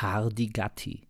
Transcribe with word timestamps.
Hardy 0.00 0.46
Gatti. 0.46 1.02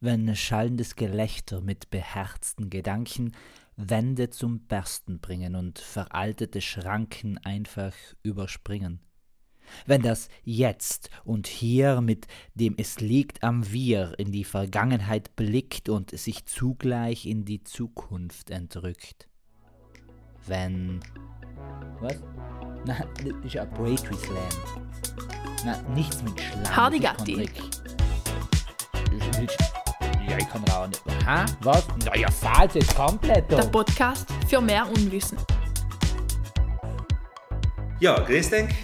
Wenn 0.00 0.36
schallendes 0.36 0.96
Gelächter 0.96 1.62
mit 1.62 1.88
beherzten 1.88 2.68
Gedanken 2.68 3.32
Wände 3.76 4.28
zum 4.28 4.66
Bersten 4.66 5.18
bringen 5.18 5.56
und 5.56 5.78
veraltete 5.78 6.60
Schranken 6.60 7.38
einfach 7.38 7.94
überspringen. 8.22 9.00
Wenn 9.86 10.02
das 10.02 10.28
Jetzt 10.44 11.08
und 11.24 11.46
Hier 11.46 12.02
mit 12.02 12.26
dem 12.54 12.74
Es 12.76 13.00
liegt 13.00 13.42
am 13.42 13.72
Wir 13.72 14.18
in 14.18 14.30
die 14.30 14.44
Vergangenheit 14.44 15.34
blickt 15.34 15.88
und 15.88 16.10
sich 16.10 16.44
zugleich 16.44 17.24
in 17.24 17.46
die 17.46 17.64
Zukunft 17.64 18.50
entrückt. 18.50 19.26
Wenn. 20.46 21.00
Was? 22.00 22.20
Na, 22.84 22.98
ist 23.42 23.54
ja 23.54 23.64
Poetry 23.64 24.16
Slam. 24.16 24.50
Na, 25.64 25.80
nichts 25.94 26.22
mit 26.22 26.38
Schlag. 26.38 26.76
Hardy 26.76 26.98
Gatti. 26.98 27.48
Ja, 30.28 30.38
ich 30.38 30.48
kann 30.48 30.64
auch 30.70 30.86
nicht. 30.86 31.02
Hä? 31.26 31.44
Was? 31.60 31.86
Na 32.04 32.16
ja, 32.16 32.30
falsch 32.30 32.74
jetzt 32.74 32.94
komplett. 32.94 33.50
Der 33.50 33.64
Podcast 33.64 34.26
für 34.48 34.60
mehr 34.60 34.86
Unwissen. 34.88 35.38
Ja, 38.00 38.18
grüß 38.18 38.50
dich. 38.50 38.74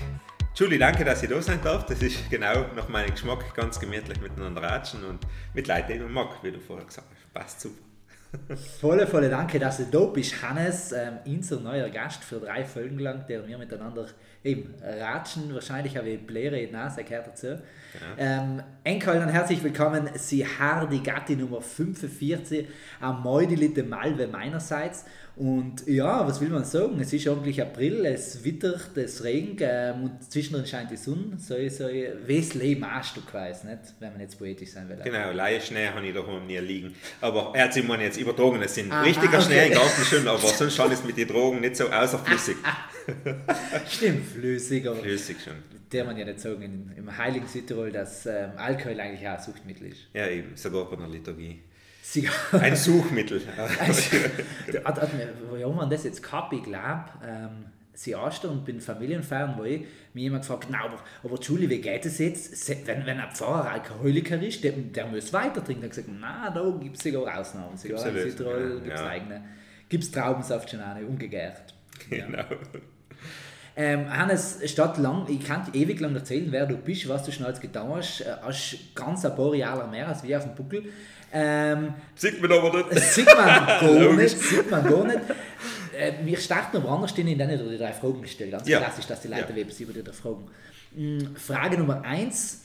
Julie, 0.54 0.78
danke, 0.78 1.04
dass 1.04 1.22
ich 1.22 1.28
da 1.28 1.40
sein 1.40 1.60
darf. 1.62 1.86
Das 1.86 2.02
ist 2.02 2.28
genau 2.30 2.66
nach 2.74 2.88
meinem 2.88 3.10
Geschmack 3.10 3.54
ganz 3.54 3.78
gemütlich 3.78 4.20
miteinander 4.20 4.62
ratschen 4.62 5.04
und 5.04 5.20
mit 5.54 5.68
Leuten, 5.68 5.92
die 5.92 5.98
man 6.00 6.12
mag, 6.12 6.42
wie 6.42 6.50
du 6.50 6.58
vorher 6.58 6.84
gesagt 6.84 7.06
hast. 7.10 7.32
Passt 7.32 7.60
super. 7.60 7.88
Volle, 8.80 9.06
volle 9.06 9.30
Danke, 9.30 9.58
dass 9.58 9.78
du 9.78 9.84
da 9.84 10.04
bist, 10.04 10.42
Hannes, 10.42 10.92
ähm, 10.92 11.18
unser 11.24 11.60
neuer 11.60 11.88
Gast 11.88 12.22
für 12.22 12.38
drei 12.38 12.62
Folgen 12.62 12.98
lang, 12.98 13.24
der 13.26 13.46
wir 13.46 13.56
miteinander 13.56 14.06
eben 14.48 14.74
ratschen. 14.82 15.52
Wahrscheinlich 15.54 15.96
habe 15.96 16.08
ich 16.08 16.26
Bläre 16.26 16.58
in 16.58 16.68
die 16.68 16.72
Nase, 16.72 17.04
gehört 17.04 17.28
dazu. 17.28 17.46
Genau. 17.46 18.04
Ähm, 18.18 18.62
Enkel 18.84 19.20
und 19.20 19.28
herzlich 19.28 19.62
willkommen, 19.62 20.08
Sie 20.14 20.46
Hardy 20.46 20.98
Gatti 20.98 21.36
Nummer 21.36 21.60
45, 21.60 22.66
am 23.00 23.22
Meudelitte 23.22 23.82
Malve 23.82 24.26
meinerseits. 24.26 25.04
Und 25.38 25.86
ja, 25.86 26.26
was 26.26 26.40
will 26.40 26.48
man 26.48 26.64
sagen? 26.64 26.98
Es 27.00 27.12
ist 27.12 27.28
eigentlich 27.28 27.62
April, 27.62 28.04
es 28.06 28.42
wittert, 28.42 28.96
es 28.96 29.22
regnet 29.22 29.60
ähm, 29.62 30.02
und 30.02 30.32
zwischendrin 30.32 30.66
scheint 30.66 30.90
die 30.90 30.96
Sonne. 30.96 31.38
So, 31.38 31.54
so 31.68 31.84
wes 32.26 32.54
Leben 32.54 32.82
ein 32.82 33.04
Stück 33.04 33.32
weiß, 33.32 33.62
nicht? 33.62 33.78
wenn 34.00 34.10
man 34.12 34.20
jetzt 34.20 34.36
poetisch 34.36 34.72
sein 34.72 34.88
will. 34.88 34.98
Genau, 35.04 35.30
Laie 35.30 35.60
Schnee 35.60 35.86
habe 35.86 36.04
ich 36.04 36.12
doch 36.12 36.26
nie 36.44 36.58
liegen. 36.58 36.92
Aber 37.20 37.52
er 37.54 37.66
hat 37.66 37.72
sich 37.72 37.86
jetzt 37.86 38.18
übertragen, 38.18 38.60
es 38.62 38.74
sind 38.74 38.90
Aha, 38.90 39.02
richtiger 39.02 39.38
okay. 39.38 39.42
Schnee 39.42 39.66
im 39.68 39.74
Garten 39.74 40.04
schön, 40.04 40.26
aber 40.26 40.38
sonst 40.38 40.74
schon 40.74 40.90
ist 40.90 41.06
mit 41.06 41.16
den 41.16 41.28
Drogen 41.28 41.60
nicht 41.60 41.76
so 41.76 41.88
außerflüssig. 41.88 42.56
Stimmt, 43.88 44.37
flüssig, 44.38 44.86
aber 44.86 44.96
flüssig 44.96 45.36
schon. 45.42 45.54
Der 45.92 46.04
man 46.04 46.16
ja 46.16 46.24
nicht 46.24 46.40
sagen 46.40 46.62
in, 46.62 46.92
im 46.96 47.16
heiligen 47.16 47.46
Südtirol, 47.46 47.90
dass 47.90 48.26
ähm, 48.26 48.50
Alkohol 48.56 49.00
eigentlich 49.00 49.26
auch 49.26 49.34
ein 49.34 49.42
Suchtmittel 49.42 49.88
ist. 49.88 50.08
Ja, 50.12 50.26
eben, 50.28 50.56
sogar 50.56 50.88
bei 50.90 50.96
einer 50.96 51.08
Liturgie. 51.08 51.60
Ein 52.52 52.74
Suchmittel. 52.74 53.42
Warum 55.50 55.76
man 55.76 55.90
das 55.90 56.04
jetzt 56.04 56.22
gehabt? 56.22 56.52
Ich 56.54 56.62
glaube, 56.62 57.04
ähm, 57.22 57.66
sie 57.92 58.14
und 58.14 58.64
bin 58.64 58.80
familienfern, 58.80 59.54
wo 59.58 59.64
ich 59.64 59.82
mir 60.14 60.22
jemand 60.22 60.42
gefragt 60.44 60.68
na, 60.70 60.84
aber, 60.84 61.02
aber 61.22 61.38
Julie, 61.40 61.68
wie 61.68 61.80
geht 61.80 62.06
es 62.06 62.18
jetzt, 62.18 62.86
wenn, 62.86 63.04
wenn 63.04 63.18
ein 63.18 63.30
Pfarrer 63.32 63.72
Alkoholiker 63.72 64.40
ist, 64.40 64.64
der, 64.64 64.72
der 64.72 65.06
muss 65.06 65.32
weiter 65.32 65.62
trinken. 65.62 65.84
Ich 65.84 65.90
gesagt, 65.90 66.08
na, 66.18 66.50
da 66.50 66.70
gibt 66.80 66.96
es 66.96 67.02
sogar 67.02 67.38
Ausnahmen. 67.38 67.76
Sogar 67.76 68.06
in 68.06 68.30
Südtirol 68.30 68.80
gibt 68.80 68.94
es 68.94 69.00
ja. 69.00 69.08
eigene. 69.08 69.44
Gibt 69.88 70.04
es 70.04 70.10
Traubensaft 70.10 70.70
schon 70.70 70.80
eine, 70.80 71.04
umgekehrt. 71.04 71.74
Genau. 72.08 72.38
Ja. 72.38 72.46
Ähm, 73.80 74.10
Hannes, 74.10 74.58
statt 74.64 74.98
lang, 74.98 75.26
ich 75.28 75.44
kann 75.44 75.68
ewig 75.72 76.00
lang 76.00 76.12
erzählen, 76.12 76.50
wer 76.50 76.66
du 76.66 76.76
bist, 76.76 77.08
was 77.08 77.22
du 77.22 77.30
schon 77.30 77.46
alles 77.46 77.60
getan 77.60 77.88
hast. 77.94 78.22
Äh, 78.22 78.34
hast 78.42 78.76
ganz 78.92 79.24
ein 79.24 79.36
paar 79.36 79.54
Jahre 79.54 79.86
mehr 79.86 80.08
als 80.08 80.24
wir 80.24 80.36
auf 80.36 80.42
dem 80.42 80.56
Buckel. 80.56 80.86
Ähm, 81.32 81.94
sieht 82.16 82.42
man 82.42 82.50
aber 82.50 82.76
nicht. 82.76 83.00
Sieht 83.00 83.26
man 83.26 83.36
gar 83.66 84.12
nicht. 84.14 84.36
Sieht 84.36 84.68
man 84.68 84.82
gar 84.82 85.04
nicht. 85.04 85.20
Äh, 85.96 86.12
wir 86.24 86.36
starten 86.38 86.78
aber 86.78 86.88
anders, 86.88 87.16
in 87.16 87.26
denen 87.26 87.70
die 87.70 87.78
drei 87.78 87.92
Fragen 87.92 88.20
gestellt. 88.20 88.50
Ganz 88.50 88.66
ja. 88.66 88.80
klassisch, 88.80 89.06
dass 89.06 89.20
die 89.20 89.28
Leute 89.28 89.52
ja. 89.54 89.62
über 89.62 89.92
die 89.92 90.02
drei 90.02 90.12
Fragen. 90.12 90.50
Mhm, 90.96 91.36
Frage 91.36 91.78
Nummer 91.78 92.02
eins. 92.02 92.64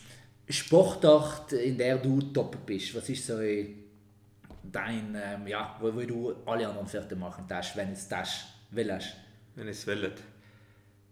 Sportart, 0.49 1.53
in 1.53 1.77
der 1.77 1.97
du 1.97 2.21
top 2.21 2.65
bist. 2.65 2.95
Was 2.95 3.07
ist 3.07 3.27
so 3.27 3.38
dein, 3.38 5.15
ähm, 5.15 5.45
ja, 5.45 5.77
wo, 5.79 5.93
wo 5.93 6.01
du 6.01 6.33
alle 6.47 6.67
anderen 6.67 6.88
Pferde 6.88 7.15
machen 7.15 7.45
darfst, 7.47 7.77
wenn 7.77 7.91
es 7.91 8.07
das 8.07 8.45
willst? 8.71 9.15
Wenn 9.53 9.67
es 9.67 9.85
will 9.85 10.11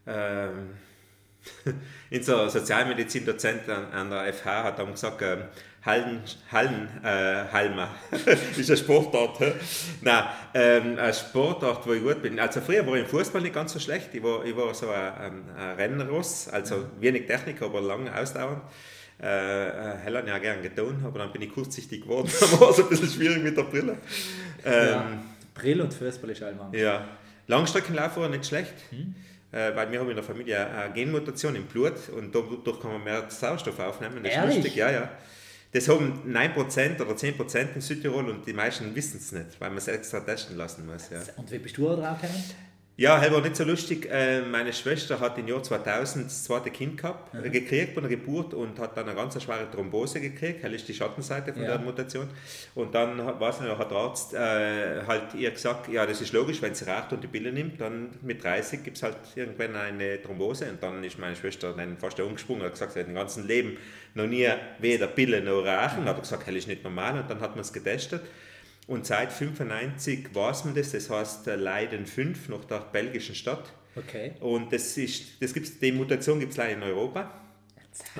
ähm, 0.08 0.70
in 2.10 2.24
so 2.24 2.48
Sozialmedizin-Dozent 2.48 3.68
an, 3.70 3.92
an, 3.92 4.10
der 4.10 4.34
FH 4.34 4.64
hat 4.64 4.80
dann 4.80 4.92
gesagt, 4.92 5.22
ähm, 5.22 5.44
Hallen, 5.84 6.22
Hallen, 6.52 6.90
äh, 7.04 7.46
Halma, 7.52 7.90
ist 8.58 8.70
eine 8.70 8.78
Sportart. 8.78 9.40
Nein, 10.02 10.24
ähm, 10.54 11.00
eine 11.00 11.14
Sportart, 11.14 11.88
wo 11.88 11.94
ich 11.94 12.04
gut 12.04 12.22
bin. 12.22 12.40
Also 12.40 12.62
früher 12.62 12.86
war 12.86 12.94
ich 12.96 13.02
im 13.02 13.08
Fußball 13.08 13.42
nicht 13.42 13.56
ganz 13.56 13.74
so 13.74 13.80
schlecht. 13.80 14.10
Ich 14.14 14.22
war, 14.22 14.46
ich 14.46 14.56
war 14.56 14.72
so 14.76 14.90
ein, 14.92 15.50
ein 15.58 15.76
Rennross, 15.78 16.50
also 16.50 16.86
wenig 17.00 17.26
Technik, 17.26 17.64
aber 17.64 17.82
lang 17.82 18.08
ausdauernd. 18.10 18.62
Äh, 19.20 19.70
äh 19.70 19.98
Hell 20.04 20.18
hat 20.18 20.28
ja 20.28 20.38
gerne 20.38 20.62
getan, 20.62 21.02
aber 21.04 21.18
dann 21.18 21.32
bin 21.32 21.42
ich 21.42 21.52
kurzsichtig 21.52 22.04
geworden. 22.04 22.30
dann 22.40 22.60
war 22.60 22.70
es 22.70 22.80
ein 22.80 22.88
bisschen 22.88 23.10
schwierig 23.10 23.42
mit 23.42 23.58
der 23.58 23.64
Brille. 23.64 23.98
Ähm, 24.64 24.88
ja, 24.88 25.24
Brille 25.56 25.84
und 25.84 25.94
Fußball 25.96 26.30
ist 26.30 26.44
allmann. 26.44 26.74
Ja, 26.74 27.08
Langstreckenlauf 27.48 28.18
war 28.18 28.30
nicht 28.30 28.46
schlecht. 28.46 28.76
Hm 28.92 29.16
weil 29.52 29.92
wir 29.92 30.00
haben 30.00 30.10
in 30.10 30.16
der 30.16 30.24
Familie 30.24 30.66
eine 30.68 30.94
Genmutation 30.94 31.56
im 31.56 31.66
Blut 31.66 32.10
und 32.16 32.34
dadurch 32.34 32.80
kann 32.80 32.94
man 32.94 33.04
mehr 33.04 33.30
Sauerstoff 33.30 33.80
aufnehmen. 33.80 34.24
Das 34.24 34.34
Ehrlich? 34.34 34.50
ist 34.50 34.64
lustig, 34.64 34.76
ja, 34.76 34.92
ja. 34.92 35.10
Das 35.74 35.88
haben 35.88 36.22
9% 36.28 37.02
oder 37.02 37.14
10% 37.14 37.76
in 37.76 37.82
Südtirol 37.82 38.30
und 38.30 38.46
die 38.46 38.54
meisten 38.54 38.94
wissen 38.94 39.18
es 39.18 39.32
nicht, 39.32 39.60
weil 39.60 39.70
man 39.70 39.78
es 39.78 39.88
extra 39.88 40.20
testen 40.20 40.58
lassen 40.58 40.86
muss. 40.86 41.10
Ja. 41.10 41.22
Und 41.38 41.50
wie 41.50 41.60
bist 41.60 41.78
du 41.78 41.88
da 41.88 41.96
drauf 41.96 42.22
gekommen? 42.22 42.44
Ja, 43.02 43.20
das 43.20 43.32
war 43.32 43.42
nicht 43.42 43.56
so 43.56 43.64
lustig. 43.64 44.08
Äh, 44.12 44.42
meine 44.42 44.72
Schwester 44.72 45.20
hat 45.20 45.36
im 45.40 45.48
Jahr 45.48 45.64
2000 45.64 46.28
das 46.28 46.44
zweite 46.44 46.70
Kind 46.70 46.98
gehabt, 47.02 47.34
mhm. 47.34 47.52
gekriegt 47.52 47.96
bei 47.96 48.02
der 48.02 48.12
Geburt 48.12 48.54
und 48.54 48.78
hat 48.78 48.96
dann 48.96 49.08
eine 49.08 49.16
ganz 49.16 49.42
schwere 49.42 49.72
Thrombose 49.72 50.22
gekriegt. 50.22 50.64
Das 50.64 50.72
ist 50.72 50.88
die 50.88 50.94
Schattenseite 50.94 51.52
von 51.52 51.64
ja. 51.64 51.70
der 51.70 51.80
Mutation. 51.80 52.28
Und 52.76 52.94
dann 52.94 53.18
weiß 53.18 53.62
nicht, 53.62 53.76
hat 53.76 53.90
der 53.90 53.98
Arzt 53.98 54.36
äh, 54.36 55.02
halt 55.08 55.34
ihr 55.34 55.50
gesagt, 55.50 55.88
ja, 55.88 56.06
das 56.06 56.22
ist 56.22 56.32
logisch, 56.32 56.62
wenn 56.62 56.76
sie 56.76 56.86
raucht 56.86 57.12
und 57.12 57.24
die 57.24 57.28
Pille 57.28 57.52
nimmt, 57.52 57.82
dann 57.82 58.12
mit 58.22 58.44
30 58.44 58.84
gibt 58.84 58.98
es 58.98 59.02
halt 59.02 59.18
irgendwann 59.34 59.76
eine 59.76 60.22
Thrombose. 60.22 60.70
Und 60.70 60.84
dann 60.84 61.04
ist 61.04 61.18
meine 61.18 61.36
Schwester 61.36 61.74
dann 61.74 61.98
fast 61.98 62.20
umgesprungen 62.20 62.62
und 62.62 62.68
hat 62.68 62.74
gesagt, 62.74 62.94
sie 62.94 63.00
hat 63.00 63.08
im 63.08 63.16
ganzen 63.16 63.48
Leben 63.48 63.78
noch 64.14 64.28
nie 64.28 64.48
weder 64.78 65.08
Pille 65.08 65.42
noch 65.42 65.66
rauchen. 65.66 66.04
Mhm. 66.04 66.06
hat 66.08 66.22
gesagt, 66.22 66.48
das 66.48 66.54
ist 66.54 66.68
nicht 66.68 66.84
normal. 66.84 67.20
Und 67.20 67.32
dann 67.32 67.40
hat 67.40 67.56
man 67.56 67.62
es 67.62 67.74
getestet. 67.74 68.22
Und 68.92 69.06
seit 69.06 69.32
95 69.32 70.36
weiß 70.36 70.66
man 70.66 70.76
das, 70.76 70.92
das 70.92 71.10
heißt 71.10 71.48
äh, 71.48 71.56
Leiden 71.56 72.06
5 72.06 72.50
nach 72.50 72.66
der 72.66 72.80
belgischen 72.80 73.36
Stadt. 73.36 73.72
Okay. 73.96 74.34
Und 74.42 74.74
das 74.74 74.98
ist, 74.98 75.42
das 75.42 75.54
gibt's, 75.54 75.80
die 75.80 75.94
Mutation 75.94 76.42
gibt 76.42 76.52
es 76.52 76.58
leider 76.58 76.74
in 76.74 76.84
Europa. 76.84 77.32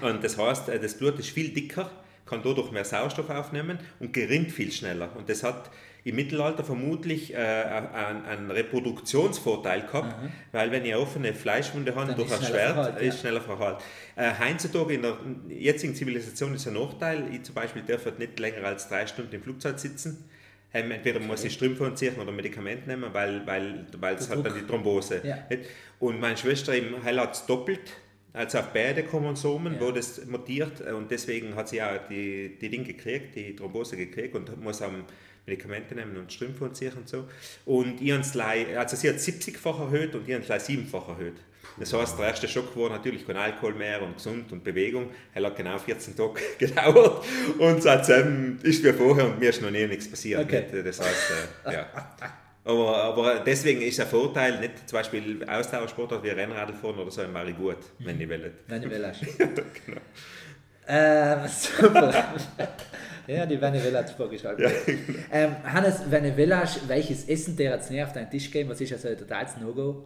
Und 0.02 0.24
das 0.24 0.38
heißt, 0.38 0.70
äh, 0.70 0.80
das 0.80 0.94
Blut 0.94 1.20
ist 1.20 1.32
viel 1.32 1.50
dicker, 1.50 1.92
kann 2.26 2.42
dadurch 2.42 2.72
mehr 2.72 2.86
Sauerstoff 2.86 3.30
aufnehmen 3.30 3.80
und 4.00 4.14
gerinnt 4.14 4.54
viel 4.54 4.72
schneller. 4.72 5.14
Und 5.18 5.28
das 5.28 5.44
hat 5.44 5.70
im 6.06 6.16
Mittelalter 6.16 6.64
vermutlich 6.64 7.34
äh, 7.34 7.36
einen, 7.36 8.24
einen, 8.24 8.52
Reproduktionsvorteil 8.52 9.82
gehabt, 9.82 10.24
mhm. 10.24 10.30
weil 10.54 10.72
wenn 10.72 10.86
ihr 10.86 10.98
offene 11.02 11.34
Fleischwunde 11.34 11.94
habt 11.94 12.18
durch 12.18 12.32
ein 12.32 12.44
Schwert, 12.44 12.76
verhalt, 12.76 13.02
ist 13.02 13.20
schneller 13.20 13.42
verhalt. 13.42 13.80
Äh, 14.16 14.32
heutzutage 14.40 14.94
in 14.94 15.02
der 15.02 15.18
jetzigen 15.50 15.96
Zivilisation 15.96 16.56
ist 16.56 16.66
ein 16.66 16.76
Nachteil. 16.76 17.26
Ich 17.34 17.44
zum 17.44 17.56
Beispiel 17.56 17.82
darf 17.82 18.06
halt 18.06 18.20
nicht 18.20 18.40
länger 18.40 18.66
als 18.66 18.88
drei 18.88 19.06
Stunden 19.06 19.36
im 19.36 19.44
Flugzeug 19.44 19.78
sitzen 19.78 20.30
ähm, 20.74 20.92
entweder 20.92 21.18
okay. 21.18 21.28
muss 21.28 21.44
ich 21.44 21.54
Strümpfe 21.54 21.86
anziehen 21.86 22.16
oder 22.16 22.32
Medikamente 22.32 22.88
nehmen, 22.88 23.14
weil, 23.14 23.46
weil, 23.46 23.86
weil 23.98 24.16
es 24.16 24.30
hat 24.30 24.46
dann 24.46 24.54
die 24.54 24.66
Thrombose. 24.66 25.22
Ja. 25.24 25.46
Und 26.00 26.20
meine 26.20 26.38
Schwester 26.38 26.76
im 26.76 27.04
hat 27.04 27.34
es 27.34 27.46
doppelt, 27.46 27.92
also 28.34 28.60
auf 28.60 28.72
beide 28.74 29.04
Chromosomen, 29.04 29.76
ja. 29.76 29.82
wo 29.82 29.92
das 29.92 30.26
mutiert 30.26 30.82
und 30.82 31.12
deswegen 31.12 31.56
hat 31.56 31.70
sie 31.70 31.82
auch 31.82 32.08
die, 32.10 32.58
die 32.60 32.70
Dinge 32.70 32.86
gekriegt, 32.86 33.36
die 33.36 33.56
Thrombose 33.56 33.98
gekriegt 33.98 34.36
und 34.36 34.62
muss 34.62 34.82
am 34.82 35.04
Medikamente 35.46 35.96
nehmen 35.96 36.16
und 36.18 36.32
Strümpfe 36.32 36.66
anziehen 36.66 36.94
und 36.96 37.10
so. 37.10 37.28
Und 37.66 38.00
ihren 38.00 38.22
also 38.22 38.96
sie 38.96 39.10
hat 39.10 39.18
70-fach 39.18 39.80
erhöht 39.80 40.16
und 40.16 40.28
ihren 40.28 40.44
7-fach 40.44 41.10
erhöht. 41.10 41.36
Das 41.78 41.94
heißt, 41.94 42.20
der 42.20 42.28
erste 42.28 42.48
Schock 42.48 42.76
war 42.76 42.90
natürlich 42.90 43.26
kein 43.26 43.38
Alkohol 43.38 43.74
mehr 43.74 44.02
und 44.02 44.16
gesund 44.16 44.52
und 44.52 44.64
Bewegung. 44.64 45.10
Er 45.34 45.44
hat 45.44 45.56
genau 45.56 45.78
14 45.78 46.16
Tage 46.16 46.42
gedauert 46.60 47.26
und 47.60 47.82
seitdem 47.82 48.60
ist 48.64 48.84
wie 48.84 48.94
vorher 48.94 49.26
und 49.26 49.40
mir 49.40 49.50
ist 49.50 49.62
noch 49.62 49.72
nie 49.72 49.88
nichts 49.88 50.10
passiert. 50.10 50.42
Okay. 50.42 50.66
Das 50.84 51.00
heißt, 51.00 51.32
äh, 51.66 51.74
ja. 51.74 51.88
Aber, 52.64 52.96
aber 52.96 53.40
deswegen 53.40 53.82
ist 53.82 54.00
ein 54.00 54.08
Vorteil, 54.08 54.60
nicht 54.60 54.88
zum 54.88 55.00
Beispiel 55.00 55.44
Ausdauersportart 55.48 56.24
wie 56.24 56.30
Rennradfahren 56.30 57.00
oder 57.00 57.10
so, 57.10 57.22
wäre 57.22 57.54
gut, 57.54 57.78
wenn 58.00 58.22
ich 58.22 58.30
will. 58.30 58.52
Wenn 58.68 58.84
ich 58.84 58.90
will. 58.90 59.12
genau. 59.86 60.02
Ähm, 60.88 61.48
super. 61.48 62.14
ja, 63.28 63.46
die 63.46 63.56
es 63.56 64.12
vorgeschlagen. 64.12 64.62
Ja, 64.62 64.70
genau. 64.86 65.20
ähm, 65.32 65.56
Hannes, 65.64 66.02
Venezuela, 66.10 66.64
welches 66.88 67.28
Essen 67.28 67.56
der 67.56 67.76
jetzt 67.76 67.90
näher 67.90 68.06
auf 68.06 68.14
deinen 68.14 68.30
Tisch 68.30 68.52
gehen? 68.52 68.70
Was 68.70 68.82
ist 68.82 68.94
also 68.94 69.08
der 69.08 69.18
totales 69.18 69.58
No-Go? 69.58 70.06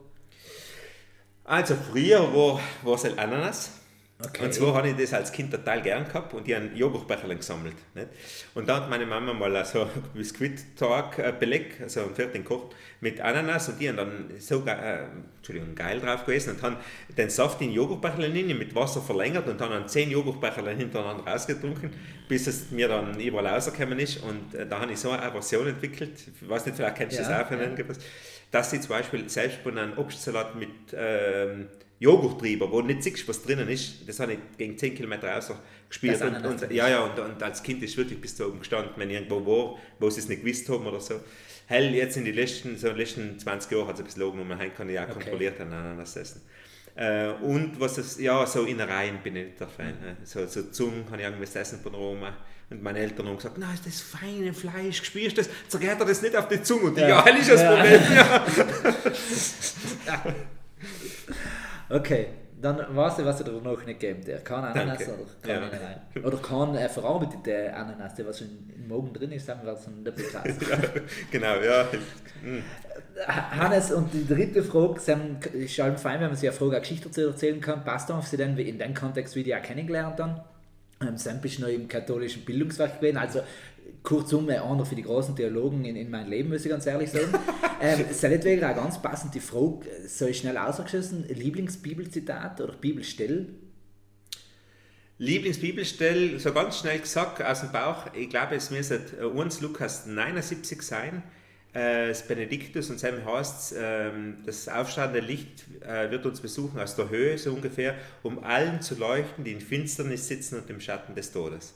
Also 1.45 1.75
früher 1.75 2.19
war, 2.33 2.59
war 2.83 2.95
es 2.95 3.03
halt 3.03 3.17
Ananas. 3.19 3.71
Okay. 4.17 4.45
Und 4.45 4.53
zwar 4.53 4.73
habe 4.75 4.89
ich 4.89 4.95
das 4.95 5.13
als 5.13 5.29
Kind 5.29 5.51
total 5.51 5.81
gern 5.81 6.05
gehabt 6.05 6.33
und 6.33 6.47
die 6.47 6.55
haben 6.55 6.73
Joghurtbecherchen 6.73 7.37
gesammelt. 7.37 7.75
Nicht? 7.93 8.07
Und 8.53 8.67
dann 8.69 8.83
hat 8.83 8.89
meine 8.89 9.05
Mama 9.05 9.33
mal 9.33 9.65
so 9.65 9.81
ein 9.83 9.89
Biskuit-Tag-Beleg, 10.13 11.81
also 11.81 12.01
einen 12.01 12.15
fertigen 12.15 12.45
Koch 12.45 12.69
mit 13.01 13.19
Ananas 13.19 13.67
und 13.67 13.79
die 13.79 13.89
haben 13.89 13.97
dann 13.97 14.29
so 14.39 14.63
äh, 14.65 15.03
Entschuldigung, 15.35 15.75
geil 15.75 15.99
drauf 15.99 16.25
gewesen 16.25 16.51
und 16.51 16.61
haben 16.61 16.77
den 17.17 17.29
Saft 17.29 17.59
in 17.61 17.73
Joghurtbecherchen 17.73 18.57
mit 18.57 18.73
Wasser 18.73 19.01
verlängert 19.01 19.49
und 19.49 19.59
dann 19.59 19.71
haben 19.71 19.87
zehn 19.89 20.09
Joghurtbecherchen 20.09 20.77
hintereinander 20.77 21.29
rausgetrunken, 21.29 21.91
bis 22.29 22.47
es 22.47 22.71
mir 22.71 22.87
dann 22.87 23.19
überall 23.19 23.47
rausgekommen 23.47 23.99
ist 23.99 24.23
und 24.23 24.55
äh, 24.55 24.65
da 24.65 24.79
habe 24.79 24.93
ich 24.93 24.99
so 24.99 25.09
eine 25.09 25.29
Version 25.29 25.67
entwickelt, 25.67 26.11
ich 26.41 26.49
weiß 26.49 26.65
nicht, 26.67 26.77
vielleicht 26.77 26.95
kennst 26.95 27.17
du 27.17 27.21
ja, 27.21 27.29
das 27.29 27.41
auch 27.43 27.47
von 27.49 27.59
ja. 27.59 27.65
Dass 28.55 28.71
ich 28.71 28.79
zum 28.79 28.91
Beispiel 28.91 29.27
selbst 29.27 29.57
von 29.57 29.77
einem 29.77 29.97
Obstsalat 29.97 30.55
mit 30.55 30.69
ähm, 30.95 31.67
Joghurttrieber, 31.99 32.71
wo 32.71 32.81
nicht 32.81 33.03
siehst, 33.03 33.27
was 33.27 33.43
drinnen 33.43 33.67
ist, 33.67 34.07
das 34.07 34.21
habe 34.21 34.33
ich 34.33 34.39
gegen 34.57 34.77
10 34.77 34.95
Kilometer 34.95 35.27
raus 35.27 35.51
gespielt. 35.89 36.21
Und, 36.21 36.45
und, 36.45 36.71
ja, 36.71 36.87
ja, 36.87 37.03
und, 37.03 37.19
und, 37.19 37.43
als 37.43 37.61
Kind 37.61 37.83
ist 37.83 37.97
wirklich 37.97 38.21
bis 38.21 38.33
da 38.35 38.45
oben 38.45 38.59
gestanden, 38.59 38.93
wenn 38.95 39.09
irgendwo 39.09 39.45
war, 39.45 39.77
wo 39.99 40.09
sie 40.09 40.21
es 40.21 40.29
nicht 40.29 40.41
gewusst 40.41 40.69
haben 40.69 40.87
oder 40.87 41.01
so. 41.01 41.19
Hell, 41.67 41.93
jetzt 41.93 42.15
in 42.15 42.23
den 42.23 42.35
letzten, 42.35 42.77
so 42.77 42.87
in 42.87 42.93
den 42.93 42.99
letzten 42.99 43.37
20 43.37 43.71
Jahren 43.71 43.87
hat 43.87 43.95
es 43.95 43.99
ein 43.99 44.05
bisschen 44.05 44.23
oben 44.23 44.39
und 44.39 44.47
man 44.47 44.73
kann 44.73 44.89
ja 44.89 45.03
auch 45.03 45.09
okay. 45.09 45.19
kontrolliert 45.19 45.59
an 45.59 45.73
Ananas 45.73 46.15
essen. 46.15 46.41
Äh, 46.95 47.31
und 47.41 47.77
was 47.77 47.97
es, 47.97 48.17
ja, 48.21 48.45
so 48.45 48.63
Innereien 48.63 49.19
bin 49.21 49.35
ich 49.35 49.45
nicht 49.47 49.59
der 49.59 49.67
Fan. 49.67 49.87
Mhm. 49.87 50.25
So, 50.25 50.47
so 50.47 50.63
Zungen 50.63 51.03
habe 51.07 51.17
ich 51.17 51.27
irgendwas 51.27 51.53
essen 51.57 51.81
von 51.81 51.93
Roma. 51.93 52.37
Und 52.69 52.81
meine 52.81 52.99
Eltern 52.99 53.27
haben 53.27 53.37
gesagt, 53.37 53.57
nein, 53.57 53.73
ist 53.73 53.85
das 53.85 54.01
feine 54.01 54.53
Fleisch, 54.53 55.03
spürst 55.03 55.37
du 55.37 55.41
das? 55.43 55.51
Zergeht 55.67 55.99
er 55.99 56.05
das 56.05 56.21
nicht 56.21 56.35
auf 56.35 56.47
die 56.47 56.61
Zunge? 56.63 56.85
Und 56.85 56.97
ja, 56.97 57.07
ja 57.07 57.19
ist 57.21 57.51
das. 57.51 57.63
Problem. 57.63 58.01
Ja. 58.15 58.45
Okay, 61.87 62.29
dann 62.59 62.83
weißt 62.95 63.19
du, 63.19 63.25
was 63.25 63.41
er 63.41 63.51
noch 63.51 63.85
nicht 63.85 63.99
gibt. 63.99 64.27
Er 64.27 64.39
kann 64.39 64.63
Ananas 64.63 64.97
Danke. 64.97 65.13
oder 65.13 65.69
kann 65.69 65.79
ja. 66.15 66.23
Oder 66.23 66.37
kann 66.37 66.75
äh, 66.75 66.89
verarbeitete 66.89 67.73
Ananas, 67.73 68.15
der 68.15 68.25
was 68.25 68.39
schon 68.39 68.47
im 68.75 68.87
Morgen 68.87 69.13
drin 69.13 69.31
ist, 69.31 69.47
dann 69.47 69.63
wird 69.63 69.77
es 69.77 69.87
ein 69.87 70.03
Doppelklasse. 70.03 70.49
ja, 70.69 70.77
genau, 71.29 71.61
ja. 71.61 71.85
Mhm. 72.43 72.63
Hannes, 73.27 73.91
und 73.91 74.11
die 74.13 74.27
dritte 74.27 74.63
Frage, 74.63 74.95
es 74.97 75.53
ist 75.53 75.79
allem 75.79 75.97
fein, 75.97 76.19
wenn 76.19 76.27
man 76.27 76.35
sich 76.35 76.49
eine 76.49 76.57
Frage 76.57 76.71
eine 76.71 76.81
Geschichte 76.81 77.23
erzählen 77.23 77.61
kann, 77.61 77.83
passt 77.83 78.11
auf 78.11 78.27
Sie 78.27 78.37
denn 78.37 78.57
in 78.57 78.79
dem 78.79 78.93
Kontext, 78.93 79.35
wie 79.35 79.43
die 79.43 79.55
auch 79.55 79.61
kennengelernt 79.61 80.19
haben? 80.19 80.41
Ähm, 81.01 81.17
Sam 81.17 81.41
bist 81.41 81.59
noch 81.59 81.67
im 81.67 81.87
katholischen 81.87 82.45
Bildungswerk 82.45 82.99
gewesen, 82.99 83.17
also 83.17 83.41
kurzum, 84.03 84.49
einer 84.49 84.85
für 84.85 84.95
die 84.95 85.03
großen 85.03 85.35
Theologen 85.35 85.83
in, 85.83 85.95
in 85.95 86.09
meinem 86.09 86.29
Leben, 86.29 86.49
muss 86.49 86.63
ich 86.63 86.71
ganz 86.71 86.85
ehrlich 86.85 87.11
sagen. 87.11 87.33
ähm, 87.81 88.05
Seinetwegen 88.11 88.63
auch 88.63 88.75
ganz 88.75 89.01
passend 89.01 89.35
die 89.35 89.39
Frage, 89.39 89.85
so 90.07 90.31
schnell 90.31 90.57
ausgeschossen, 90.57 91.25
Lieblingsbibelzitat 91.27 92.61
oder 92.61 92.73
Bibelstelle? 92.73 93.47
Lieblingsbibelstelle, 95.17 96.39
so 96.39 96.53
ganz 96.53 96.79
schnell 96.79 96.99
gesagt, 96.99 97.41
aus 97.41 97.61
dem 97.61 97.71
Bauch, 97.71 98.07
ich 98.13 98.29
glaube, 98.29 98.55
es 98.55 98.69
müsste 98.69 99.01
1 99.21 99.61
Lukas 99.61 100.05
79 100.05 100.81
sein, 100.81 101.23
äh, 101.75 102.07
das 102.07 102.25
Benediktus 102.25 102.89
und 102.89 102.99
seinem 102.99 103.25
heißt 103.25 103.75
ähm, 103.77 104.37
das 104.45 104.67
aufsteigende 104.67 105.19
Licht 105.19 105.65
äh, 105.85 106.09
wird 106.09 106.25
uns 106.25 106.39
besuchen 106.39 106.79
aus 106.79 106.95
der 106.95 107.09
Höhe, 107.09 107.37
so 107.37 107.53
ungefähr, 107.53 107.95
um 108.23 108.43
allen 108.43 108.81
zu 108.81 108.95
leuchten, 108.95 109.43
die 109.43 109.51
in 109.51 109.61
Finsternis 109.61 110.27
sitzen 110.27 110.57
und 110.57 110.69
im 110.69 110.79
Schatten 110.79 111.13
des 111.15 111.31
Todes. 111.31 111.75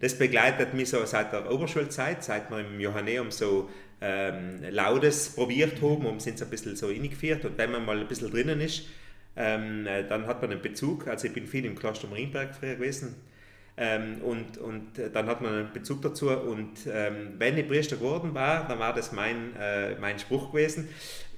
Das 0.00 0.16
begleitet 0.16 0.74
mich 0.74 0.90
so 0.90 1.04
seit 1.04 1.32
der 1.32 1.50
Oberschulzeit, 1.50 2.22
seit 2.22 2.50
wir 2.50 2.60
im 2.60 2.78
Johanneum 2.78 3.30
so 3.30 3.70
ähm, 4.00 4.62
Laudes 4.70 5.30
probiert 5.30 5.80
haben 5.82 6.06
und 6.06 6.22
sind 6.22 6.34
es 6.34 6.42
ein 6.42 6.50
bisschen 6.50 6.76
so 6.76 6.88
eingeführt. 6.88 7.44
Und 7.44 7.58
wenn 7.58 7.72
man 7.72 7.84
mal 7.84 7.98
ein 7.98 8.06
bisschen 8.06 8.30
drinnen 8.30 8.60
ist, 8.60 8.84
ähm, 9.36 9.86
äh, 9.86 10.06
dann 10.06 10.26
hat 10.26 10.42
man 10.42 10.52
einen 10.52 10.62
Bezug. 10.62 11.08
Also 11.08 11.26
ich 11.26 11.32
bin 11.32 11.46
viel 11.46 11.64
im 11.64 11.76
Kloster 11.76 12.08
Marienberg 12.08 12.54
früher 12.54 12.74
gewesen. 12.74 13.16
Ähm, 13.80 14.20
und, 14.22 14.58
und 14.58 14.86
dann 15.14 15.26
hat 15.26 15.40
man 15.40 15.54
einen 15.54 15.72
Bezug 15.72 16.02
dazu. 16.02 16.28
Und 16.28 16.86
ähm, 16.92 17.34
wenn 17.38 17.56
ich 17.56 17.66
Priester 17.66 17.96
geworden 17.96 18.34
war, 18.34 18.68
dann 18.68 18.78
war 18.78 18.92
das 18.92 19.10
mein, 19.10 19.56
äh, 19.58 19.94
mein 19.98 20.18
Spruch 20.18 20.52
gewesen. 20.52 20.88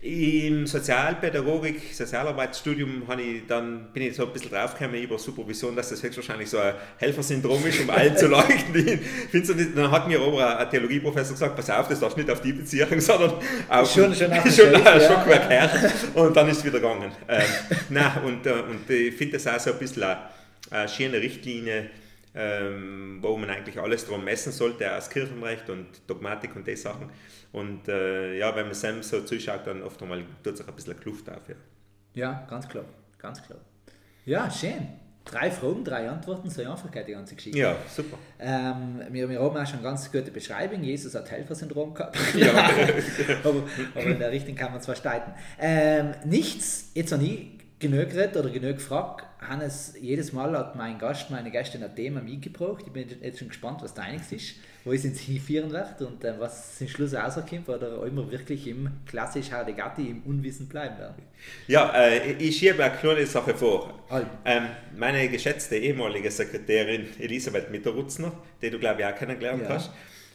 Im 0.01 0.67
Sozialpädagogik, 0.67 1.95
Sozialarbeitsstudium 1.95 3.05
ich 3.21 3.47
dann, 3.47 3.93
bin 3.93 4.03
ich 4.03 4.17
so 4.17 4.27
ein 4.27 4.33
bisschen 4.33 4.51
draufgekommen 4.51 5.01
über 5.01 5.17
Supervision, 5.17 5.77
dass 5.77 5.91
das 5.91 6.03
höchstwahrscheinlich 6.03 6.51
so 6.51 6.59
ein 6.59 6.75
Helfersyndrom 6.97 7.65
ist, 7.65 7.81
um 7.81 7.89
allen 7.91 8.17
zu 8.17 8.27
leuchten. 8.27 8.99
dann 9.77 9.91
hat 9.93 10.09
mir 10.09 10.21
aber 10.21 10.59
ein 10.59 10.69
Theologieprofessor 10.69 11.35
gesagt, 11.35 11.55
pass 11.55 11.71
auf, 11.71 11.87
das 11.87 12.01
darfst 12.01 12.17
nicht 12.17 12.29
auf 12.29 12.41
die 12.41 12.53
Beziehung, 12.53 12.89
sondern 13.01 13.35
auf 13.69 13.93
schon, 13.93 14.13
schon, 14.13 14.33
auf 14.33 14.53
schon, 14.53 14.73
ja. 14.73 15.01
schon 15.01 15.23
quer 15.23 15.71
Und 16.15 16.37
dann 16.37 16.49
ist 16.49 16.59
es 16.59 16.65
wieder 16.65 16.81
gegangen. 16.81 17.13
Ähm, 17.29 17.43
nein, 17.91 18.13
und, 18.25 18.45
äh, 18.45 18.55
und 18.69 18.91
ich 18.91 19.15
finde 19.15 19.35
das 19.35 19.47
auch 19.47 19.61
so 19.61 19.71
ein 19.71 19.79
bisschen 19.79 20.03
eine, 20.03 20.19
eine 20.73 20.89
schöne 20.89 21.19
Richtlinie, 21.19 21.91
ähm, 22.35 23.19
wo 23.21 23.37
man 23.37 23.51
eigentlich 23.51 23.79
alles 23.79 24.07
drum 24.07 24.25
messen 24.25 24.53
sollte, 24.53 24.95
aus 24.97 25.11
Kirchenrecht 25.11 25.69
und 25.69 25.87
Dogmatik 26.07 26.57
und 26.57 26.67
die 26.67 26.77
Sachen. 26.77 27.11
Und 27.53 27.89
äh, 27.89 28.39
ja, 28.39 28.55
wenn 28.57 28.67
man 28.67 28.75
Sam 28.75 29.03
so 29.03 29.21
zuschaut, 29.23 29.67
dann 29.67 29.83
oft 29.83 30.03
einmal 30.03 30.25
tut 30.43 30.57
sich 30.57 30.67
ein 30.67 30.75
bisschen 30.75 30.93
eine 30.93 31.01
Kluft 31.01 31.29
auf. 31.29 31.49
Ja. 31.49 31.55
ja, 32.15 32.47
ganz 32.49 32.69
klar, 32.69 32.85
ganz 33.19 33.43
klar. 33.43 33.59
Ja, 34.25 34.51
schön. 34.51 34.89
Drei 35.25 35.51
Fragen, 35.53 35.85
drei 35.85 36.09
Antworten, 36.09 36.51
so 36.51 36.63
einfach 36.63 36.91
geht 36.91 37.07
die 37.07 37.13
ganze 37.13 37.37
Geschichte. 37.37 37.57
Ja, 37.57 37.77
super. 37.89 38.19
Ähm, 38.41 39.03
wir, 39.11 39.29
wir 39.29 39.41
haben 39.41 39.57
auch 39.57 39.67
schon 39.67 39.79
eine 39.79 39.83
ganz 39.83 40.11
gute 40.11 40.33
Beschreibung. 40.33 40.83
Jesus 40.83 41.15
hat 41.15 41.31
Helfersyndrom 41.31 41.95
gehabt. 41.95 42.19
Ja. 42.35 42.53
aber, 43.45 43.63
aber, 43.95 44.05
in 44.05 44.19
der 44.19 44.33
Richtung 44.33 44.57
kann 44.57 44.73
man 44.73 44.81
zwar 44.81 44.97
streiten. 44.97 45.33
Ähm, 45.61 46.13
nichts, 46.25 46.91
jetzt 46.95 47.13
noch 47.13 47.19
nie 47.19 47.59
genug 47.79 48.11
geredet 48.11 48.37
oder 48.37 48.51
genug 48.51 48.77
gefragt. 48.77 49.25
Hannes, 49.49 49.95
jedes 50.01 50.33
Mal 50.33 50.57
hat 50.57 50.77
mein 50.77 50.99
Gast, 50.99 51.31
meine 51.31 51.51
Gästin 51.51 51.83
ein 51.83 51.95
Thema 51.95 52.21
mitgebracht. 52.21 52.85
Ich 52.87 52.93
bin 52.93 53.07
jetzt 53.21 53.39
schon 53.39 53.49
gespannt, 53.49 53.81
was 53.83 53.95
deines 53.95 54.31
ist, 54.33 54.55
wo 54.85 54.93
ich 54.93 55.05
es 55.05 55.21
hinführen 55.21 55.73
werde 55.73 56.07
und 56.07 56.25
äh, 56.25 56.35
was 56.39 56.79
zum 56.79 56.89
Schluss 56.89 57.15
rauskommt 57.15 57.69
oder 57.69 58.05
immer 58.07 58.31
wirklich 58.31 58.67
im 58.67 58.91
klassisch 59.07 59.51
Hardegatti 59.51 60.09
im 60.09 60.23
Unwissen 60.23 60.69
bleiben 60.69 60.99
werden. 60.99 61.23
Ja, 61.67 61.93
äh, 61.95 62.33
ich 62.33 62.57
schiebe 62.59 62.83
eine 62.83 62.95
kleine 62.95 63.27
Sache 63.27 63.55
vor. 63.55 63.93
Ähm, 64.45 64.69
meine 64.97 65.29
geschätzte 65.29 65.77
ehemalige 65.77 66.31
Sekretärin 66.31 67.07
Elisabeth 67.19 67.71
Mitterrutzner, 67.71 68.33
die 68.61 68.71
du 68.71 68.79
glaube 68.79 69.01
ich 69.01 69.07
auch 69.07 69.15
kennengelernt 69.15 69.63
ja. 69.63 69.69
hast, 69.71 69.91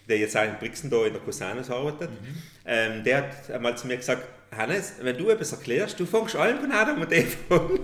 der 0.08 0.18
jetzt 0.18 0.36
auch 0.38 0.44
in 0.44 0.56
Brixen 0.60 0.90
da 0.90 1.06
in 1.06 1.14
der 1.14 1.22
Cusanus 1.22 1.70
arbeitet, 1.70 2.10
mhm. 2.10 2.42
ähm, 2.66 3.04
der 3.04 3.18
hat 3.18 3.52
einmal 3.52 3.78
zu 3.78 3.88
mir 3.88 3.98
gesagt, 3.98 4.24
Hannes, 4.56 4.94
wenn 5.02 5.18
du 5.18 5.30
etwas 5.30 5.52
erklärst, 5.52 6.00
du 6.00 6.06
fängst 6.06 6.36
allem 6.36 6.60
von 6.60 7.02
und 7.02 7.12
Eva 7.12 7.56
an. 7.56 7.80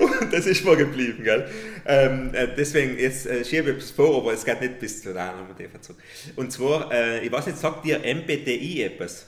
Und 0.20 0.32
das 0.32 0.46
ist 0.46 0.64
mal 0.64 0.76
geblieben, 0.76 1.24
gell? 1.24 1.48
Ähm, 1.86 2.34
äh, 2.34 2.48
deswegen, 2.56 2.98
jetzt 2.98 3.26
äh, 3.26 3.44
schiebe 3.44 3.70
ich 3.70 3.76
etwas 3.76 3.90
vor, 3.90 4.18
aber 4.18 4.32
es 4.32 4.44
geht 4.44 4.60
nicht 4.60 4.78
bis 4.78 5.02
zu 5.02 5.10
Adam 5.10 5.48
und 5.50 5.60
Eva 5.60 5.80
zurück. 5.80 6.00
Und 6.36 6.52
zwar, 6.52 6.92
äh, 6.92 7.24
ich 7.24 7.32
weiß 7.32 7.46
nicht, 7.46 7.58
sagt 7.58 7.84
dir 7.84 7.98
MBTI 8.00 8.82
etwas? 8.82 9.26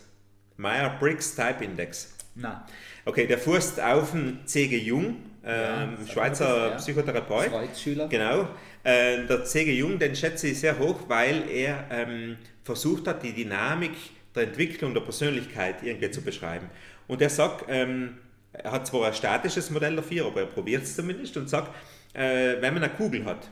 Meyer-Briggs 0.56 1.34
Type 1.34 1.64
Index. 1.64 2.14
Nein. 2.34 2.56
Okay, 3.04 3.26
der 3.26 3.38
fußt 3.38 3.80
auf 3.80 4.12
den 4.12 4.40
C.G. 4.46 4.78
Jung, 4.78 5.16
ähm, 5.44 5.98
ja, 6.06 6.12
Schweizer 6.12 6.70
ja. 6.70 6.76
Psychotherapeut. 6.76 7.50
Schüler. 7.76 8.08
Genau. 8.08 8.48
Äh, 8.82 9.26
der 9.26 9.44
C.G. 9.44 9.72
Jung, 9.72 9.98
den 9.98 10.16
schätze 10.16 10.48
ich 10.48 10.60
sehr 10.60 10.78
hoch, 10.78 11.00
weil 11.08 11.48
er 11.50 11.86
ähm, 11.90 12.36
versucht 12.62 13.06
hat, 13.06 13.22
die 13.22 13.32
Dynamik 13.32 13.92
der 14.34 14.44
Entwicklung 14.44 14.94
der 14.94 15.00
Persönlichkeit 15.00 15.82
irgendwie 15.82 16.10
zu 16.10 16.22
beschreiben. 16.22 16.68
Und 17.06 17.22
er 17.22 17.30
sagt, 17.30 17.66
ähm, 17.68 18.18
er 18.52 18.72
hat 18.72 18.86
zwar 18.86 19.06
ein 19.06 19.14
statisches 19.14 19.70
Modell 19.70 19.96
dafür, 19.96 20.26
aber 20.26 20.40
er 20.40 20.46
probiert 20.46 20.84
es 20.84 20.96
zumindest 20.96 21.36
und 21.36 21.48
sagt, 21.48 21.74
äh, 22.14 22.60
wenn 22.60 22.74
man 22.74 22.84
eine 22.84 22.92
Kugel 22.92 23.24
hat 23.24 23.50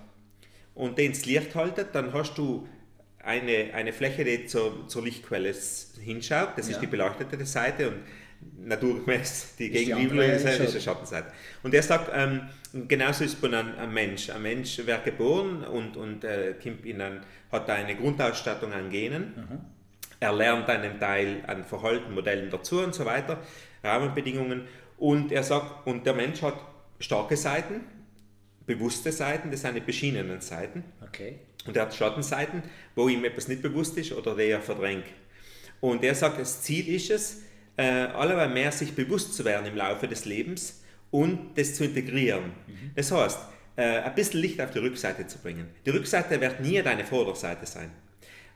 und 0.75 0.99
den 0.99 1.07
ins 1.07 1.27
Licht 1.27 1.55
haltet, 1.55 1.89
dann 1.95 2.13
hast 2.13 2.39
du 2.39 2.69
eine, 3.23 3.73
eine 3.75 3.93
Fläche, 3.93 4.25
die 4.25 4.47
zur, 4.47 4.89
zur 4.89 5.03
Lichtquelle 5.03 5.55
hinschaut, 6.01 6.51
das 6.57 6.69
ja. 6.69 6.75
ist 6.75 6.81
die 6.81 6.87
beleuchtete 6.87 7.45
Seite 7.47 7.89
und 7.89 7.97
naturgemäß 8.67 9.55
die 9.59 9.71
gegenüberliegende 9.71 10.41
Seite 10.41 10.65
ist 10.65 10.75
die 10.75 10.81
Schattenseite. 10.81 11.33
Und 11.63 11.75
er 11.75 11.83
sagt, 11.83 12.11
ähm, 12.13 12.49
genauso 12.89 13.23
ist 13.23 13.43
es 13.43 13.45
ein, 13.45 13.55
ein 13.55 13.93
Mensch. 13.93 14.31
Ein 14.31 14.43
Mensch 14.43 14.79
wird 14.85 15.05
geboren 15.05 15.63
und, 15.65 15.97
und 15.97 16.25
äh, 16.25 16.55
hat 17.53 17.71
eine 17.71 17.95
Grundausstattung 17.95 18.73
an 18.73 18.91
Genen. 18.91 19.35
Mhm 19.37 19.82
er 20.23 20.33
lernt 20.33 20.69
einen 20.69 21.01
Teil 21.01 21.43
an 21.49 21.65
Verhalten, 21.65 22.15
Modellen 22.15 22.49
dazu 22.49 22.81
und 22.81 22.95
so 22.95 23.05
weiter, 23.05 23.39
Rahmenbedingungen. 23.83 24.69
Und 24.97 25.33
er 25.33 25.43
sagt, 25.43 25.85
und 25.85 26.07
der 26.07 26.15
Mensch 26.15 26.43
hat 26.43 26.55
starke 27.01 27.37
Seiten, 27.37 27.81
bewusste 28.65 29.11
Seiten, 29.11 29.51
das 29.51 29.63
sind 29.63 29.75
die 29.75 29.81
beschienenen 29.81 30.41
Seiten. 30.41 30.85
Okay. 31.03 31.41
Und 31.67 31.77
er 31.77 31.83
hat 31.83 31.95
Schattenseiten, 31.95 32.63
wo 32.95 33.09
ihm 33.09 33.25
etwas 33.25 33.49
nicht 33.49 33.63
bewusst 33.63 33.99
ist 33.99 34.13
oder 34.13 34.37
der 34.37 34.47
er 34.47 34.61
verdrängt. 34.61 35.07
Und 35.81 36.05
er 36.05 36.15
sagt, 36.15 36.39
das 36.39 36.63
Ziel 36.63 36.95
ist 36.95 37.11
es, 37.11 37.43
äh, 37.77 37.83
allerweil 37.83 38.51
mehr 38.51 38.71
sich 38.71 38.95
bewusst 38.95 39.35
zu 39.35 39.45
werden 39.45 39.67
im 39.67 39.75
Laufe 39.75 40.07
des 40.07 40.25
Lebens 40.25 40.85
und 41.11 41.59
das 41.59 41.75
zu 41.75 41.85
integrieren. 41.85 42.53
Mhm. 42.69 42.93
Das 42.95 43.11
heißt, 43.11 43.39
äh, 43.75 43.83
ein 43.83 44.15
bisschen 44.15 44.41
Licht 44.41 44.61
auf 44.61 44.71
die 44.71 44.79
Rückseite 44.79 45.27
zu 45.27 45.39
bringen. 45.39 45.67
Die 45.85 45.91
Rückseite 45.91 46.41
wird 46.41 46.61
nie 46.61 46.81
deine 46.81 47.05
Vorderseite 47.05 47.67
sein. 47.67 47.91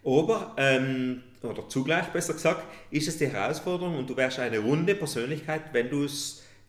Aber, 0.04 0.54
ähm, 0.56 1.22
oder 1.46 1.68
zugleich 1.68 2.06
besser 2.06 2.34
gesagt, 2.34 2.64
ist 2.90 3.08
es 3.08 3.18
die 3.18 3.28
Herausforderung 3.28 3.98
und 3.98 4.08
du 4.08 4.16
wärst 4.16 4.38
eine 4.38 4.58
runde 4.58 4.94
Persönlichkeit, 4.94 5.62
wenn 5.72 5.90
du 5.90 6.06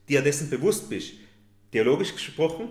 dir 0.08 0.22
dessen 0.22 0.50
bewusst 0.50 0.90
bist. 0.90 1.14
Theologisch 1.72 2.14
gesprochen, 2.14 2.70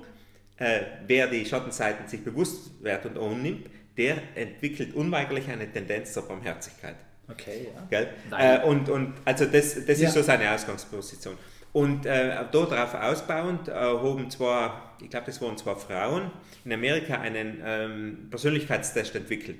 äh, 0.57 0.81
wer 1.07 1.27
die 1.27 1.45
Schattenseiten 1.45 2.09
sich 2.09 2.25
bewusst 2.25 2.83
wird 2.83 3.05
und 3.07 3.19
annimmt, 3.19 3.69
der 3.97 4.17
entwickelt 4.35 4.95
unweigerlich 4.95 5.49
eine 5.49 5.71
Tendenz 5.71 6.13
zur 6.13 6.27
Barmherzigkeit. 6.27 6.97
Okay, 7.29 7.69
ja. 7.75 7.87
Gell? 7.91 8.09
Äh, 8.39 8.65
und, 8.65 8.89
und 8.89 9.15
also 9.25 9.47
das, 9.47 9.85
das 9.85 10.01
ja. 10.01 10.09
ist 10.09 10.15
so 10.15 10.23
seine 10.23 10.51
Ausgangsposition. 10.51 11.37
Und 11.73 12.07
äh, 12.07 12.35
darauf 12.53 12.95
ausbauend 12.95 13.69
äh, 13.69 13.73
haben 13.73 14.31
zwar, 14.31 14.97
ich 15.03 15.11
glaube, 15.11 15.27
das 15.27 15.43
waren 15.43 15.59
zwei 15.59 15.75
Frauen, 15.75 16.31
in 16.65 16.73
Amerika 16.73 17.21
einen 17.21 17.61
ähm, 17.65 18.29
Persönlichkeitstest 18.31 19.15
entwickelt, 19.15 19.59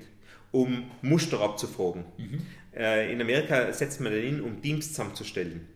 um 0.51 0.89
Muster 1.01 1.39
abzufragen. 1.41 2.05
Mhm. 2.17 2.41
Äh, 2.75 3.11
in 3.11 3.21
Amerika 3.21 3.71
setzt 3.73 4.01
man 4.01 4.11
den 4.11 4.23
in, 4.23 4.41
um 4.41 4.61
Teams 4.61 4.89
zusammenzustellen. 4.89 5.67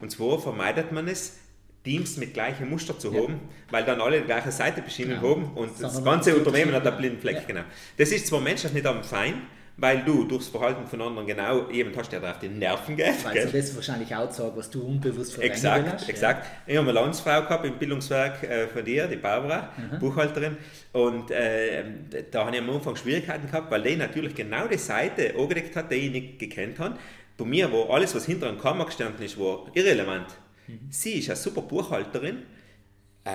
Und 0.00 0.10
zwar 0.10 0.38
vermeidet 0.38 0.92
man 0.92 1.08
es, 1.08 1.38
Teams 1.84 2.16
mit 2.16 2.34
gleichem 2.34 2.70
Muster 2.70 2.98
zu 2.98 3.12
ja. 3.12 3.22
haben, 3.22 3.40
weil 3.70 3.84
dann 3.84 4.00
alle 4.00 4.20
die 4.20 4.26
gleiche 4.26 4.52
Seite 4.52 4.82
beschienen 4.82 5.20
genau. 5.20 5.36
haben 5.36 5.44
und 5.54 5.70
das, 5.80 5.94
das 5.94 6.04
ganze 6.04 6.36
Unternehmen 6.36 6.72
hat 6.72 6.86
einen 6.86 6.96
blinden 6.96 7.20
Fleck. 7.20 7.36
Ja. 7.36 7.42
Genau. 7.46 7.62
Das 7.96 8.10
ist 8.10 8.26
zwar 8.28 8.40
menschlich 8.40 8.72
nicht 8.72 8.86
am 8.86 9.02
fein, 9.02 9.42
weil 9.76 10.04
du 10.04 10.24
durchs 10.24 10.48
Verhalten 10.48 10.86
von 10.86 11.00
anderen 11.00 11.26
genau 11.26 11.70
jemand 11.70 11.96
hast, 11.96 12.12
der 12.12 12.20
dir 12.20 12.30
auf 12.30 12.38
die 12.38 12.48
Nerven 12.48 12.96
geht. 12.96 13.24
Weil 13.24 13.46
du 13.46 13.52
das 13.52 13.74
wahrscheinlich 13.74 14.14
auch 14.14 14.30
sagst, 14.30 14.56
was 14.56 14.70
du 14.70 14.82
unbewusst 14.82 15.32
verdrängen 15.32 15.54
Exakt, 15.54 15.92
hast, 15.92 16.08
exakt. 16.08 16.44
Ja. 16.44 16.72
Ich 16.72 16.76
habe 16.78 16.90
eine 16.90 17.00
Landsfrau 17.00 17.42
gehabt 17.42 17.64
im 17.64 17.78
Bildungswerk 17.78 18.42
äh, 18.42 18.68
von 18.68 18.84
dir, 18.84 19.06
die 19.06 19.16
Barbara, 19.16 19.70
mhm. 19.76 19.98
Buchhalterin, 19.98 20.56
und 20.92 21.30
äh, 21.30 21.84
da 22.30 22.44
habe 22.44 22.56
ich 22.56 22.62
am 22.62 22.70
Anfang 22.70 22.96
Schwierigkeiten 22.96 23.46
gehabt, 23.46 23.70
weil 23.70 23.82
die 23.82 23.96
natürlich 23.96 24.34
genau 24.34 24.66
die 24.66 24.78
Seite 24.78 25.34
angedeckt 25.36 25.74
hat, 25.74 25.90
die 25.90 25.96
ich 25.96 26.10
nicht 26.12 26.38
gekannt 26.38 26.78
habe. 26.78 26.98
Bei 27.38 27.44
mir 27.44 27.72
war 27.72 27.90
alles, 27.90 28.14
was 28.14 28.26
hinter 28.26 28.48
einem 28.48 28.58
Kammer 28.58 28.84
gestanden 28.84 29.24
ist, 29.24 29.38
war 29.38 29.66
irrelevant. 29.72 30.26
Mhm. 30.66 30.80
Sie 30.90 31.14
ist 31.14 31.28
eine 31.30 31.36
super 31.36 31.62
Buchhalterin, 31.62 32.42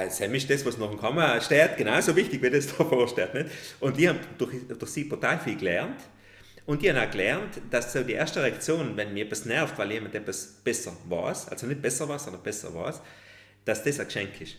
Sam 0.10 0.36
ist 0.36 0.50
das, 0.50 0.66
was 0.66 0.78
noch 0.78 0.92
im 0.92 1.00
Kammer 1.00 1.40
steht, 1.40 1.78
genauso 1.78 2.16
wichtig, 2.16 2.42
wie 2.42 2.50
das 2.50 2.68
da 2.68 2.84
vorsteht. 2.84 3.34
Nicht? 3.34 3.50
Und 3.80 3.98
ich 3.98 4.08
habe 4.08 4.20
durch, 4.38 4.52
durch 4.68 4.92
sie 4.92 5.08
total 5.08 5.40
viel 5.40 5.56
gelernt. 5.56 6.02
Und 6.68 6.84
ich 6.84 6.90
habe 6.90 7.02
auch 7.02 7.10
gelernt, 7.10 7.62
dass 7.72 7.94
so 7.94 8.04
die 8.04 8.14
erste 8.14 8.44
Reaktion, 8.44 8.98
wenn 8.98 9.14
mir 9.14 9.24
etwas 9.26 9.46
nervt, 9.46 9.78
weil 9.78 9.90
jemand 9.90 10.14
etwas 10.14 10.60
besser 10.64 10.92
weiß, 11.08 11.48
also 11.48 11.66
nicht 11.66 11.82
besser 11.82 12.08
weiß, 12.08 12.26
sondern 12.26 12.44
besser 12.44 12.76
weiß, 12.76 13.02
dass 13.64 13.84
das 13.84 14.00
ein 14.02 14.06
Geschenk 14.06 14.42
ist. 14.42 14.58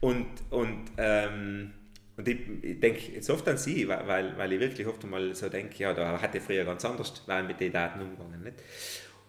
Und, 0.00 0.26
und, 0.50 0.84
ähm, 0.98 1.72
und 2.16 2.26
ich, 2.26 2.40
ich 2.60 2.80
denke 2.80 3.12
jetzt 3.12 3.30
oft 3.30 3.46
an 3.48 3.56
sie, 3.56 3.86
weil, 3.86 4.36
weil 4.36 4.52
ich 4.52 4.58
wirklich 4.58 4.86
oft 4.86 5.02
einmal 5.04 5.32
so 5.32 5.48
denke, 5.48 5.78
ja, 5.78 5.94
da 5.94 6.20
hatte 6.20 6.38
ich 6.38 6.44
früher 6.44 6.64
ganz 6.64 6.84
anders 6.84 7.22
war 7.26 7.40
mit 7.44 7.60
den 7.60 7.72
Daten 7.72 8.00
umgegangen. 8.00 8.42
Nicht? 8.42 8.56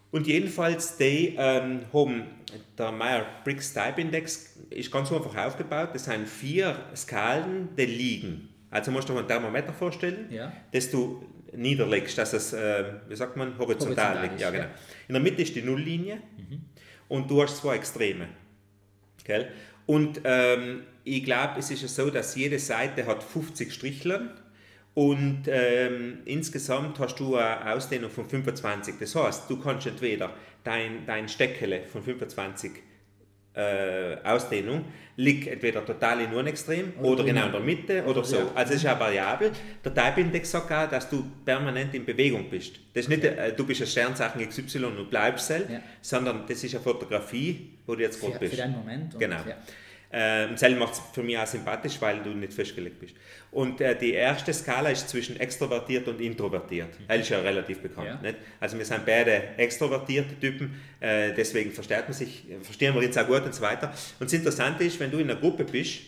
Und 0.09 0.25
jedenfalls, 0.25 0.97
die 0.97 1.35
ähm, 1.37 1.81
haben, 1.93 2.23
der 2.75 2.91
Meyer-Briggs 2.91 3.73
Type 3.73 4.01
Index 4.01 4.57
ist 4.71 4.91
ganz 4.91 5.11
einfach 5.11 5.35
aufgebaut. 5.45 5.89
Das 5.93 6.05
sind 6.05 6.27
vier 6.27 6.75
Skalen, 6.95 7.69
die 7.77 7.85
liegen. 7.85 8.49
Also 8.71 8.89
musst 8.89 9.07
du 9.09 9.13
dir 9.13 9.19
ein 9.19 9.27
Thermometer 9.27 9.73
vorstellen, 9.73 10.27
ja. 10.31 10.51
das 10.71 10.89
du 10.89 11.23
niederlegst, 11.55 12.17
dass 12.17 12.33
es, 12.33 12.53
äh, 12.53 12.85
wie 13.07 13.15
sagt 13.15 13.35
man, 13.35 13.57
horizontal, 13.57 14.15
horizontal 14.15 14.23
liegt. 14.23 14.41
Ja, 14.41 14.51
genau. 14.51 14.67
In 15.07 15.13
der 15.13 15.21
Mitte 15.21 15.41
ist 15.41 15.55
die 15.55 15.61
Nulllinie 15.61 16.21
mhm. 16.37 16.61
und 17.07 17.29
du 17.29 17.41
hast 17.41 17.57
zwei 17.57 17.75
Extreme. 17.75 18.27
Gell? 19.23 19.51
Und 19.85 20.21
ähm, 20.23 20.83
ich 21.03 21.23
glaube, 21.23 21.59
es 21.59 21.71
ist 21.71 21.81
ja 21.81 21.87
so, 21.87 22.09
dass 22.09 22.35
jede 22.35 22.59
Seite 22.59 23.05
hat 23.05 23.23
50 23.23 23.73
Strichlern 23.73 24.31
und 24.93 25.43
ähm, 25.47 26.19
insgesamt 26.25 26.99
hast 26.99 27.19
du 27.19 27.35
eine 27.35 27.73
Ausdehnung 27.73 28.09
von 28.09 28.27
25. 28.27 28.95
Das 28.99 29.15
heißt, 29.15 29.49
du 29.49 29.59
kannst 29.59 29.87
entweder 29.87 30.33
dein, 30.63 31.05
dein 31.05 31.29
Steckele 31.29 31.83
von 31.83 32.03
25 32.03 32.71
äh, 33.57 34.17
Ausdehnung 34.23 34.85
liegt 35.15 35.47
entweder 35.47 35.83
total 35.83 36.21
in 36.21 36.27
einem 36.27 36.45
Extrem 36.45 36.93
oder, 36.99 37.09
oder 37.09 37.23
genau 37.23 37.47
in 37.47 37.51
der 37.51 37.61
Mitte 37.61 38.05
oder 38.05 38.23
so. 38.23 38.51
Also 38.53 38.73
es 38.73 38.83
ist 38.83 38.85
eine 38.85 38.99
Variable. 38.99 39.51
Der 39.83 39.93
Type-Index 39.93 40.51
sagt 40.51 40.71
auch, 40.71 40.87
dass 40.87 41.09
du 41.09 41.25
permanent 41.43 41.93
in 41.95 42.05
Bewegung 42.05 42.47
bist. 42.49 42.75
Das 42.93 43.05
ist 43.05 43.09
nicht, 43.09 43.23
äh, 43.23 43.51
du 43.53 43.65
bist 43.65 43.81
ein 43.81 43.87
Sternzeichen 43.87 44.47
XY 44.47 44.85
und 44.85 45.09
bleibst 45.09 45.49
ja. 45.49 45.59
sondern 46.01 46.43
das 46.47 46.63
ist 46.63 46.75
eine 46.75 46.83
Fotografie, 46.83 47.71
wo 47.87 47.95
du 47.95 48.01
jetzt 48.01 48.21
gerade 48.21 48.37
bist. 48.37 48.53
Für 48.53 48.61
deinen 48.61 48.75
Moment. 48.75 49.17
Genau. 49.17 49.37
Ja. 49.37 49.57
Äh, 50.09 50.55
Zell 50.55 50.75
macht 50.75 50.93
es 50.93 51.01
für 51.13 51.23
mich 51.23 51.37
auch 51.37 51.45
sympathisch, 51.45 51.97
weil 51.99 52.19
du 52.23 52.29
nicht 52.29 52.53
festgelegt 52.53 52.99
bist. 52.99 53.15
Und 53.51 53.81
äh, 53.81 53.97
die 53.97 54.13
erste 54.13 54.53
Skala 54.53 54.89
ist 54.89 55.09
zwischen 55.09 55.39
extrovertiert 55.39 56.07
und 56.07 56.21
introvertiert. 56.21 56.99
Mhm. 56.99 57.03
Das 57.07 57.17
ist 57.19 57.29
ja 57.29 57.39
relativ 57.39 57.79
bekannt. 57.79 58.19
Ja. 58.23 58.31
Also 58.59 58.77
wir 58.77 58.85
sind 58.85 59.05
beide 59.05 59.57
extrovertierte 59.57 60.39
Typen, 60.39 60.79
äh, 60.99 61.33
deswegen 61.33 61.71
versteht 61.71 62.03
man 62.03 62.13
sich, 62.13 62.45
verstehen 62.61 62.93
wir 62.95 63.05
uns 63.05 63.17
auch 63.17 63.27
gut 63.27 63.43
und 63.43 63.53
so 63.53 63.61
weiter. 63.61 63.93
Und 64.19 64.25
das 64.25 64.33
Interessante 64.33 64.83
ist, 64.83 64.99
wenn 64.99 65.11
du 65.11 65.17
in 65.17 65.29
einer 65.29 65.39
Gruppe 65.39 65.65
bist, 65.65 66.01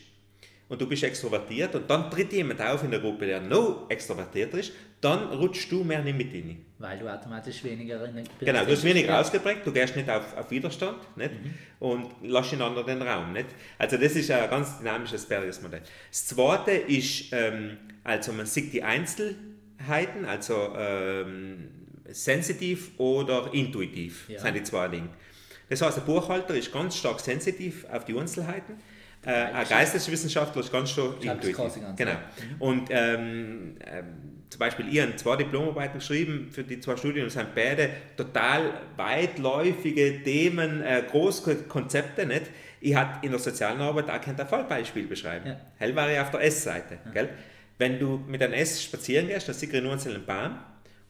und 0.69 0.79
du 0.79 0.87
bist 0.87 1.03
extrovertiert 1.03 1.75
und 1.75 1.89
dann 1.89 2.09
tritt 2.09 2.31
jemand 2.31 2.61
auf 2.61 2.83
in 2.83 2.91
der 2.91 2.99
Gruppe, 2.99 3.25
der 3.25 3.41
noch 3.41 3.89
extrovertierter 3.89 4.59
ist, 4.59 4.71
dann 5.01 5.29
rutschst 5.29 5.71
du 5.71 5.83
mehr 5.83 6.01
nicht 6.01 6.17
mit 6.17 6.33
rein. 6.33 6.65
Weil 6.77 6.99
du 6.99 7.13
automatisch 7.13 7.63
weniger 7.63 8.03
in 8.05 8.23
Genau, 8.39 8.61
du 8.61 8.67
bist 8.67 8.83
weniger 8.83 9.19
ausgeprägt, 9.19 9.65
du 9.65 9.71
gehst 9.71 9.95
nicht 9.95 10.09
auf, 10.09 10.35
auf 10.37 10.49
Widerstand 10.51 11.17
nicht? 11.17 11.31
Mhm. 11.31 11.53
und 11.79 12.07
lässt 12.21 12.51
den 12.51 12.61
anderen 12.61 12.85
den 12.85 13.01
Raum. 13.01 13.33
Nicht? 13.33 13.47
Also 13.77 13.97
das 13.97 14.15
ist 14.15 14.31
ein 14.31 14.49
ganz 14.49 14.77
dynamisches 14.79 15.25
Bergesmodell. 15.25 15.81
Das 16.09 16.27
zweite 16.27 16.71
ist, 16.71 17.33
ähm, 17.33 17.77
also 18.03 18.31
man 18.33 18.45
sieht 18.45 18.73
die 18.73 18.83
Einzelheiten, 18.83 20.25
also 20.25 20.73
ähm, 20.77 21.69
sensitiv 22.09 22.91
oder 22.97 23.53
intuitiv, 23.53 24.29
ja. 24.29 24.39
sind 24.39 24.55
die 24.55 24.63
zwei 24.63 24.87
Dinge. 24.87 25.09
Das 25.69 25.81
heißt, 25.81 25.97
der 25.97 26.01
Buchhalter 26.01 26.55
ist 26.55 26.71
ganz 26.71 26.95
stark 26.95 27.19
sensitiv 27.19 27.85
auf 27.91 28.05
die 28.05 28.17
Einzelheiten 28.17 28.77
äh, 29.25 29.31
ein 29.31 29.67
Geisteswissenschaftler 29.67 30.61
ist 30.61 30.71
ganz 30.71 30.91
schon 30.91 31.19
intuitiv. 31.21 31.57
Genau. 31.95 32.11
Mhm. 32.11 32.17
Und 32.59 32.87
ähm, 32.89 33.75
ähm, 33.85 34.38
zum 34.49 34.59
Beispiel, 34.59 35.01
habe 35.01 35.15
zwei 35.15 35.35
Diplomarbeiten 35.35 35.99
geschrieben 35.99 36.49
für 36.51 36.63
die 36.63 36.79
zwei 36.79 36.97
Studien 36.97 37.25
und 37.25 37.29
sind 37.29 37.53
beide 37.53 37.89
total 38.17 38.73
weitläufige 38.97 40.23
Themen, 40.23 40.81
äh, 40.81 41.03
Großkonzepte. 41.09 42.25
Nicht? 42.25 42.43
Ich 42.81 42.95
hatte 42.95 43.23
in 43.25 43.31
der 43.31 43.39
sozialen 43.39 43.79
Arbeit 43.79 44.09
auch 44.09 44.21
kein 44.21 44.35
Fallbeispiel 44.35 45.05
beschreiben. 45.05 45.47
Ja. 45.47 45.59
Hell 45.77 45.95
war 45.95 46.11
ich 46.11 46.19
auf 46.19 46.31
der 46.31 46.41
S-Seite. 46.41 46.97
Ja. 47.13 47.27
Wenn 47.77 47.99
du 47.99 48.23
mit 48.27 48.41
einem 48.41 48.53
S 48.53 48.83
spazieren 48.83 49.27
gehst, 49.27 49.47
dann 49.47 49.55
siehst 49.55 49.71
du 49.71 49.81
nur 49.81 49.93
einen 49.93 50.25
Baum 50.25 50.57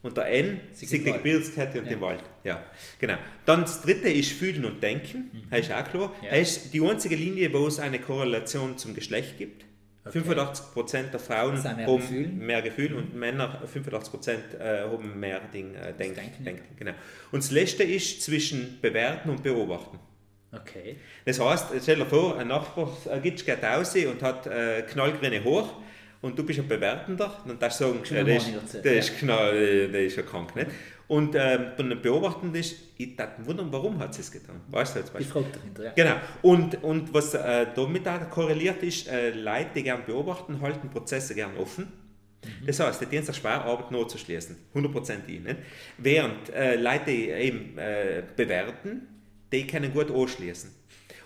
und 0.02 0.16
der 0.18 0.28
N 0.28 0.60
sieht 0.74 0.92
die 0.92 1.04
Gebirgskette 1.04 1.80
und 1.80 1.86
ja. 1.86 1.92
den 1.92 2.02
Wald. 2.02 2.24
Ja, 2.44 2.64
genau. 3.00 3.18
Dann 3.46 3.62
das 3.62 3.82
dritte 3.82 4.10
ist 4.10 4.32
Fühlen 4.32 4.66
und 4.66 4.82
Denken, 4.82 5.30
mhm. 5.32 5.44
das 5.50 5.62
ist 5.62 5.72
auch 5.72 5.90
klar. 5.90 6.16
Ja. 6.22 6.30
Das 6.32 6.40
ist 6.42 6.74
die 6.74 6.82
einzige 6.82 7.16
Linie, 7.16 7.52
wo 7.54 7.68
es 7.68 7.80
eine 7.80 8.00
Korrelation 8.00 8.78
zum 8.78 8.94
Geschlecht 8.94 9.38
gibt. 9.38 9.66
Okay. 10.10 10.20
85% 10.20 11.12
der 11.12 11.20
Frauen 11.20 11.54
mehr 11.54 11.64
haben 11.64 11.98
Gefühl. 11.98 12.28
mehr 12.28 12.62
Gefühl 12.62 12.90
mhm. 12.90 12.98
und 12.98 13.16
Männer, 13.16 13.62
85% 13.74 14.58
äh, 14.60 14.84
haben 14.84 15.20
mehr 15.20 15.40
Ding, 15.54 15.76
äh, 15.76 15.94
Denk, 15.94 16.16
Denken. 16.16 16.44
Denken. 16.44 16.76
Genau. 16.78 16.94
Und 17.32 17.44
das 17.44 17.52
letzte 17.52 17.84
ist 17.84 18.22
zwischen 18.22 18.80
Bewerten 18.82 19.30
und 19.30 19.44
Beobachten. 19.44 20.00
Okay. 20.52 20.98
Das 21.26 21.40
heißt, 21.40 21.68
stell 21.82 21.98
dir 21.98 22.06
vor, 22.06 22.38
ein 22.38 22.48
Nachbar 22.48 22.92
äh, 23.12 23.20
geht 23.20 23.48
raus 23.64 23.96
und 23.96 24.22
hat 24.24 24.48
äh, 24.48 24.82
knallgrüne 24.82 25.44
Haare 25.44 25.70
und 26.22 26.38
du 26.38 26.44
bist 26.44 26.60
ein 26.60 26.68
Bewertender, 26.68 27.42
dann 27.48 27.58
darfst 27.60 27.80
du 27.80 27.86
sagen, 27.86 28.00
äh, 28.04 28.24
der, 28.24 28.38
ist, 28.38 28.84
der, 28.84 28.98
ist 28.98 29.24
äh, 29.24 29.88
der 29.88 30.06
ist 30.06 30.16
ja 30.18 30.24
krank. 30.24 30.56
Nicht? 30.56 30.68
Und 31.08 31.34
ähm, 31.36 31.72
dann 31.76 32.02
beobachtend 32.02 32.56
ist, 32.56 32.76
ich 32.98 33.16
dachte 33.16 33.44
wundern, 33.46 33.72
warum 33.72 33.98
hat 33.98 34.14
sie 34.14 34.22
es 34.22 34.32
getan? 34.32 34.62
Weißt 34.68 34.96
du 34.96 35.00
jetzt 35.00 35.12
Die 35.18 35.24
Frage 35.24 35.48
dahinter, 35.52 35.84
ja. 35.86 35.92
Genau. 35.96 36.16
Und, 36.44 36.84
und 36.84 37.14
was 37.14 37.34
äh, 37.34 37.66
damit 37.74 38.08
auch 38.08 38.30
korreliert 38.30 38.84
ist, 38.84 39.08
äh, 39.08 39.32
Leute, 39.32 39.70
die 39.76 39.84
gerne 39.84 40.04
beobachten, 40.04 40.62
halten 40.62 40.90
Prozesse 40.90 41.34
gerne 41.34 41.58
offen. 41.58 41.86
Mhm. 42.44 42.68
Das 42.68 42.80
heißt, 42.80 43.02
die 43.02 43.06
tun 43.06 43.24
sich 43.24 43.36
schwer, 43.36 43.66
Arbeit 43.66 43.90
nur 43.92 44.08
zu 44.08 44.20
schließen. 44.20 44.58
100% 44.76 45.14
ich. 45.28 45.40
Nicht? 45.40 45.58
Während 45.98 46.50
äh, 46.50 46.76
Leute, 46.76 47.06
die 47.08 47.30
eben 47.30 47.76
äh, 47.78 48.22
bewerten, 48.36 49.08
die 49.52 49.66
können 49.66 49.92
gut 49.92 50.12
anschließen. 50.12 50.70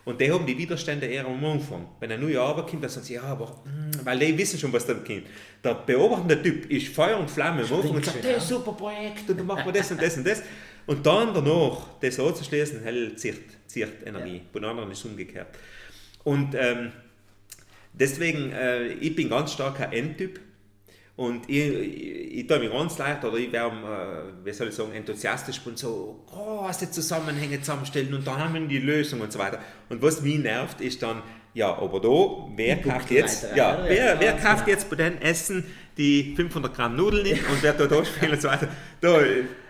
Und 0.06 0.20
die 0.20 0.30
haben 0.30 0.46
die 0.46 0.58
Widerstände 0.58 1.06
eher 1.06 1.26
am 1.26 1.44
Anfang. 1.46 1.88
Wenn 2.00 2.12
eine 2.12 2.22
neue 2.22 2.42
Arbeit 2.42 2.68
kommt, 2.68 2.84
dann 2.84 2.90
sagen 2.90 3.06
sie, 3.06 3.14
ja, 3.14 3.24
aber, 3.24 3.46
mm, 3.64 4.06
weil 4.06 4.20
die 4.20 4.38
wissen 4.38 4.60
schon, 4.60 4.74
was 4.74 4.86
da 4.86 4.94
kommt. 4.96 5.24
Der 5.64 5.76
beobachtende 5.76 6.42
Typ 6.42 6.70
ist 6.70 6.90
Feuer 6.90 7.18
und 7.18 7.30
Flamme 7.30 7.64
am 7.64 7.74
Anfang 7.74 7.92
und 7.92 8.06
sagt, 8.06 8.20
das 8.20 8.26
ist 8.26 8.34
ein 8.34 8.42
super 8.42 8.74
Projekt 8.74 9.30
und 9.30 9.38
dann 9.38 9.48
machen 9.48 9.66
wir 9.66 9.72
das 9.72 9.92
und 9.92 10.02
das 10.02 10.18
und 10.18 10.28
das. 10.28 10.44
Und 10.86 11.06
dann 11.06 11.34
danach, 11.34 11.88
das 12.02 12.20
anzuschließen, 12.20 12.84
hell 12.84 13.16
zieht, 13.16 13.44
zieht 13.68 14.06
Energie. 14.06 14.36
Ja. 14.36 14.42
Bei 14.52 14.68
anderen 14.68 14.92
ist 14.92 15.00
es 15.00 15.06
umgekehrt. 15.06 15.48
Und 16.26 16.54
ähm, 16.56 16.92
deswegen, 17.94 18.52
äh, 18.52 18.88
ich 18.88 19.16
bin 19.16 19.30
ganz 19.30 19.54
stark 19.54 19.80
ein 19.80 19.94
Endtyp. 19.94 20.40
Und 21.16 21.48
ich, 21.48 21.58
ich, 21.58 22.38
ich 22.40 22.48
tue 22.48 22.58
mich 22.60 22.72
ganz 22.72 22.98
leicht, 22.98 23.24
oder 23.24 23.38
ich 23.38 23.52
werde, 23.52 23.76
äh, 23.76 24.46
wie 24.46 24.52
soll 24.52 24.70
ich 24.70 24.74
sagen, 24.74 24.94
enthusiastisch 24.94 25.62
und 25.64 25.78
so 25.78 26.24
große 26.28 26.90
Zusammenhänge 26.90 27.60
zusammenstellen 27.60 28.12
und 28.16 28.26
dann 28.26 28.40
haben 28.40 28.54
wir 28.54 28.68
die 28.68 28.80
Lösung 28.80 29.22
und 29.22 29.32
so 29.32 29.38
weiter. 29.38 29.60
Und 29.90 30.02
was 30.02 30.24
mich 30.24 30.40
nervt, 30.40 30.82
ist 30.82 31.04
dann, 31.04 31.22
ja, 31.54 31.72
aber 31.72 32.00
da, 32.00 32.10
wer 32.56 32.82
kauft 32.82 33.12
jetzt, 33.12 33.44
weiter, 33.44 33.56
ja, 33.56 33.84
wer, 33.86 34.20
wer 34.20 34.38
kauft 34.38 34.68
jetzt 34.68 34.90
bei 34.90 34.96
den 34.96 35.22
Essen 35.22 35.64
die 35.96 36.34
500 36.36 36.76
Gramm 36.76 36.96
Nudeln 36.96 37.22
nicht 37.22 37.48
und 37.48 37.62
wer 37.62 37.74
da 37.74 37.86
da 37.86 38.04
spielt 38.04 38.32
und 38.32 38.42
so 38.42 38.48
weiter. 38.48 38.68
Da, 39.00 39.20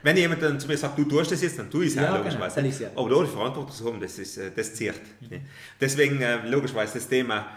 wenn 0.02 0.16
jemand 0.16 0.42
dann 0.42 0.58
zu 0.58 0.68
mir 0.68 0.78
sagt, 0.78 0.98
du 0.98 1.04
tust 1.04 1.34
das 1.34 1.42
jetzt, 1.42 1.60
dann 1.60 1.70
tue 1.70 1.84
ich 1.84 1.90
es 1.90 1.96
ja, 1.96 2.10
auch, 2.10 2.20
logischerweise. 2.20 2.62
Genau, 2.62 2.90
aber 2.96 3.10
da 3.10 3.24
die 3.24 3.32
Verantwortung 3.32 3.76
zu 3.76 3.86
haben, 3.86 4.00
das, 4.00 4.18
ist, 4.18 4.38
äh, 4.38 4.52
das 4.56 4.74
zieht. 4.74 4.94
Mhm. 5.20 5.42
Deswegen, 5.82 6.22
äh, 6.22 6.48
logischerweise, 6.48 6.94
das 6.94 7.10
Thema 7.10 7.48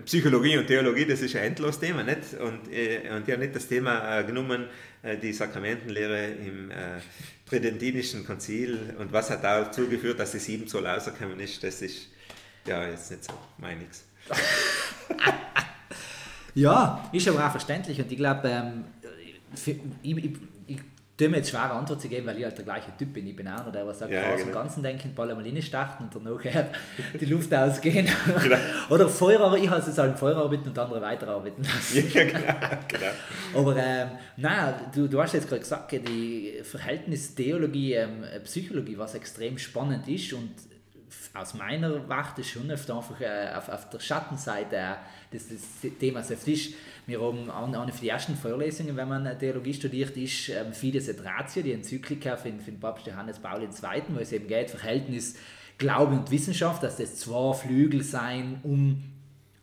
Psychologie 0.00 0.56
und 0.56 0.66
Theologie, 0.66 1.04
das 1.04 1.20
ist 1.20 1.36
ein 1.36 1.44
endloses 1.44 1.80
Thema, 1.80 2.02
nicht? 2.02 2.34
Und, 2.40 2.72
äh, 2.72 3.10
und 3.10 3.28
habe 3.28 3.38
nicht 3.38 3.54
das 3.54 3.68
Thema 3.68 4.20
äh, 4.20 4.24
genommen, 4.24 4.66
äh, 5.02 5.18
die 5.18 5.34
Sakramentenlehre 5.34 6.28
im 6.28 6.70
äh, 6.70 6.74
Tridentinischen 7.46 8.24
Konzil 8.24 8.94
und 8.98 9.12
was 9.12 9.28
hat 9.28 9.44
dazu 9.44 9.86
geführt, 9.88 10.18
dass 10.18 10.32
die 10.32 10.38
sieben 10.38 10.66
Zoll 10.66 10.86
rausgekommen 10.86 11.38
ist, 11.40 11.62
das 11.62 11.82
ist 11.82 12.08
ja 12.66 12.88
jetzt 12.88 13.10
nicht 13.10 13.24
so 13.24 13.34
meiniges. 13.58 14.06
ja, 16.54 17.10
ist 17.12 17.28
aber 17.28 17.46
auch 17.46 17.50
verständlich 17.50 18.00
und 18.00 18.10
ich 18.10 18.16
glaube, 18.16 18.48
ähm, 18.48 18.84
ich, 20.02 20.16
ich 20.16 20.30
tue 21.22 21.30
mir 21.30 21.36
jetzt 21.38 21.50
schwere 21.50 21.70
Antwort 21.70 22.00
zu 22.00 22.08
geben, 22.08 22.26
weil 22.26 22.38
ich 22.38 22.44
halt 22.44 22.56
der 22.56 22.64
gleiche 22.64 22.96
Typ 22.96 23.12
bin. 23.12 23.26
Ich 23.26 23.36
bin 23.36 23.48
auch 23.48 23.60
einer, 23.60 23.70
der 23.70 23.86
was 23.86 23.98
sagt, 23.98 24.12
ja, 24.12 24.34
genau. 24.36 24.52
Ganzen 24.52 24.82
denken, 24.82 25.14
Ball 25.14 25.30
einmal 25.30 25.62
starten 25.62 26.04
und 26.04 26.14
dann 26.14 26.24
nachher 26.24 26.68
die 27.18 27.24
Luft 27.26 27.52
ausgehen. 27.54 28.08
Genau. 28.42 28.56
Oder 28.90 29.08
Feuerarbeit, 29.08 29.62
ich 29.62 29.70
habe 29.70 29.80
es 29.80 29.98
halt 29.98 30.18
Feuerarbeit 30.18 30.66
und 30.66 30.78
andere 30.78 31.00
weiterarbeiten 31.00 31.64
lassen. 31.64 32.10
Ja, 32.12 32.24
genau, 32.24 32.38
genau. 32.88 33.60
Aber 33.60 33.76
ähm, 33.76 34.08
nein, 34.36 34.74
du, 34.94 35.06
du 35.08 35.22
hast 35.22 35.34
jetzt 35.34 35.48
gerade 35.48 35.60
gesagt, 35.60 35.92
die 35.92 36.60
Verhältnistheologie, 36.62 37.94
ähm, 37.94 38.24
Psychologie, 38.44 38.98
was 38.98 39.14
extrem 39.14 39.58
spannend 39.58 40.08
ist 40.08 40.32
und 40.32 40.50
aus 41.34 41.54
meiner 41.54 42.08
Warte 42.08 42.44
schon 42.44 42.70
oft 42.70 42.90
einfach 42.90 43.20
äh, 43.20 43.52
auf, 43.54 43.68
auf 43.68 43.90
der 43.90 44.00
Schattenseite 44.00 44.76
äh, 44.76 44.94
des, 45.32 45.48
des 45.48 45.62
Themas 45.98 46.30
oft 46.30 46.46
ist. 46.46 46.74
Wir 47.06 47.20
haben 47.20 47.46
von 47.46 47.72
den 47.72 48.08
ersten 48.08 48.36
Vorlesungen, 48.36 48.96
wenn 48.96 49.08
man 49.08 49.38
Theologie 49.38 49.74
studiert, 49.74 50.16
ist 50.16 50.50
ähm, 50.50 50.72
Fides 50.72 51.08
et 51.08 51.24
Ratio, 51.24 51.62
die 51.62 51.72
Enzyklika 51.72 52.36
von, 52.36 52.60
von 52.60 52.78
Papst 52.78 53.06
Johannes 53.06 53.38
Paul 53.38 53.62
II., 53.62 54.02
wo 54.10 54.18
es 54.20 54.32
eben 54.32 54.46
geht, 54.46 54.70
Verhältnis 54.70 55.36
Glaube 55.78 56.14
und 56.14 56.30
Wissenschaft, 56.30 56.82
dass 56.82 56.98
das 56.98 57.16
zwei 57.16 57.52
Flügel 57.54 58.02
sein, 58.02 58.60
um 58.62 59.02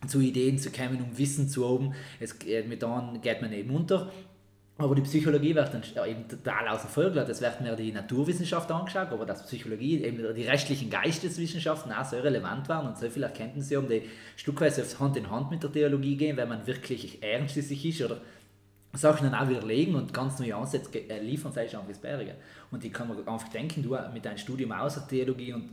zu 0.07 0.19
Ideen 0.21 0.57
zu 0.57 0.71
kommen, 0.71 1.01
um 1.01 1.17
Wissen 1.17 1.49
zu 1.49 1.67
haben. 1.67 1.93
Es, 2.19 2.33
äh, 2.45 2.63
mit 2.63 2.83
dann 2.83 3.21
geht 3.21 3.41
man 3.41 3.53
eben 3.53 3.69
unter. 3.75 4.11
Aber 4.79 4.95
die 4.95 5.01
Psychologie 5.01 5.53
wird 5.53 5.73
dann 5.73 5.83
eben 6.07 6.25
total 6.27 6.69
außen 6.69 6.89
vor 6.89 7.09
gelassen. 7.09 7.31
Es 7.31 7.41
wird 7.41 7.59
mehr 7.59 7.75
die 7.75 7.91
Naturwissenschaft 7.91 8.71
angeschaut, 8.71 9.09
aber 9.11 9.25
dass 9.25 9.45
Psychologie, 9.45 10.01
eben 10.01 10.33
die 10.33 10.43
restlichen 10.43 10.89
Geisteswissenschaften 10.89 11.91
auch 11.91 12.05
so 12.05 12.17
relevant 12.17 12.69
waren 12.69 12.87
und 12.87 12.97
so 12.97 13.09
viele 13.09 13.25
Erkenntnisse 13.25 13.75
haben, 13.75 13.89
die 13.89 14.03
stückweise 14.37 14.85
Hand 14.97 15.17
in 15.17 15.29
Hand 15.29 15.51
mit 15.51 15.61
der 15.63 15.71
Theologie 15.71 16.15
gehen, 16.15 16.37
wenn 16.37 16.47
man 16.47 16.65
wirklich 16.65 17.21
ernst 17.21 17.55
sich 17.55 17.85
ist 17.85 18.01
oder 18.01 18.21
Sachen 18.93 19.29
dann 19.29 19.39
auch 19.39 19.49
widerlegen 19.49 19.95
und 19.95 20.13
ganz 20.13 20.39
neue 20.39 20.55
Ansätze 20.55 20.97
äh, 21.09 21.19
liefern, 21.19 21.51
sei 21.51 21.65
es 21.65 21.75
einfach 21.75 21.89
das 21.89 21.99
Berge. 21.99 22.35
Und 22.71 22.85
ich 22.85 22.93
kann 22.93 23.09
mir 23.09 23.17
einfach 23.17 23.49
denken, 23.49 23.83
du 23.83 23.97
mit 24.13 24.23
deinem 24.23 24.37
Studium 24.37 24.71
außer 24.71 25.05
Theologie 25.05 25.53
und 25.53 25.71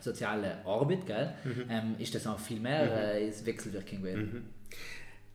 soziale 0.00 0.58
Arbeit, 0.66 1.06
gell, 1.06 1.32
mhm. 1.44 1.64
ähm, 1.70 1.94
ist 1.98 2.14
das 2.14 2.26
auch 2.26 2.38
viel 2.38 2.60
mehr 2.60 2.84
mhm. 2.84 3.32
äh, 3.32 3.46
Wechselwirkung 3.46 4.02
gewesen. 4.02 4.32
Mhm. 4.32 4.42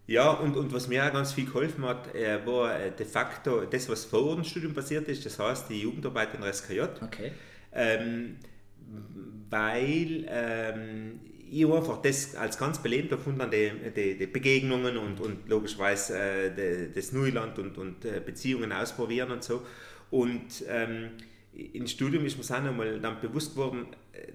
Ja, 0.10 0.32
und, 0.32 0.58
und 0.58 0.74
was 0.74 0.88
mir 0.88 1.06
auch 1.06 1.14
ganz 1.14 1.34
viel 1.34 1.46
geholfen 1.46 1.86
hat, 1.86 2.16
äh, 2.16 2.44
war 2.44 2.80
äh, 2.80 2.92
de 2.92 3.06
facto 3.06 3.66
das, 3.66 3.88
was 3.90 4.06
vor 4.06 4.34
dem 4.34 4.44
Studium 4.44 4.74
passiert 4.74 5.08
ist, 5.08 5.24
das 5.24 5.38
heißt 5.38 5.70
die 5.70 5.82
Jugendarbeit 5.82 6.34
in 6.34 6.42
der 6.42 6.52
SKJ. 6.52 6.82
Okay. 7.00 7.32
Ähm, 7.72 8.38
weil 9.52 10.26
ähm, 10.28 11.20
ich 11.52 11.72
einfach 11.72 12.02
das 12.02 12.36
als 12.36 12.58
ganz 12.58 12.82
belebt 12.82 13.12
empfunden 13.12 13.52
die, 13.52 13.72
die, 13.96 14.18
die, 14.18 14.26
Begegnungen 14.26 14.98
und, 14.98 15.20
und 15.20 15.48
logischerweise 15.48 16.18
äh, 16.18 16.56
die, 16.56 16.92
das 16.92 17.12
Neuland 17.12 17.60
und, 17.60 17.78
und 17.78 18.04
äh, 18.04 18.20
Beziehungen 18.20 18.72
ausprobieren 18.72 19.30
und 19.30 19.44
so. 19.44 19.62
Und 20.10 20.64
ähm, 20.68 21.12
im 21.54 21.86
Studium 21.86 22.26
ist 22.26 22.36
mir 22.36 22.58
auch 22.58 22.64
nochmal 22.64 23.00
dann 23.00 23.22
bewusst 23.22 23.54
geworden, 23.54 23.86
äh, 24.14 24.32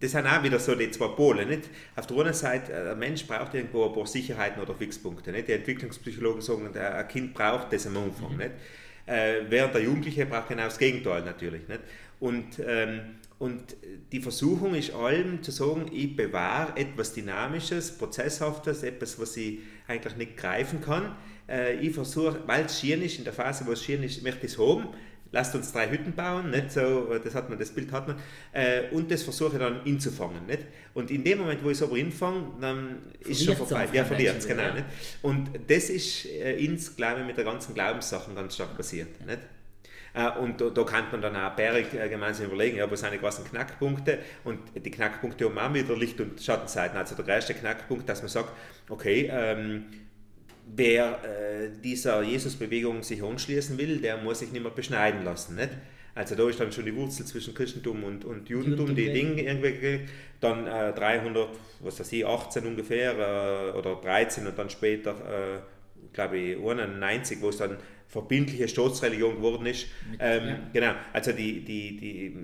das 0.00 0.12
sind 0.12 0.26
auch 0.26 0.42
wieder 0.42 0.58
so 0.58 0.74
die 0.74 0.90
zwei 0.90 1.08
Pole. 1.08 1.46
Nicht? 1.46 1.68
Auf 1.94 2.06
der 2.06 2.18
einen 2.18 2.34
Seite, 2.34 2.72
äh, 2.72 2.90
ein 2.90 2.98
Mensch 2.98 3.26
braucht 3.26 3.54
irgendwo 3.54 3.86
ein 3.86 3.92
paar 3.92 4.06
Sicherheiten 4.06 4.60
oder 4.60 4.74
Fixpunkte. 4.74 5.30
Nicht? 5.30 5.48
Die 5.48 5.52
Entwicklungspsychologen 5.52 6.40
sagen, 6.40 6.76
ein 6.76 7.08
Kind 7.08 7.34
braucht 7.34 7.72
das 7.72 7.86
am 7.86 7.96
Anfang. 7.96 8.32
Mhm. 8.32 8.38
Nicht? 8.38 8.50
Äh, 9.06 9.42
während 9.48 9.74
der 9.74 9.82
Jugendliche 9.82 10.26
braucht 10.26 10.48
genau 10.48 10.64
das 10.64 10.78
Gegenteil 10.78 11.22
natürlich. 11.22 11.68
Nicht? 11.68 11.80
Und, 12.18 12.60
ähm, 12.66 13.00
und 13.38 13.76
die 14.12 14.20
Versuchung 14.20 14.74
ist 14.74 14.92
allem 14.92 15.42
zu 15.42 15.50
sagen, 15.50 15.90
ich 15.92 16.14
bewahre 16.14 16.76
etwas 16.76 17.14
Dynamisches, 17.14 17.96
Prozesshaftes, 17.96 18.82
etwas, 18.82 19.18
was 19.18 19.36
ich 19.36 19.60
eigentlich 19.88 20.16
nicht 20.16 20.36
greifen 20.36 20.80
kann. 20.82 21.16
Äh, 21.48 21.76
ich 21.76 21.94
versuche, 21.94 22.42
weil 22.46 22.66
es 22.66 22.78
schier 22.78 23.00
ist, 23.02 23.18
in 23.18 23.24
der 23.24 23.32
Phase, 23.32 23.66
wo 23.66 23.72
es 23.72 23.82
schier 23.82 24.02
ist, 24.02 24.22
möchte 24.22 24.46
ich 24.46 24.52
es 24.52 24.58
haben 24.58 24.88
lasst 25.32 25.54
uns 25.54 25.72
drei 25.72 25.88
Hütten 25.88 26.12
bauen, 26.12 26.50
nicht 26.50 26.72
so, 26.72 27.18
das 27.22 27.34
hat 27.34 27.48
man, 27.48 27.58
das 27.58 27.70
Bild 27.70 27.92
hat 27.92 28.08
man, 28.08 28.16
äh, 28.52 28.88
und 28.90 29.10
das 29.10 29.22
versuche 29.22 29.52
ich 29.54 29.58
dann 29.58 29.84
inzufangen, 29.84 30.46
nicht? 30.46 30.64
Und 30.94 31.10
in 31.10 31.22
dem 31.22 31.38
Moment, 31.38 31.62
wo 31.62 31.70
ich 31.70 31.76
es 31.76 31.82
aber 31.82 31.96
infange, 31.96 32.46
dann 32.60 32.98
ist 33.20 33.40
es 33.40 33.44
schon 33.44 33.56
vorbei. 33.56 33.88
Ja, 33.92 34.04
verliert 34.04 34.38
es, 34.38 34.46
genau. 34.46 34.62
Ja. 34.62 34.74
Nicht? 34.74 34.86
Und 35.22 35.50
das 35.68 35.90
ist 35.90 36.26
äh, 36.26 36.56
ins, 36.56 36.96
glaube 36.96 37.20
ich, 37.20 37.26
mit 37.26 37.36
der 37.36 37.44
ganzen 37.44 37.74
Glaubenssachen 37.74 38.34
ganz 38.34 38.54
stark 38.54 38.76
passiert, 38.76 39.24
nicht? 39.26 39.40
Äh, 40.12 40.30
und 40.38 40.60
da, 40.60 40.70
da, 40.70 40.82
kann 40.84 41.04
man 41.12 41.22
dann 41.22 41.36
auch 41.36 41.54
bärig 41.54 41.94
äh, 41.94 42.08
gemeinsam 42.08 42.46
überlegen, 42.46 42.78
ja, 42.78 42.90
wo 42.90 42.96
sind 42.96 43.12
die 43.12 43.18
großen 43.18 43.44
Knackpunkte 43.44 44.18
und 44.44 44.58
die 44.74 44.90
Knackpunkte 44.90 45.44
haben 45.44 45.58
auch 45.58 45.72
wieder 45.72 45.96
Licht- 45.96 46.20
und 46.20 46.40
Schattenseiten. 46.42 46.96
Also 46.96 47.14
der 47.14 47.36
erste 47.36 47.54
Knackpunkt, 47.54 48.08
dass 48.08 48.20
man 48.20 48.28
sagt, 48.28 48.50
okay, 48.88 49.30
ähm, 49.32 49.84
wer 50.76 51.20
äh, 51.24 51.70
dieser 51.82 52.22
Jesus-Bewegung 52.22 53.02
sich 53.02 53.22
anschließen 53.22 53.78
will, 53.78 53.98
der 54.00 54.18
muss 54.18 54.40
sich 54.40 54.52
nicht 54.52 54.62
mehr 54.62 54.72
beschneiden 54.72 55.24
lassen. 55.24 55.56
Nicht? 55.56 55.70
Also 56.14 56.34
da 56.34 56.48
ist 56.48 56.60
dann 56.60 56.72
schon 56.72 56.84
die 56.84 56.94
Wurzel 56.94 57.24
zwischen 57.24 57.54
Christentum 57.54 58.04
und, 58.04 58.24
und 58.24 58.48
Judentum, 58.48 58.88
Judentum 58.88 58.96
die 58.96 59.12
Dinge 59.12 59.42
irgendwie, 59.42 60.00
dann 60.40 60.66
äh, 60.66 60.92
300, 60.92 61.48
was 61.80 62.00
weiß 62.00 62.12
ich, 62.12 62.26
18 62.26 62.66
ungefähr 62.66 63.12
äh, 63.12 63.78
oder 63.78 63.96
13 63.96 64.46
und 64.46 64.58
dann 64.58 64.70
später, 64.70 65.10
äh, 65.10 65.60
glaube 66.12 66.38
ich, 66.38 66.58
91, 66.58 67.40
wo 67.40 67.50
es 67.50 67.58
dann 67.58 67.76
verbindliche 68.08 68.66
Staatsreligion 68.66 69.36
geworden 69.36 69.66
ist. 69.66 69.86
Ähm, 70.18 70.48
ja. 70.48 70.58
Genau, 70.72 70.92
also 71.12 71.30
die, 71.32 71.64
die, 71.64 71.96
die, 71.96 72.36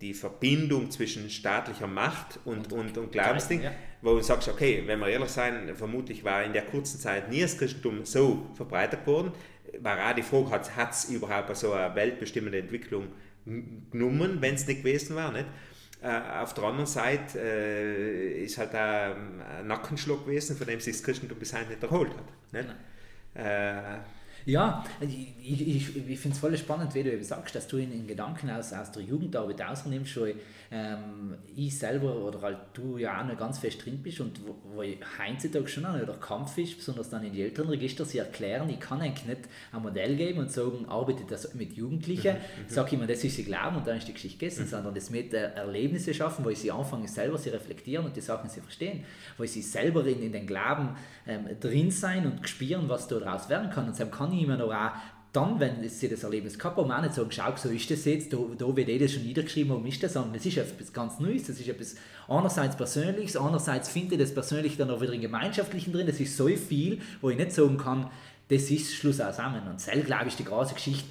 die 0.00 0.14
Verbindung 0.14 0.90
zwischen 0.90 1.28
staatlicher 1.28 1.88
Macht 1.88 2.38
und, 2.44 2.72
und, 2.72 2.96
und 2.96 3.10
Glaubensding, 3.10 3.62
ja. 3.62 3.72
Wo 4.02 4.16
du 4.16 4.22
sagst, 4.22 4.48
okay, 4.48 4.82
wenn 4.86 4.98
wir 4.98 5.08
ehrlich 5.08 5.30
sein, 5.30 5.74
vermutlich 5.74 6.24
war 6.24 6.42
in 6.42 6.52
der 6.52 6.62
kurzen 6.62 6.98
Zeit 7.00 7.30
nie 7.30 7.40
das 7.40 7.56
Christentum 7.56 8.04
so 8.04 8.46
verbreitet 8.54 9.06
worden, 9.06 9.32
war 9.80 10.10
auch 10.10 10.14
die 10.14 10.22
Frage, 10.22 10.50
hat 10.50 10.92
es 10.92 11.04
überhaupt 11.06 11.56
so 11.56 11.72
eine 11.72 11.94
weltbestimmende 11.94 12.58
Entwicklung 12.58 13.08
genommen, 13.44 14.38
wenn 14.40 14.54
es 14.54 14.66
nicht 14.66 14.82
gewesen 14.82 15.16
war, 15.16 15.32
nicht? 15.32 15.46
Äh, 16.02 16.20
auf 16.40 16.52
der 16.54 16.64
anderen 16.64 16.86
Seite 16.86 17.38
äh, 17.38 18.44
ist 18.44 18.58
halt 18.58 18.74
ein 18.74 19.40
Nackenschlag 19.64 20.24
gewesen, 20.24 20.56
von 20.56 20.66
dem 20.66 20.80
sich 20.80 20.96
das 20.96 21.04
Christentum 21.04 21.38
bis 21.38 21.54
heute 21.54 21.70
nicht 21.70 21.82
erholt 21.82 22.10
hat. 22.10 22.52
Nicht? 22.52 22.68
Äh, 23.34 23.98
ja, 24.44 24.84
ich, 25.00 25.28
ich, 25.40 25.96
ich 25.96 26.18
finde 26.18 26.34
es 26.34 26.38
voll 26.38 26.56
spannend, 26.56 26.94
wie 26.94 27.02
du 27.02 27.12
eben 27.12 27.24
sagst, 27.24 27.54
dass 27.54 27.68
du 27.68 27.76
in, 27.76 27.92
in 27.92 28.06
Gedanken 28.06 28.50
aus, 28.50 28.72
aus 28.72 28.90
der 28.92 29.02
Jugendarbeit 29.02 29.62
ausnimmst, 29.62 30.16
wo 30.16 30.24
ich, 30.24 30.36
ähm, 30.70 31.34
ich 31.54 31.76
selber 31.78 32.14
oder 32.16 32.42
halt 32.42 32.58
du 32.74 32.98
ja 32.98 33.20
auch 33.20 33.26
noch 33.26 33.36
ganz 33.36 33.58
fest 33.58 33.84
drin 33.84 33.98
bist 34.02 34.20
und 34.20 34.40
wo, 34.46 34.56
wo 34.74 34.82
ich 34.82 34.98
heutzutage 35.18 35.68
schon 35.68 35.84
noch 35.84 35.94
der 35.94 36.14
Kampf 36.16 36.58
ist, 36.58 36.76
besonders 36.76 37.10
dann 37.10 37.24
in 37.24 37.32
die 37.32 37.42
älteren 37.42 37.68
Register, 37.68 38.04
sie 38.04 38.18
erklären, 38.18 38.68
ich 38.70 38.80
kann 38.80 39.00
eigentlich 39.00 39.26
nicht 39.26 39.48
ein 39.70 39.82
Modell 39.82 40.16
geben 40.16 40.40
und 40.40 40.50
sagen, 40.50 40.86
arbeite 40.88 41.24
das 41.28 41.54
mit 41.54 41.74
Jugendlichen, 41.74 42.34
mhm. 42.34 42.64
mhm. 42.64 42.68
sage 42.68 42.96
immer, 42.96 43.06
das 43.06 43.22
ist 43.22 43.36
sie 43.36 43.44
glauben 43.44 43.76
und 43.76 43.86
dann 43.86 43.98
ist 43.98 44.08
die 44.08 44.12
Geschichte 44.12 44.38
gegessen, 44.38 44.64
mhm. 44.64 44.68
sondern 44.68 44.94
das 44.94 45.10
mit 45.10 45.34
äh, 45.34 45.52
Erlebnisse 45.54 46.14
schaffen, 46.14 46.44
wo 46.44 46.48
ich 46.48 46.58
sie 46.58 46.70
anfange 46.70 47.06
selber 47.06 47.38
sie 47.38 47.50
reflektieren 47.50 48.06
und 48.06 48.16
die 48.16 48.20
Sachen 48.20 48.48
sie 48.48 48.60
verstehen, 48.60 49.04
wo 49.36 49.44
ich 49.44 49.52
sie 49.52 49.62
selber 49.62 50.04
in, 50.06 50.22
in 50.22 50.32
den 50.32 50.46
Glauben 50.46 50.96
ähm, 51.26 51.48
drin 51.60 51.90
sein 51.90 52.26
und 52.26 52.48
spüren, 52.48 52.88
was 52.88 53.08
daraus 53.08 53.48
werden 53.48 53.70
kann 53.70 53.88
und 53.88 53.98
dann 53.98 54.10
kann 54.10 54.31
ich 54.32 54.42
immer 54.42 54.56
noch 54.56 54.72
auch 54.72 54.92
dann, 55.32 55.58
wenn 55.58 55.88
sie 55.88 56.08
das 56.10 56.24
Erlebnis 56.24 56.58
gehabt 56.58 56.76
haben, 56.76 56.92
auch 56.92 57.00
nicht 57.00 57.14
sagen, 57.14 57.30
schau, 57.32 57.56
so 57.56 57.70
ist 57.70 57.90
das 57.90 58.04
jetzt, 58.04 58.32
da, 58.32 58.36
da 58.58 58.76
wird 58.76 58.88
eh 58.88 58.98
das 58.98 59.12
schon 59.12 59.22
niedergeschrieben, 59.22 59.70
warum 59.70 59.86
ist 59.86 60.02
das, 60.02 60.12
sondern 60.12 60.34
das 60.34 60.44
ist 60.44 60.58
etwas 60.58 60.92
ganz 60.92 61.20
Neues, 61.20 61.46
das 61.46 61.58
ist 61.58 61.68
etwas 61.68 61.94
einerseits 62.28 62.76
Persönliches, 62.76 63.36
andererseits 63.36 63.88
finde 63.88 64.16
ich 64.16 64.20
das 64.20 64.34
persönlich 64.34 64.76
dann 64.76 64.90
auch 64.90 65.00
wieder 65.00 65.14
im 65.14 65.22
Gemeinschaftlichen 65.22 65.92
drin, 65.92 66.06
das 66.06 66.20
ist 66.20 66.36
so 66.36 66.48
viel, 66.48 67.00
wo 67.22 67.30
ich 67.30 67.38
nicht 67.38 67.52
sagen 67.52 67.78
kann, 67.78 68.10
das 68.48 68.70
ist 68.70 68.94
Schluss 68.94 69.16
zusammen. 69.16 69.62
Und 69.68 69.80
selbst 69.80 70.06
glaube 70.06 70.28
ich, 70.28 70.36
die 70.36 70.44
große 70.44 70.74
Geschichte, 70.74 71.08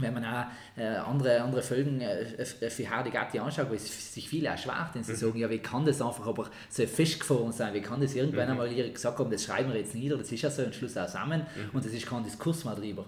wenn 0.00 0.14
man 0.14 0.24
auch 0.24 0.46
äh, 0.76 0.86
andere, 0.86 1.40
andere 1.40 1.62
Folgen 1.62 2.00
äh, 2.00 2.44
für 2.44 2.90
Hardy 2.90 3.10
Gatti 3.10 3.38
anschaut, 3.38 3.70
wo 3.70 3.74
es 3.74 4.14
sich 4.14 4.28
viele 4.28 4.48
erschwert, 4.48 4.94
denn 4.94 5.02
sie 5.02 5.12
mhm. 5.12 5.16
sagen, 5.16 5.38
ja, 5.38 5.50
wie 5.50 5.58
kann 5.58 5.84
das 5.84 6.00
einfach 6.00 6.26
aber 6.26 6.50
so 6.68 6.86
festgefahren 6.86 7.52
sein, 7.52 7.74
wie 7.74 7.80
kann 7.80 8.00
das 8.00 8.14
irgendwann 8.14 8.46
mhm. 8.46 8.60
einmal 8.60 8.90
gesagt 8.92 9.18
haben, 9.18 9.30
das 9.30 9.44
schreiben 9.44 9.72
wir 9.72 9.80
jetzt 9.80 9.94
nieder, 9.94 10.16
das 10.16 10.30
ist 10.30 10.42
ja 10.42 10.50
so 10.50 10.62
ein 10.62 10.72
Schluss 10.72 10.94
zusammen 10.94 11.42
mhm. 11.42 11.70
und 11.72 11.84
es 11.84 11.92
ist 11.92 12.06
kein 12.06 12.24
Diskurs 12.24 12.64
mehr 12.64 12.74
drüber. 12.74 13.06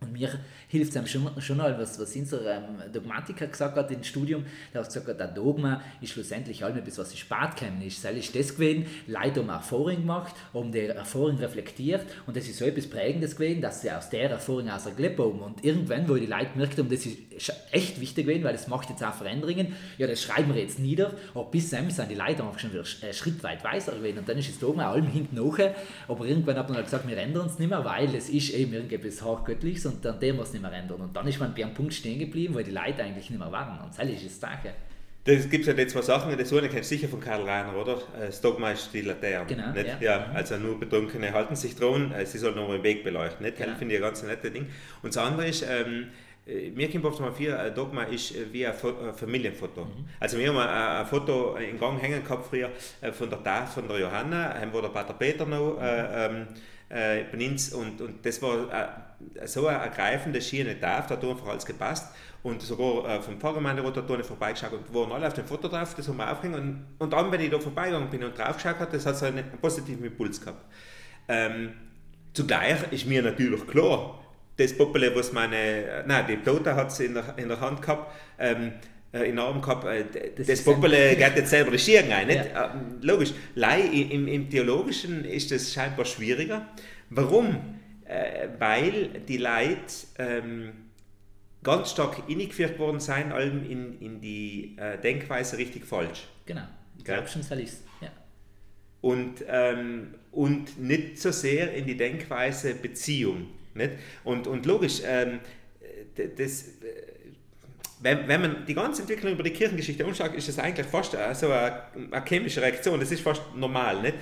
Und 0.00 0.12
mir 0.12 0.30
hilft 0.68 0.92
es 0.92 0.96
einem 0.96 1.08
schon, 1.08 1.28
schon 1.40 1.56
mal, 1.56 1.76
was, 1.76 1.98
was 1.98 2.14
unser 2.14 2.56
ähm, 2.56 2.92
Dogmatiker 2.92 3.48
gesagt 3.48 3.76
hat 3.76 3.90
im 3.90 4.04
Studium, 4.04 4.44
der 4.72 4.82
hat 4.82 4.88
gesagt, 4.88 5.08
der 5.08 5.26
Dogma 5.26 5.82
ist 6.00 6.12
schlussendlich 6.12 6.64
allem 6.64 6.78
etwas, 6.78 6.98
was 6.98 7.16
spät 7.18 7.56
gekommen 7.56 7.82
ist. 7.82 8.04
Das 8.04 8.12
ist 8.12 8.34
das 8.36 8.54
gewesen, 8.54 8.86
Leute 9.08 9.40
haben 9.40 9.48
Erfahrung 9.48 9.96
gemacht, 9.96 10.34
haben 10.54 10.70
die 10.70 10.80
Erfahrung 10.80 11.36
reflektiert. 11.38 12.06
Und 12.26 12.36
das 12.36 12.46
ist 12.46 12.58
so 12.58 12.64
etwas 12.64 12.86
Prägendes 12.86 13.34
gewesen, 13.34 13.60
dass 13.60 13.80
sie 13.80 13.90
aus 13.90 14.08
der 14.08 14.30
Erfahrung 14.30 14.70
aus 14.70 14.84
gelebt 14.94 15.18
haben. 15.18 15.40
Und 15.40 15.64
irgendwann, 15.64 16.08
wo 16.08 16.14
die 16.14 16.26
Leute 16.26 16.50
gemerkt 16.52 16.78
haben, 16.78 16.88
das 16.88 17.04
ist 17.04 17.52
echt 17.72 18.00
wichtig 18.00 18.26
gewesen, 18.26 18.44
weil 18.44 18.52
das 18.52 18.68
macht 18.68 18.90
jetzt 18.90 19.02
auch 19.02 19.14
Veränderungen, 19.14 19.74
ja, 19.96 20.06
das 20.06 20.22
schreiben 20.22 20.54
wir 20.54 20.60
jetzt 20.60 20.78
nieder, 20.78 21.12
aber 21.34 21.44
bis 21.50 21.70
dann 21.70 21.90
sind 21.90 22.10
die 22.10 22.14
Leute 22.14 22.44
einfach 22.44 22.58
schon 22.58 22.72
wieder 22.72 22.84
einen 23.02 23.12
Schritt 23.12 23.42
weit 23.42 23.64
weiser 23.64 23.92
gewesen. 23.92 24.18
Und 24.18 24.28
dann 24.28 24.38
ist 24.38 24.48
das 24.48 24.58
Dogma 24.60 24.90
allem 24.90 25.08
hinten 25.08 25.36
nach, 25.36 25.58
aber 26.06 26.24
irgendwann 26.24 26.56
hat 26.56 26.68
man 26.68 26.76
halt 26.76 26.86
gesagt, 26.86 27.08
wir 27.08 27.16
ändern 27.16 27.44
uns 27.44 27.58
nicht 27.58 27.68
mehr, 27.68 27.84
weil 27.84 28.14
es 28.14 28.28
ist 28.28 28.50
eben 28.50 28.72
irgendetwas 28.72 29.24
Hochgöttliches 29.24 29.87
und 29.88 30.04
dann 30.04 30.20
dem 30.20 30.38
was 30.38 30.52
nicht 30.52 30.62
mehr 30.62 30.72
ändern. 30.72 31.00
Und 31.00 31.16
dann 31.16 31.26
ist 31.26 31.40
man 31.40 31.54
bei 31.54 31.64
einem 31.64 31.74
Punkt 31.74 31.94
stehen 31.94 32.18
geblieben, 32.18 32.54
weil 32.54 32.64
die 32.64 32.70
Leute 32.70 33.02
eigentlich 33.02 33.30
nicht 33.30 33.38
mehr 33.38 33.50
waren. 33.50 33.80
Und 33.80 33.90
das 33.96 34.08
ist 34.08 34.24
das 34.24 34.40
Sache. 34.40 34.74
Das 35.24 35.50
gibt 35.50 35.66
ja 35.66 35.74
die 35.74 35.86
zwei 35.86 36.00
Sachen. 36.00 36.36
Das 36.38 36.52
eine 36.52 36.68
kennst 36.68 36.90
du 36.90 36.94
sicher 36.94 37.08
von 37.08 37.20
Karl 37.20 37.42
Reiner, 37.42 37.76
oder? 37.76 38.00
Das 38.18 38.40
Dogma 38.40 38.70
ist 38.70 38.90
die 38.94 39.02
Laterne. 39.02 39.46
Genau. 39.46 39.72
Nicht? 39.72 39.86
Ja. 39.86 40.00
ja. 40.00 40.30
also 40.32 40.56
nur 40.56 40.80
Betrunkene 40.80 41.32
halten 41.32 41.54
sich 41.54 41.76
dran, 41.76 42.12
äh, 42.12 42.24
sie 42.24 42.38
sollen 42.38 42.54
nur 42.54 42.68
den 42.68 42.82
Weg 42.82 43.04
beleuchten. 43.04 43.44
Nicht? 43.44 43.58
Genau. 43.58 43.76
finde 43.76 43.94
ich 43.94 44.00
ein 44.00 44.04
ganz 44.04 44.22
nettes 44.22 44.52
Ding. 44.52 44.66
Und 45.02 45.14
das 45.14 45.22
andere 45.22 45.48
ist, 45.48 45.66
ähm, 45.68 46.08
äh, 46.46 46.70
mir 46.70 46.90
kommt 46.90 47.20
mal 47.20 47.30
vor, 47.30 47.58
ein 47.58 47.74
Dogma 47.74 48.04
ist 48.04 48.34
äh, 48.34 48.46
wie 48.52 48.66
ein, 48.66 48.72
Familienfoto. 48.72 49.84
Mhm. 49.84 50.08
Also 50.18 50.38
wir 50.38 50.48
haben 50.48 50.56
ein, 50.56 50.68
ein, 50.68 51.06
Foto 51.06 51.56
in 51.56 51.78
Gang 51.78 52.00
hängen 52.00 52.24
gehabt 52.24 52.46
früher 52.46 52.70
von 53.12 53.28
der 53.28 53.66
von 53.66 53.86
der 53.86 53.98
Johanna, 53.98 54.54
wo 54.72 54.80
der 54.80 54.88
Pater 54.88 55.12
Peter 55.12 55.44
noch 55.44 55.74
mhm. 55.74 55.82
ähm, 55.82 56.46
äh, 56.90 57.24
und, 57.74 58.00
und 58.00 58.24
das 58.24 58.40
war 58.40 58.72
äh, 58.72 59.46
so 59.46 59.66
eine 59.66 59.78
ergreifende 59.78 60.40
schiene 60.40 60.78
Tafel, 60.78 61.16
da 61.16 61.22
hat 61.22 61.30
einfach 61.30 61.48
alles 61.48 61.66
gepasst 61.66 62.14
und 62.42 62.62
sogar 62.62 63.08
äh, 63.08 63.20
vom 63.20 63.38
Pfarrgemeinde 63.38 63.82
da 63.82 64.02
vorne 64.02 64.24
vorbeigeschaut 64.24 64.72
und 64.72 64.94
waren 64.94 65.12
alle 65.12 65.26
auf 65.26 65.34
dem 65.34 65.44
Foto 65.44 65.68
drauf, 65.68 65.94
das 65.94 66.08
haben 66.08 66.16
wir 66.16 66.30
aufgehängt 66.30 66.58
und, 66.58 66.86
und 66.98 67.12
dann, 67.12 67.30
wenn 67.30 67.40
ich 67.40 67.50
da 67.50 67.58
vorbeigegangen 67.58 68.08
bin 68.08 68.24
und 68.24 68.38
drauf 68.38 68.56
geschaut 68.56 68.78
habe, 68.78 68.90
das 68.90 69.04
hat 69.04 69.16
so 69.16 69.26
einen, 69.26 69.38
einen 69.38 69.58
positiven 69.60 70.04
Impuls 70.04 70.40
gehabt. 70.40 70.64
Ähm, 71.28 71.72
zugleich 72.32 72.90
ist 72.90 73.06
mir 73.06 73.22
natürlich 73.22 73.66
klar, 73.66 74.20
das 74.56 74.76
Popele, 74.76 75.14
was 75.14 75.32
meine, 75.32 76.04
nein, 76.06 76.26
die 76.26 76.36
Tota 76.38 76.74
hat 76.74 76.88
es 76.88 77.00
in 77.00 77.14
der, 77.14 77.36
in 77.38 77.48
der 77.48 77.60
Hand 77.60 77.80
gehabt, 77.82 78.12
ähm, 78.38 78.66
äh, 78.66 78.70
in 79.12 79.22
den 79.22 79.38
Arm 79.38 79.62
gehabt, 79.62 79.84
äh, 79.84 80.04
das, 80.36 80.46
das 80.46 80.64
Popele 80.64 81.16
geht 81.16 81.36
jetzt 81.36 81.50
selber 81.50 81.72
regieren 81.72 82.12
ein. 82.12 82.26
Nicht? 82.26 82.44
Ja. 82.44 82.74
Ähm, 82.74 82.98
logisch, 83.00 83.32
Lei, 83.54 83.80
im, 83.80 84.28
im 84.28 84.50
Theologischen 84.50 85.24
ist 85.24 85.50
das 85.50 85.72
scheinbar 85.72 86.04
schwieriger. 86.04 86.68
Warum? 87.10 87.56
Äh, 88.04 88.48
weil 88.58 89.08
die 89.26 89.38
Leute 89.38 89.78
ähm, 90.18 90.72
ganz 91.62 91.90
stark 91.90 92.22
eingeführt 92.28 92.78
worden 92.78 93.00
sind, 93.00 93.32
allem 93.32 93.68
in, 93.68 94.00
in 94.00 94.20
die 94.20 94.76
äh, 94.78 94.98
Denkweise 94.98 95.58
richtig 95.58 95.84
falsch. 95.84 96.26
Genau, 96.46 96.66
ich 96.96 97.04
glaube 97.04 97.28
schon, 97.28 97.42
so 97.42 97.54
ist 97.54 97.84
ja. 98.00 98.10
Und, 99.00 99.44
ähm, 99.48 100.14
und 100.32 100.78
nicht 100.78 101.18
so 101.20 101.30
sehr 101.30 101.72
in 101.72 101.86
die 101.86 101.96
Denkweise 101.96 102.74
Beziehung. 102.74 103.48
Nicht? 103.74 103.92
Und, 104.24 104.46
und 104.46 104.66
logisch, 104.66 105.00
ähm, 105.04 105.40
das, 106.36 106.64
wenn, 108.00 108.28
wenn 108.28 108.40
man 108.40 108.66
die 108.66 108.74
ganze 108.74 109.02
Entwicklung 109.02 109.32
über 109.32 109.42
die 109.42 109.50
Kirchengeschichte 109.50 110.04
anschaut, 110.04 110.34
ist 110.34 110.48
es 110.48 110.58
eigentlich 110.58 110.86
fast 110.86 111.12
so 111.12 111.50
eine, 111.50 111.82
eine, 112.10 112.24
chemische 112.24 112.62
Reaktion. 112.62 113.00
Das 113.00 113.10
ist 113.10 113.22
fast 113.22 113.42
normal. 113.54 114.02
Nicht? 114.02 114.14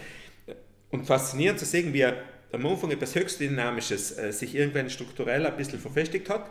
Und 0.90 1.06
faszinierend 1.06 1.58
zu 1.58 1.64
sehen, 1.66 1.92
wie 1.92 2.04
am 2.04 2.66
Anfang 2.66 2.90
etwas 2.90 3.14
höchst 3.14 3.40
Dynamisches 3.40 4.16
äh, 4.16 4.32
sich 4.32 4.54
irgendwann 4.54 4.88
strukturell 4.88 5.44
ein 5.44 5.56
bisschen 5.56 5.78
verfestigt 5.78 6.30
hat. 6.30 6.50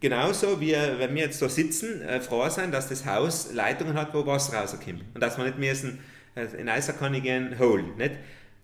Genauso 0.00 0.60
wie 0.60 0.72
wenn 0.72 1.14
wir 1.14 1.22
jetzt 1.22 1.40
da 1.40 1.48
sitzen, 1.48 2.02
äh, 2.02 2.20
froh 2.20 2.48
sein, 2.48 2.72
dass 2.72 2.88
das 2.88 3.06
Haus 3.06 3.52
Leitungen 3.52 3.94
hat, 3.94 4.12
wo 4.12 4.26
Wasser 4.26 4.58
rauskommt. 4.58 5.04
Und 5.14 5.20
dass 5.20 5.38
wir 5.38 5.44
nicht 5.44 5.58
müssen 5.58 6.00
äh, 6.34 6.46
in 6.58 6.68
Eiserkannigen 6.68 7.58
holen. 7.58 7.96
Nicht? 7.96 8.12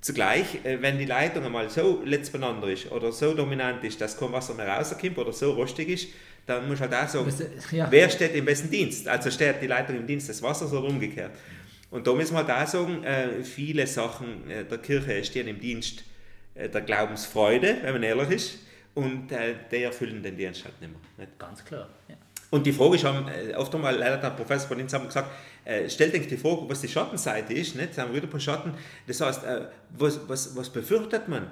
Zugleich, 0.01 0.65
äh, 0.65 0.83
wenn 0.83 0.99
die 0.99 1.05
Leitung 1.05 1.45
einmal 1.45 1.71
so 1.71 2.03
letzt 2.05 2.33
beieinander 2.33 2.69
ist 2.69 2.91
oder 2.91 3.13
so 3.13 3.35
dominant 3.35 3.85
ist, 3.85 4.01
dass 4.01 4.19
kein 4.19 4.33
Wasser 4.33 4.55
mehr 4.55 4.69
rauskommt 4.69 5.19
oder 5.19 5.33
so 5.33 5.53
rostig 5.53 5.89
ist, 5.89 6.09
dann 6.51 6.69
muss 6.69 6.81
halt 6.81 6.95
auch 6.95 7.09
sagen, 7.09 7.33
ja. 7.71 7.87
wer 7.91 8.11
steht 8.11 8.35
im 8.35 8.45
besten 8.45 8.71
Dienst? 8.71 9.07
Also 9.09 9.31
steht 9.31 9.63
die 9.63 9.67
Leitung 9.67 9.97
im 9.97 10.07
Dienst 10.07 10.29
des 10.29 10.43
Wassers 10.43 10.73
oder 10.73 10.89
umgekehrt. 10.89 11.33
Und 11.91 12.07
da 12.07 12.13
müssen 12.13 12.35
wir 12.35 12.47
halt 12.47 12.51
auch 12.51 12.71
sagen, 12.71 13.03
äh, 13.05 13.43
viele 13.43 13.87
Sachen 13.87 14.51
äh, 14.51 14.65
der 14.65 14.79
Kirche 14.79 15.25
stehen 15.25 15.49
im 15.49 15.61
Dienst 15.61 16.05
äh, 16.55 16.69
der 16.69 16.83
Glaubensfreude, 16.83 17.79
wenn 17.83 17.93
man 17.93 18.03
ehrlich 18.03 18.31
ist, 18.31 18.59
und 18.95 19.31
äh, 19.33 19.55
die 19.71 19.83
erfüllen 19.83 20.23
den 20.23 20.37
Dienst 20.37 20.65
halt 20.65 20.81
nicht 20.81 20.91
mehr. 20.91 21.01
Nicht? 21.27 21.39
Ganz 21.39 21.65
klar. 21.65 21.89
Ja. 22.09 22.17
Und 22.51 22.67
die 22.67 22.73
Frage 22.73 22.97
ist, 22.97 23.05
haben, 23.05 23.29
äh, 23.29 23.55
oft 23.55 23.75
einmal, 23.75 23.97
leider 23.97 24.19
der 24.19 24.31
Professor 24.31 24.69
von 24.69 24.81
uns 24.81 24.93
haben 24.93 25.07
gesagt, 25.07 25.31
äh, 25.65 25.89
stellt 25.89 26.15
euch 26.15 26.27
die 26.27 26.37
Frage, 26.37 26.63
was 26.69 26.81
die 26.81 26.89
Schattenseite 26.89 27.55
ist, 27.55 27.77
nicht? 27.77 27.97
haben 27.97 28.13
wir 28.13 28.23
wieder 28.23 28.33
ein 28.33 28.41
Schatten. 28.41 28.75
Das 29.07 29.21
heißt, 29.21 29.45
äh, 29.45 29.67
was, 29.91 30.29
was, 30.29 30.57
was 30.57 30.69
befürchtet 30.69 31.29
man, 31.29 31.49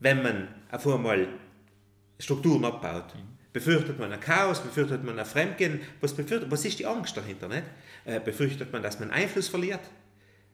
wenn 0.00 0.22
man 0.22 0.48
auf 0.70 0.86
einmal 0.86 1.28
Strukturen 2.18 2.64
abbaut? 2.64 3.14
Mhm. 3.14 3.29
Befürchtet 3.52 3.98
man 3.98 4.12
ein 4.12 4.20
Chaos, 4.20 4.60
befürchtet 4.60 5.02
man 5.02 5.18
ein 5.18 5.26
Fremdgehen? 5.26 5.80
Was, 6.00 6.14
befürchtet, 6.14 6.50
was 6.50 6.64
ist 6.64 6.78
die 6.78 6.86
Angst 6.86 7.16
dahinter? 7.16 7.48
Nicht? 7.48 7.64
Äh, 8.04 8.20
befürchtet 8.20 8.72
man, 8.72 8.82
dass 8.82 9.00
man 9.00 9.10
Einfluss 9.10 9.48
verliert? 9.48 9.80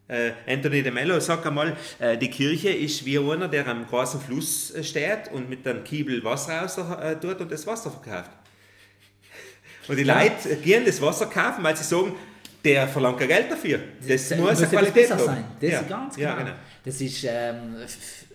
Äh, 0.08 0.32
Anthony 0.46 0.82
de 0.82 0.92
Mello 0.92 1.18
sagt 1.18 1.44
einmal, 1.46 1.76
äh, 1.98 2.16
die 2.16 2.30
Kirche 2.30 2.70
ist 2.70 3.04
wie 3.04 3.18
einer, 3.18 3.48
der 3.48 3.66
am 3.66 3.86
großen 3.86 4.20
Fluss 4.20 4.70
äh, 4.70 4.84
steht 4.84 5.32
und 5.32 5.50
mit 5.50 5.66
einem 5.66 5.82
Kiebel 5.82 6.22
Wasser 6.22 6.60
raus 6.60 6.78
äh, 6.78 7.16
tut 7.16 7.40
und 7.40 7.50
das 7.50 7.66
Wasser 7.66 7.90
verkauft. 7.90 8.30
Und 9.88 9.96
die 9.96 10.02
ja. 10.02 10.20
Leute 10.20 10.56
gehen 10.56 10.84
das 10.84 11.00
Wasser 11.00 11.26
kaufen, 11.26 11.62
weil 11.62 11.76
sie 11.76 11.84
sagen, 11.84 12.12
der 12.64 12.88
verlangt 12.88 13.18
kein 13.18 13.28
Geld 13.28 13.50
dafür. 13.50 13.78
Das, 14.00 14.28
das 14.28 14.38
muss 14.38 14.58
eine 14.58 14.66
Qualität 14.66 15.08
sein. 15.08 15.44
Das 15.60 15.70
ja. 15.70 15.80
ist 15.80 15.88
ganz 15.88 16.16
genau. 16.16 16.28
Ja, 16.28 16.36
genau. 16.36 16.52
Das 16.84 17.00
ist 17.00 17.24
ähm, 17.24 17.76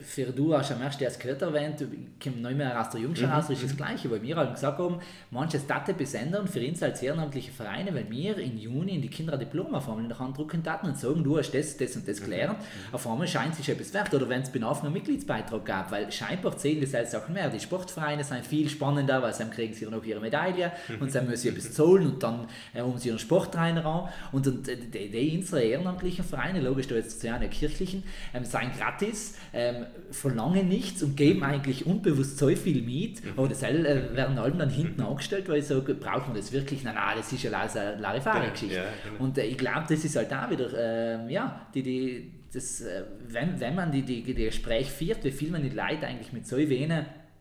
für 0.04 0.26
du 0.26 0.56
hast 0.56 0.72
am 0.72 0.82
ersten 0.82 1.04
erst 1.04 1.20
gehört 1.20 1.42
erwähnt, 1.42 1.86
kommt 2.22 2.42
nicht 2.42 2.58
mehr 2.58 2.80
aus 2.80 2.90
der 2.90 3.02
Jungschau 3.02 3.28
mhm. 3.28 3.54
ist 3.54 3.64
das 3.64 3.74
mhm. 3.74 3.78
Gleiche, 3.78 4.12
weil 4.12 4.22
wir 4.22 4.36
halt 4.36 4.54
gesagt 4.54 4.80
haben, 4.80 5.00
manches 5.30 5.68
Daten 5.68 5.96
besändern 5.96 6.48
für 6.48 6.66
uns 6.66 6.82
als 6.84 7.02
ehrenamtliche 7.02 7.52
Vereine, 7.52 7.94
weil 7.94 8.10
wir 8.10 8.38
im 8.38 8.58
Juni 8.58 8.96
in 8.96 9.02
die 9.02 9.10
Kinder 9.10 9.38
Diplomaformel 9.38 10.04
in 10.04 10.10
der 10.10 10.20
Hand 10.20 10.38
drucken 10.38 10.64
daten 10.64 10.88
und 10.88 10.98
sagen, 10.98 11.24
du 11.24 11.38
hast 11.38 11.52
das, 11.52 11.78
das 11.78 11.96
und 11.96 12.08
das 12.08 12.20
mhm. 12.20 12.26
gelernt, 12.26 12.60
mhm. 12.60 12.94
auf 12.94 13.08
einmal 13.08 13.28
scheint 13.28 13.56
sich 13.56 13.70
etwas 13.70 13.94
wert. 13.94 14.14
Oder 14.14 14.28
wenn 14.30 14.42
es 14.42 14.50
benauf 14.50 14.84
einen 14.84 14.94
Mitgliedsbeitrag 14.94 15.66
gab, 15.66 15.92
weil 15.92 16.12
scheinbar 16.12 16.58
zählen 16.58 16.82
das 16.82 16.94
als 16.96 17.12
Sachen 17.12 17.34
mehr. 17.34 17.50
Die 17.50 17.60
Sportvereine 17.60 18.24
sind 18.24 18.46
viel 18.46 18.70
spannender, 18.70 19.22
weil 19.22 19.34
dann 19.38 19.52
kriegen 19.52 19.74
sie 19.74 19.86
noch 19.86 20.04
ihre 20.04 20.20
Medaille 20.20 20.72
mhm. 20.88 21.02
und 21.02 21.16
dann 21.16 21.26
müssen 21.26 21.42
sie 21.42 21.50
etwas 21.50 21.74
zahlen 21.74 22.08
und 22.08 22.24
dann 22.24 22.48
äh, 22.74 22.82
haben 22.82 22.98
sie 22.98 23.10
ihren 23.10 23.20
Sporttrainer 23.20 23.86
an. 23.86 24.10
Und, 24.32 24.48
und 24.48 24.68
äh, 24.68 24.78
die, 24.78 25.10
die, 25.10 25.38
unsere 25.38 25.62
ehrenamtlichen 25.62 26.26
Vereine, 26.26 26.62
logisch 26.62 26.88
da 26.88 26.96
jetzt 26.96 27.22
zu 27.22 27.32
einer 27.32 27.48
kirchlichen, 27.48 28.04
ähm, 28.34 28.46
sind 28.46 28.78
gratis. 28.78 29.36
Ähm, 29.54 29.86
verlangen 30.12 30.68
nichts 30.68 31.02
und 31.04 31.16
geben 31.16 31.44
eigentlich 31.44 31.86
unbewusst 31.86 32.38
so 32.38 32.48
viel 32.50 32.82
mit, 32.82 33.24
mhm. 33.24 33.32
aber 33.38 33.48
das 33.48 33.64
äh, 33.64 34.16
werden 34.16 34.38
allem 34.38 34.58
dann 34.58 34.70
hinten 34.70 35.02
angestellt, 35.02 35.48
weil 35.48 35.60
ich 35.60 35.66
sage, 35.66 35.94
brauchen 35.96 36.34
wir 36.34 36.42
das 36.42 36.52
wirklich? 36.52 36.84
Nein, 36.84 36.96
nein, 36.96 37.18
das 37.18 37.32
ist 37.32 37.44
ja 37.44 37.52
eine 37.52 38.00
Larifari-Geschichte. 38.00 38.76
Ja, 38.76 38.84
ja, 38.84 38.90
genau. 39.04 39.24
Und 39.24 39.38
äh, 39.38 39.46
ich 39.46 39.58
glaube, 39.58 39.86
das 39.88 40.04
ist 40.04 40.16
halt 40.16 40.32
da 40.32 40.50
wieder, 40.50 40.74
äh, 40.74 41.32
ja, 41.32 41.68
die, 41.74 41.84
die, 41.84 42.32
das, 42.54 42.82
äh, 42.82 43.04
wenn, 43.28 43.60
wenn 43.60 43.76
man 43.76 43.92
die, 43.92 44.04
die, 44.04 44.22
die 44.22 44.34
Gespräche 44.34 44.92
führt, 44.92 45.24
wie 45.24 45.32
viel 45.32 45.52
man 45.52 45.64
die 45.64 45.70
Leute 45.70 46.08
eigentlich 46.08 46.34
mit 46.34 46.46
so 46.46 46.58
wenig 46.58 46.90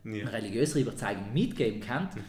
ja. 0.03 0.27
religiöser 0.29 0.79
Überzeugung 0.79 1.33
mitgeben 1.33 1.81
kann. 1.81 2.09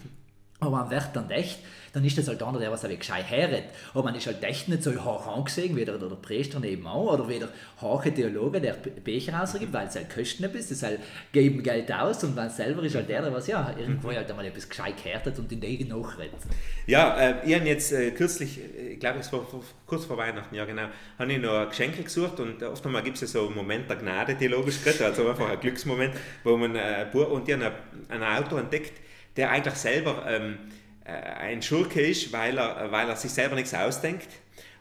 aber 0.63 0.71
man 0.71 0.91
wird 0.91 1.09
dann 1.13 1.29
echt, 1.31 1.59
dann 1.93 2.05
ist 2.05 2.17
das 2.17 2.29
halt 2.29 2.43
einer, 2.43 2.59
der 2.59 2.71
was 2.71 2.85
auch 2.85 2.89
gescheit 2.89 3.29
heret. 3.29 3.65
Aber 3.93 4.05
man 4.05 4.15
ist 4.15 4.27
halt 4.27 4.43
echt 4.45 4.69
nicht 4.69 4.83
so 4.83 4.93
hoch 4.93 5.27
angesehen, 5.27 5.77
wie 5.77 5.85
der, 5.85 5.99
der 5.99 6.07
Priester 6.09 6.61
nebenan 6.61 6.97
oder 6.97 7.29
wie 7.29 7.39
der 7.39 7.49
hohe 7.81 8.15
Theologe, 8.15 8.61
der 8.61 8.75
Becher 8.75 9.35
rausgibt, 9.35 9.73
weil 9.73 9.89
es 9.89 9.97
halt 9.97 10.09
Kosten 10.09 10.45
ist, 10.45 10.71
das 10.71 10.83
halt 10.83 11.01
geben 11.33 11.63
Geld 11.63 11.93
aus 11.93 12.23
und 12.25 12.37
man 12.37 12.49
selber 12.49 12.83
ist 12.85 12.95
halt 12.95 13.09
der, 13.09 13.23
der 13.23 13.33
was 13.33 13.47
ja 13.49 13.75
irgendwo 13.79 14.13
halt 14.13 14.31
einmal 14.31 14.47
etwas 14.47 14.69
gescheit 14.69 14.95
gehört 15.03 15.27
hat 15.27 15.39
und 15.39 15.51
in 15.51 15.61
den 15.61 15.89
nachredet. 15.89 16.41
Ja, 16.87 17.19
äh, 17.19 17.35
ich 17.45 17.55
habe 17.55 17.67
jetzt 17.67 17.93
äh, 17.93 18.13
kürzlich, 18.13 18.59
äh, 18.59 18.93
ich 18.93 19.01
glaube 19.01 19.19
es 19.19 19.33
war 19.33 19.45
kurz 19.87 20.05
vor 20.05 20.17
Weihnachten, 20.17 20.55
ja 20.55 20.65
genau, 20.65 20.87
habe 21.19 21.33
ich 21.33 21.39
noch 21.39 21.69
Geschenke 21.69 22.03
gesucht 22.03 22.41
und 22.41 22.63
oft 22.63 22.87
einmal 22.87 23.03
gibt 23.03 23.17
es 23.17 23.23
ja 23.23 23.27
so 23.27 23.47
einen 23.47 23.57
Moment 23.57 23.91
der 23.91 23.97
Gnade 23.97 24.37
theologisch 24.37 24.79
also 24.87 25.29
einfach 25.29 25.51
ein 25.51 25.61
Glücksmoment, 25.61 26.15
wo 26.45 26.57
man 26.57 26.77
äh, 26.77 27.07
und 27.13 27.49
die 27.49 27.55
haben 27.55 27.63
einen 28.09 28.23
Autor 28.23 28.61
entdeckt, 28.61 28.93
der 29.37 29.51
eigentlich 29.51 29.75
selber 29.75 30.25
ähm, 30.29 30.59
äh, 31.05 31.11
ein 31.13 31.63
Schurke 31.63 32.01
ist, 32.01 32.33
weil 32.33 32.59
er, 32.59 32.91
weil 32.91 33.09
er 33.09 33.17
sich 33.17 33.31
selber 33.31 33.55
nichts 33.55 33.75
ausdenkt, 33.75 34.29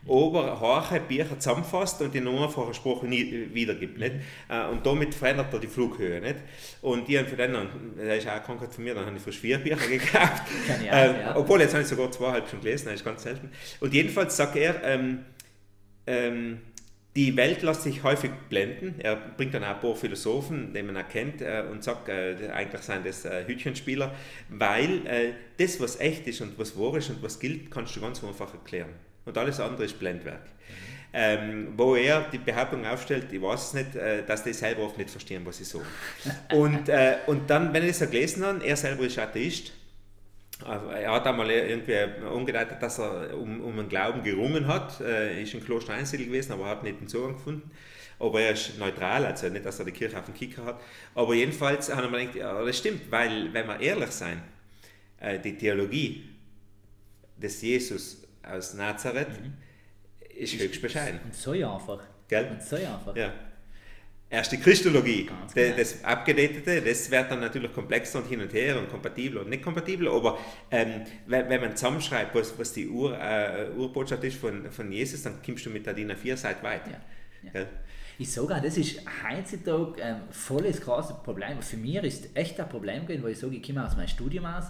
aber 0.07 0.59
Horche 0.59 0.99
Bücher 0.99 1.37
zusammenfasst 1.39 2.01
und 2.01 2.13
die 2.13 2.21
nur 2.21 2.49
vorher 2.49 2.73
Sprache 2.73 3.09
wiedergibt. 3.09 3.97
Nicht? 3.99 4.15
Äh, 4.49 4.65
und 4.67 4.85
damit 4.85 5.13
verändert 5.13 5.53
er 5.53 5.59
die 5.59 5.67
Flughöhe. 5.67 6.19
Nicht? 6.21 6.37
Und 6.81 7.07
die 7.07 7.19
haben 7.19 7.27
für 7.27 7.35
den, 7.35 7.55
der 7.97 8.17
ist 8.17 8.27
auch 8.27 8.31
eine 8.31 8.41
Krankheit 8.41 8.73
von 8.73 8.83
mir, 8.83 8.95
dann 8.95 9.05
habe 9.05 9.17
ich 9.17 9.21
für 9.21 9.31
vier 9.31 9.59
Bücher 9.59 9.75
gekauft. 9.89 10.43
ähm, 10.81 11.15
ja. 11.15 11.35
Obwohl, 11.35 11.61
jetzt 11.61 11.73
habe 11.73 11.83
ich 11.83 11.89
sogar 11.89 12.11
zweieinhalb 12.11 12.49
schon 12.49 12.61
gelesen, 12.61 12.85
das 12.85 12.95
ist 12.95 13.05
ganz 13.05 13.23
selten. 13.23 13.51
Und 13.79 13.93
jedenfalls 13.93 14.35
sagt 14.35 14.55
er, 14.55 14.83
ähm, 14.83 15.19
ähm, 16.07 16.61
die 17.15 17.35
Welt 17.35 17.61
lässt 17.61 17.83
sich 17.83 18.03
häufig 18.03 18.31
blenden. 18.49 18.95
Er 18.99 19.15
bringt 19.15 19.53
dann 19.53 19.63
auch 19.63 19.75
ein 19.75 19.79
paar 19.81 19.95
Philosophen, 19.95 20.73
die 20.73 20.81
man 20.81 20.95
erkennt, 20.95 21.41
äh, 21.41 21.63
und 21.69 21.83
sagt, 21.83 22.07
äh, 22.07 22.49
eigentlich 22.53 22.81
sind 22.81 23.05
das 23.05 23.25
äh, 23.25 23.45
Hütchenspieler, 23.45 24.13
weil 24.49 25.05
äh, 25.05 25.33
das, 25.57 25.79
was 25.81 25.99
echt 25.99 26.25
ist 26.27 26.41
und 26.41 26.57
was 26.57 26.77
wahr 26.77 26.95
ist 26.95 27.09
und 27.09 27.21
was 27.21 27.39
gilt, 27.39 27.69
kannst 27.69 27.95
du 27.95 28.01
ganz 28.01 28.23
einfach 28.23 28.53
erklären. 28.53 28.93
Und 29.25 29.37
alles 29.37 29.59
andere 29.59 29.85
ist 29.85 29.99
Blendwerk. 29.99 30.45
Ähm, 31.13 31.73
wo 31.75 31.95
er 31.97 32.21
die 32.31 32.37
Behauptung 32.37 32.85
aufstellt, 32.85 33.25
ich 33.33 33.41
weiß 33.41 33.67
es 33.67 33.73
nicht, 33.73 33.95
äh, 33.97 34.23
dass 34.25 34.43
die 34.43 34.53
selber 34.53 34.83
oft 34.83 34.97
nicht 34.97 35.09
verstehen, 35.09 35.41
was 35.45 35.59
ich 35.59 35.67
so. 35.67 35.81
und, 36.53 36.87
äh, 36.87 37.17
und 37.27 37.49
dann, 37.49 37.73
wenn 37.73 37.83
ich 37.83 37.97
das 37.97 38.09
gelesen 38.09 38.45
habe, 38.45 38.65
er 38.65 38.77
selber 38.77 39.03
ist 39.03 39.19
Atheist, 39.19 39.73
er 40.65 41.11
hat 41.11 41.27
einmal 41.27 41.49
irgendwie 41.49 41.97
umgedeutet, 42.27 42.81
dass 42.81 42.99
er 42.99 43.37
um, 43.37 43.61
um 43.61 43.79
einen 43.79 43.89
Glauben 43.89 44.23
gerungen 44.23 44.67
hat. 44.67 44.99
Er 45.01 45.39
ist 45.39 45.53
in 45.53 45.63
Kloster 45.63 45.93
Einsiedel 45.93 46.27
gewesen, 46.27 46.53
aber 46.53 46.67
hat 46.67 46.83
nicht 46.83 46.99
den 46.99 47.07
Zugang 47.07 47.33
gefunden. 47.33 47.69
Aber 48.19 48.39
er 48.39 48.51
ist 48.51 48.77
neutral, 48.77 49.25
also 49.25 49.49
nicht, 49.49 49.65
dass 49.65 49.79
er 49.79 49.85
die 49.85 49.91
Kirche 49.91 50.17
auf 50.19 50.25
dem 50.25 50.35
Kicker 50.35 50.63
hat. 50.63 50.81
Aber 51.15 51.33
jedenfalls 51.33 51.93
hat 51.93 52.03
er 52.03 52.09
mir 52.09 52.19
gedacht, 52.19 52.35
ja, 52.35 52.63
das 52.63 52.77
stimmt, 52.77 53.11
weil, 53.11 53.51
wenn 53.51 53.67
wir 53.67 53.79
ehrlich 53.79 54.11
sein, 54.11 54.43
äh, 55.19 55.39
die 55.39 55.57
Theologie 55.57 56.29
des 57.35 57.61
Jesus 57.61 58.23
aus 58.43 58.73
Nazareth 58.75 59.29
mhm. 59.29 59.53
ist 60.35 60.59
höchst 60.59 60.81
bescheiden. 60.81 61.19
Und 61.23 61.33
so 61.33 61.51
einfach. 61.51 62.03
Gell? 62.27 62.47
Und 62.51 62.61
so 62.61 62.75
einfach. 62.75 63.15
Ja. 63.15 63.33
Erst 64.33 64.53
die 64.53 64.57
Christologie, 64.57 65.25
genau. 65.25 65.75
das 65.75 66.01
Abgedatete, 66.05 66.81
das 66.81 67.11
wird 67.11 67.29
dann 67.29 67.41
natürlich 67.41 67.73
komplexer 67.73 68.19
und 68.19 68.29
hin 68.29 68.39
und 68.39 68.53
her 68.53 68.79
und 68.79 68.89
kompatibel 68.89 69.39
und 69.39 69.49
nicht 69.49 69.61
kompatibel, 69.61 70.07
aber 70.07 70.39
ähm, 70.71 71.01
wenn, 71.27 71.49
wenn, 71.49 71.59
man 71.59 71.75
zusammenschreibt, 71.75 72.33
was, 72.33 72.57
was 72.57 72.71
die 72.71 72.87
Ur, 72.87 73.19
äh, 73.19 73.69
Urbotschaft 73.75 74.23
ist 74.23 74.37
von, 74.37 74.71
von 74.71 74.89
Jesus, 74.89 75.23
dann 75.23 75.41
kommst 75.45 75.65
du 75.65 75.69
mit 75.69 75.85
der 75.85 75.93
DIN 75.93 76.13
A4 76.13 76.37
Seite 76.37 76.63
weit. 76.63 76.87
Ja. 76.87 77.51
Ja. 77.53 77.65
Ich 78.17 78.31
sage 78.31 78.55
auch, 78.55 78.61
das 78.61 78.77
ist 78.77 79.01
heutzutage 79.27 80.01
ein 80.01 80.21
volles 80.29 80.79
krasses 80.79 81.17
Problem. 81.23 81.61
Für 81.61 81.75
mich 81.75 81.95
ist 81.95 82.29
echt 82.33 82.57
ein 82.59 82.69
Problem 82.69 83.05
gewesen, 83.05 83.23
weil 83.23 83.31
ich 83.31 83.39
sage, 83.39 83.55
ich 83.55 83.63
komme 83.63 83.85
aus 83.85 83.97
meinem 83.97 84.07
Studium 84.07 84.45
raus 84.45 84.67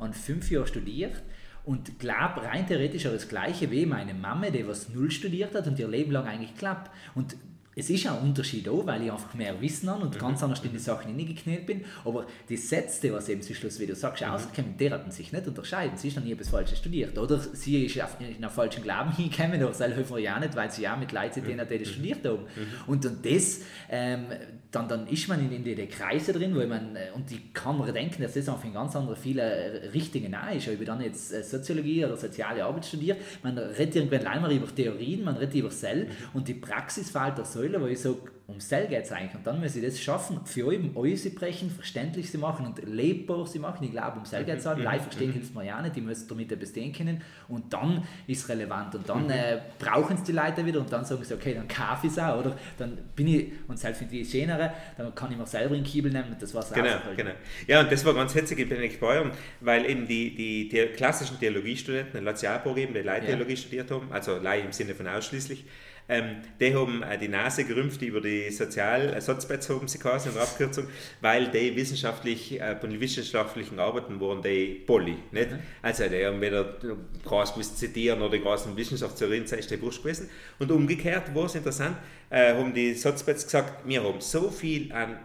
und 0.00 0.16
fünf 0.16 0.50
Jahre 0.50 0.66
studiert 0.66 1.22
und 1.64 1.98
glaube 1.98 2.42
rein 2.42 2.66
theoretisch 2.66 3.06
auch 3.06 3.12
das 3.12 3.28
Gleiche 3.28 3.70
wie 3.70 3.86
meine 3.86 4.14
Mama, 4.14 4.50
die 4.50 4.66
was 4.66 4.88
null 4.88 5.10
studiert 5.10 5.54
hat 5.54 5.66
und 5.66 5.78
ihr 5.78 5.86
Leben 5.86 6.12
lang 6.12 6.26
eigentlich 6.26 6.56
klappt. 6.56 6.90
Und 7.14 7.36
es 7.76 7.90
ist 7.90 8.06
auch 8.06 8.20
ein 8.20 8.28
Unterschied 8.28 8.68
auch, 8.68 8.86
weil 8.86 9.02
ich 9.02 9.12
einfach 9.12 9.34
mehr 9.34 9.60
Wissen 9.60 9.90
habe 9.90 10.02
und 10.02 10.14
mhm. 10.14 10.18
ganz 10.18 10.42
anders 10.42 10.60
in 10.64 10.72
die 10.72 10.78
Sachen 10.78 11.08
hineingeknallt 11.08 11.66
bin. 11.66 11.84
Aber 12.04 12.26
die 12.48 12.56
Sätze, 12.56 13.12
was 13.12 13.28
eben 13.28 13.42
zum 13.42 13.54
Schluss, 13.54 13.80
wie 13.80 13.86
du 13.86 13.94
sagst, 13.94 14.22
mhm. 14.22 14.28
auskommen, 14.28 14.76
die 14.78 14.90
hatten 14.90 15.10
sich 15.10 15.32
nicht 15.32 15.46
unterscheiden. 15.46 15.96
Sie 15.96 16.08
ist 16.08 16.16
noch 16.16 16.24
nie 16.24 16.32
etwas 16.32 16.48
Falsches 16.48 16.78
studiert. 16.78 17.18
Oder 17.18 17.38
sie 17.38 17.86
ist 17.86 18.00
auf, 18.00 18.16
in 18.20 18.26
einen 18.26 18.50
falschen 18.50 18.82
Glauben 18.82 19.12
hingekommen, 19.16 19.62
aber 19.62 19.74
wir 19.74 20.18
ja 20.20 20.38
nicht, 20.38 20.54
weil 20.54 20.70
sie 20.70 20.82
ja 20.82 20.96
mit 20.96 21.12
Leuten 21.12 21.34
sind, 21.34 21.46
die 21.46 21.78
das 21.78 21.88
studiert 21.88 22.24
haben. 22.24 22.42
Mhm. 22.42 22.66
Und, 22.86 23.06
und 23.06 23.26
das, 23.26 23.60
ähm, 23.90 24.26
dann, 24.74 24.88
dann 24.88 25.06
ist 25.06 25.28
man 25.28 25.40
in, 25.40 25.52
in 25.52 25.64
die, 25.64 25.74
die 25.74 25.86
Kreise 25.86 26.32
drin, 26.32 26.54
wo 26.54 26.66
man, 26.66 26.96
äh, 26.96 27.10
und 27.14 27.30
ich 27.30 27.52
kann 27.52 27.78
mir 27.78 27.92
denken, 27.92 28.22
dass 28.22 28.34
das 28.34 28.48
auch 28.48 28.62
in 28.64 28.72
ganz 28.72 28.96
andere 28.96 29.16
viele 29.16 29.90
Richtungen 29.92 30.30
nahe 30.30 30.56
ist. 30.56 30.68
Ob 30.68 30.80
ich 30.80 30.86
dann 30.86 31.00
jetzt 31.00 31.32
äh, 31.32 31.42
Soziologie 31.42 32.04
oder 32.04 32.16
soziale 32.16 32.64
Arbeit 32.64 32.86
studiere, 32.86 33.18
man 33.42 33.56
redet 33.56 33.96
irgendwann 33.96 34.26
einmal 34.26 34.52
über 34.52 34.72
Theorien, 34.74 35.24
man 35.24 35.36
redet 35.36 35.54
über 35.54 35.70
Cell 35.70 36.04
mhm. 36.04 36.10
und 36.34 36.48
die 36.48 36.54
Praxis 36.54 37.10
fällt 37.10 37.36
so 37.38 37.44
Säule, 37.44 37.80
wo 37.80 37.86
ich 37.86 38.00
sage, 38.00 38.18
um 38.46 38.60
Cell 38.60 38.86
geht 38.88 39.04
es 39.04 39.12
eigentlich. 39.12 39.34
Und 39.34 39.46
dann 39.46 39.58
müssen 39.58 39.80
sie 39.80 39.86
das 39.86 39.98
schaffen, 39.98 40.40
für 40.44 40.66
euch 40.66 40.78
euch 40.94 41.22
sie 41.22 41.30
brechen, 41.30 41.70
verständlich 41.70 42.30
sie 42.30 42.36
machen 42.36 42.66
und 42.66 42.86
lebbar 42.86 43.46
sie 43.46 43.58
machen. 43.58 43.84
Ich 43.84 43.90
glaube, 43.90 44.18
um 44.18 44.26
Cell 44.26 44.44
geht 44.44 44.58
es 44.58 44.66
halt. 44.66 44.78
Live 44.80 45.02
verstehen 45.02 45.32
hilft 45.32 45.54
mir 45.54 45.64
ja 45.64 45.80
nicht, 45.80 45.96
die 45.96 46.02
müssen 46.02 46.28
damit 46.28 46.52
etwas 46.52 46.68
stehen 46.68 46.92
können. 46.92 47.22
Und 47.48 47.72
dann 47.72 48.06
ist 48.26 48.42
es 48.42 48.48
relevant. 48.50 48.94
Und 48.96 49.08
dann 49.08 49.30
äh, 49.30 49.60
brauchen 49.78 50.16
es 50.16 50.24
die 50.24 50.32
Leute 50.32 50.64
wieder 50.64 50.80
und 50.80 50.92
dann 50.92 51.06
sagen 51.06 51.24
sie, 51.24 51.32
okay, 51.32 51.54
dann 51.54 51.66
kaufe 51.66 52.06
ich 52.06 52.12
es 52.12 52.18
auch. 52.18 52.38
Oder 52.38 52.56
dann 52.76 52.98
bin 53.16 53.28
ich, 53.28 53.52
und 53.66 53.78
selbst 53.78 54.02
wenn 54.02 54.08
die 54.08 54.24
schönere, 54.24 54.72
dann 54.98 55.14
kann 55.14 55.32
ich 55.32 55.38
mir 55.38 55.46
selber 55.46 55.74
in 55.74 55.82
Kiebel 55.82 56.12
nehmen 56.12 56.32
und 56.32 56.42
das 56.42 56.52
war's 56.52 56.70
Genau, 56.70 56.98
genau. 57.16 57.32
Ja, 57.66 57.80
und 57.80 57.90
das 57.90 58.04
war 58.04 58.12
ganz 58.12 58.34
hetzig 58.34 58.58
in 58.58 58.68
Benedikt 58.68 59.00
Bayern, 59.00 59.30
weil 59.60 59.86
eben 59.86 60.06
die, 60.06 60.34
die, 60.34 60.68
die 60.68 60.86
klassischen 60.96 61.38
Theologiestudenten, 61.38 62.22
Lazialburg 62.22 62.76
eben, 62.76 62.92
die 62.92 63.00
Leittheologie 63.00 63.52
ja. 63.52 63.56
studiert 63.56 63.90
haben, 63.90 64.12
also 64.12 64.36
Leih 64.36 64.60
im 64.60 64.72
Sinne 64.72 64.94
von 64.94 65.06
ausschließlich, 65.06 65.64
ähm, 66.08 66.36
die 66.60 66.74
haben 66.74 67.02
äh, 67.02 67.16
die 67.16 67.28
Nase 67.28 67.64
gerümpft 67.64 68.02
über 68.02 68.20
die 68.20 68.50
Sozial 68.50 69.14
äh, 69.14 69.20
Sozialbets 69.20 69.70
haben 69.70 69.88
sie 69.88 69.98
quasi 69.98 70.28
in 70.28 70.34
der 70.34 70.42
Abkürzung, 70.42 70.86
weil 71.20 71.48
die 71.48 71.74
wissenschaftlich, 71.74 72.60
äh, 72.60 72.76
von 72.76 72.90
den 72.90 73.00
wissenschaftlichen 73.00 73.78
Arbeiten 73.78 74.20
waren 74.20 74.42
die 74.42 74.82
Poly. 74.86 75.16
Nicht? 75.32 75.52
Mhm. 75.52 75.58
Also 75.80 76.06
die 76.08 76.24
haben 76.26 76.40
weder 76.40 76.76
groß 77.24 77.54
gewusst 77.54 77.78
zitieren 77.78 78.20
oder 78.20 78.32
die 78.36 78.42
großen 78.42 78.76
Wissenschaftstheorien, 78.76 79.44
ist 79.44 79.70
die 79.70 79.80
Wurscht 79.80 80.02
gewesen. 80.02 80.28
Und 80.58 80.70
umgekehrt 80.70 81.34
war 81.34 81.46
es 81.46 81.54
interessant, 81.54 81.96
äh, 82.28 82.52
haben 82.52 82.74
die 82.74 82.92
Sozialbets 82.94 83.44
gesagt, 83.44 83.88
wir 83.88 84.02
haben 84.02 84.20
so 84.20 84.50
viel 84.50 84.92
an 84.92 85.18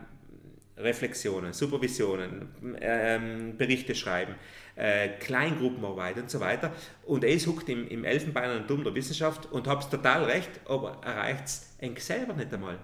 Reflexionen, 0.77 1.51
Supervisionen, 1.51 2.47
ähm, 2.79 3.57
Berichte 3.57 3.93
schreiben, 3.95 4.35
äh, 4.79 5.09
Kleingruppenarbeit 5.19 6.17
und 6.17 6.29
so 6.29 6.39
weiter. 6.39 6.71
Und 7.05 7.23
er 7.23 7.37
huckt 7.37 7.69
im, 7.69 7.87
im 7.87 8.03
Elfenbein 8.03 8.65
Dumm 8.67 8.83
der 8.83 8.95
Wissenschaft 8.95 9.51
und 9.51 9.67
hat 9.67 9.89
total 9.91 10.23
recht, 10.23 10.49
aber 10.65 10.97
erreicht 11.03 11.43
es 11.45 12.07
selber 12.07 12.33
nicht 12.33 12.53
einmal 12.53 12.79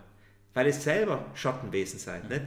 weil 0.56 0.68
es 0.68 0.82
selber 0.82 1.26
Schattenwesen 1.36 2.00
seid. 2.00 2.28
Nicht? 2.30 2.42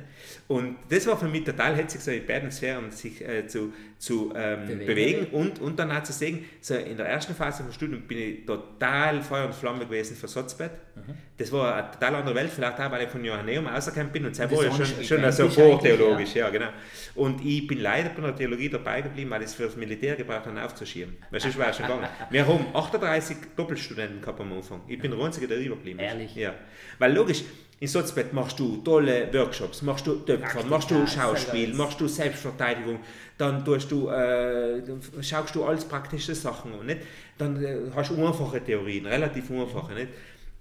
Und 0.48 0.78
das 0.88 1.06
war 1.06 1.16
für 1.18 1.28
mich 1.28 1.44
total 1.44 1.76
hetzig, 1.76 2.00
so 2.00 2.10
in 2.10 2.26
beiden 2.26 2.50
Sphären 2.50 2.90
sich 2.90 3.20
äh, 3.20 3.46
zu, 3.46 3.72
zu 3.98 4.32
ähm, 4.36 4.66
bewegen. 4.66 4.86
bewegen, 4.86 5.26
und, 5.32 5.60
und 5.60 5.78
dann 5.78 5.90
auch 5.90 6.02
zu 6.04 6.12
sehen, 6.12 6.44
so 6.60 6.74
in 6.74 6.96
der 6.96 7.06
ersten 7.06 7.34
Phase 7.34 7.64
vom 7.64 7.72
Studium 7.72 8.02
bin 8.02 8.18
ich 8.18 8.46
total 8.46 9.20
Feuer 9.22 9.46
und 9.46 9.54
Flamme 9.54 9.86
gewesen 9.86 10.16
für 10.16 10.28
Sotzbett. 10.28 10.70
Mhm. 10.94 11.14
Das 11.36 11.50
war 11.50 11.74
eine 11.74 11.90
total 11.90 12.14
andere 12.14 12.34
Welt, 12.36 12.50
vielleicht 12.54 12.78
auch, 12.78 12.90
weil 12.92 13.04
ich 13.04 13.10
von 13.10 13.24
Johanneum 13.24 13.66
ausgekommen 13.66 14.12
bin 14.12 14.26
und 14.26 14.36
selber 14.36 14.56
war 14.56 14.66
ich 14.66 14.74
schon, 14.74 15.04
schon 15.04 15.32
so 15.32 15.48
vortheologisch. 15.48 16.34
Ja. 16.34 16.46
ja. 16.46 16.50
genau. 16.50 16.68
Und 17.16 17.44
ich 17.44 17.66
bin 17.66 17.80
leider 17.80 18.10
bei 18.10 18.22
der 18.22 18.36
Theologie 18.36 18.68
dabei 18.68 19.02
geblieben, 19.02 19.30
weil 19.30 19.42
ich 19.42 19.48
es 19.48 19.54
für 19.54 19.64
das 19.64 19.76
Militär 19.76 20.14
gebraucht 20.14 20.46
habe, 20.46 20.62
aufzuschieben. 20.62 21.16
Weil 21.30 21.40
sonst 21.40 21.58
wäre 21.58 21.74
schon 21.74 21.86
gegangen. 21.86 22.06
Wir 22.30 22.46
haben 22.46 22.66
38 22.72 23.36
Doppelstudenten 23.56 24.20
gehabt 24.20 24.40
am 24.40 24.52
Anfang. 24.52 24.82
Ich 24.86 25.00
bin 25.00 25.10
der 25.10 25.20
Einzige, 25.20 25.48
der 25.48 25.58
überblieben 25.58 25.98
ist. 25.98 26.06
Ehrlich? 26.06 26.34
Ja. 26.36 26.54
Weil 27.00 27.12
logisch, 27.14 27.42
in 27.80 27.86
Sotzbett 27.86 28.32
machst 28.32 28.58
du 28.58 28.78
tolle 28.78 29.32
Workshops, 29.32 29.82
machst 29.82 30.06
du 30.06 30.16
Töpfer, 30.16 30.64
machst 30.64 30.90
du 30.90 31.06
Schauspiel, 31.06 31.74
machst 31.74 32.00
du 32.00 32.08
Selbstverteidigung, 32.08 32.98
dann 33.36 33.64
tust 33.64 33.87
du, 33.90 34.08
äh, 34.08 34.82
schaust 35.22 35.54
du 35.54 35.64
alles 35.64 35.84
praktische 35.84 36.34
Sachen 36.34 36.72
an, 36.72 36.86
nicht? 36.86 37.00
Dann 37.36 37.62
äh, 37.62 37.76
hast 37.94 38.10
du 38.10 38.26
einfache 38.26 38.62
Theorien, 38.62 39.06
relativ 39.06 39.50
einfache, 39.50 39.94
nicht? 39.94 40.08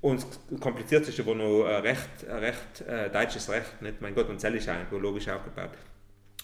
Und 0.01 0.25
das 0.49 0.59
Komplizierteste 0.59 1.25
war 1.25 1.35
noch 1.35 1.65
äh, 1.65 1.75
Recht, 1.77 2.25
Recht 2.27 2.81
äh, 2.87 3.09
deutsches 3.09 3.49
Recht, 3.49 3.81
nicht? 3.81 4.01
Mein 4.01 4.13
Gott, 4.13 4.29
und 4.29 4.39
Zell 4.39 4.55
ist 4.55 4.69
auch 4.69 4.99
logisch 4.99 5.27
aufgebaut. 5.27 5.71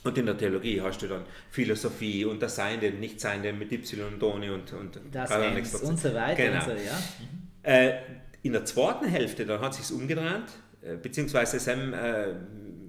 Und 0.04 0.18
in 0.18 0.26
der 0.26 0.38
Theologie 0.38 0.82
hast 0.82 1.02
du 1.02 1.08
dann 1.08 1.24
Philosophie 1.50 2.26
und 2.26 2.42
das 2.42 2.56
Seinde, 2.56 2.92
Nichtseinde 2.92 3.54
mit 3.54 3.72
Y 3.72 4.14
und 4.14 4.22
ohne 4.22 4.54
und, 4.54 4.74
und 4.74 5.00
das 5.12 5.32
und 5.82 6.00
so 6.00 6.14
weiter. 6.14 6.36
Genau. 6.36 6.66
So, 6.66 6.72
ja. 6.72 6.98
Äh, 7.64 8.00
in 8.42 8.52
der 8.52 8.66
zweiten 8.66 9.06
Hälfte, 9.06 9.46
dann 9.46 9.62
hat 9.62 9.74
sich 9.74 9.96
umgedreht, 9.96 10.44
äh, 10.82 10.98
beziehungsweise 10.98 11.60
Sam 11.60 11.94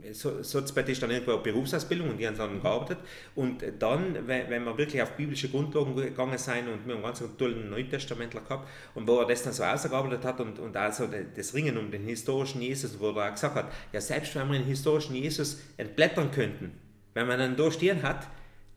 äh, 0.05 0.13
so, 0.13 0.43
Sozialarbeit 0.43 0.89
ist 0.91 1.03
dann 1.03 1.11
irgendwo 1.11 1.33
eine 1.33 1.43
Berufsausbildung 1.43 2.11
und 2.11 2.19
die 2.19 2.27
haben 2.27 2.37
dann 2.37 2.61
gearbeitet. 2.61 2.99
Und 3.35 3.63
dann, 3.79 4.27
wenn, 4.27 4.51
wenn 4.51 4.65
wir 4.65 4.77
wirklich 4.77 5.03
auf 5.03 5.13
biblische 5.13 5.49
Grundlagen 5.49 5.97
gegangen 5.97 6.39
sind 6.39 6.69
und 6.69 6.87
wir 6.87 6.95
haben 6.95 7.03
ganz 7.03 7.23
tollen 7.39 7.71
Neutestamentler 7.71 8.41
gehabt 8.41 8.69
und 8.95 9.07
wo 9.09 9.19
er 9.19 9.27
das 9.27 9.43
dann 9.43 9.53
so 9.53 9.65
ausgearbeitet 9.65 10.25
hat 10.25 10.41
und, 10.41 10.59
und 10.59 10.77
also 10.77 11.09
das 11.35 11.55
Ringen 11.55 11.79
um 11.79 11.91
den 11.91 12.05
historischen 12.05 12.61
Jesus, 12.63 12.99
wo 12.99 13.11
er 13.11 13.29
auch 13.29 13.33
gesagt 13.33 13.55
hat, 13.55 13.73
ja 13.93 14.01
selbst 14.01 14.35
wenn 14.35 14.49
wir 14.51 14.59
den 14.59 14.67
historischen 14.67 15.15
Jesus 15.15 15.61
entblättern 15.77 16.31
könnten, 16.31 16.73
wenn 17.15 17.27
man 17.27 17.39
dann 17.39 17.57
da 17.57 17.71
stehen 17.71 18.03
hat, 18.03 18.29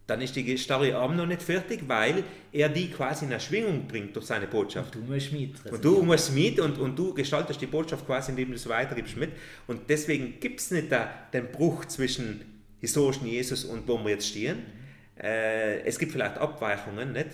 dann 0.08 0.22
ist 0.22 0.36
die 0.36 0.58
Story 0.58 0.94
Arm 0.94 1.18
noch 1.18 1.26
nicht 1.26 1.44
fertig, 1.44 1.82
weil 1.88 2.24
er 2.54 2.70
die 2.70 2.90
quasi 2.90 3.26
in 3.26 3.32
Erschwingung 3.32 3.88
bringt 3.88 4.16
durch 4.16 4.26
seine 4.26 4.48
Botschaft. 4.48 4.96
Und 4.96 5.08
du 5.08 5.14
musst 5.14 5.34
mit. 5.34 5.66
Und 5.66 5.86
du 5.86 6.02
musst 6.02 6.34
mit 6.34 6.60
und, 6.62 6.80
und 6.80 6.98
du 6.98 7.14
gestaltest 7.14 7.62
die 7.62 7.66
Botschaft 7.66 8.06
quasi, 8.06 8.32
indem 8.32 8.50
du 8.50 8.56
es 8.56 8.68
weitergibst 8.70 9.18
mit. 9.18 9.32
Und 9.68 9.90
deswegen 9.90 10.40
gibt 10.40 10.62
es 10.62 10.72
nicht 10.72 10.92
da 10.92 11.10
den 11.34 11.52
Bruch 11.52 11.86
zwischen 11.86 12.42
historischen 12.80 13.28
Jesus 13.28 13.66
und 13.66 13.86
wo 13.88 13.98
wir 13.98 14.12
jetzt 14.12 14.28
stehen. 14.28 14.58
Mhm. 14.58 15.24
Äh, 15.24 15.80
es 15.82 16.00
gibt 16.00 16.14
vielleicht 16.14 16.38
Abweichungen, 16.38 17.12
nicht? 17.12 17.30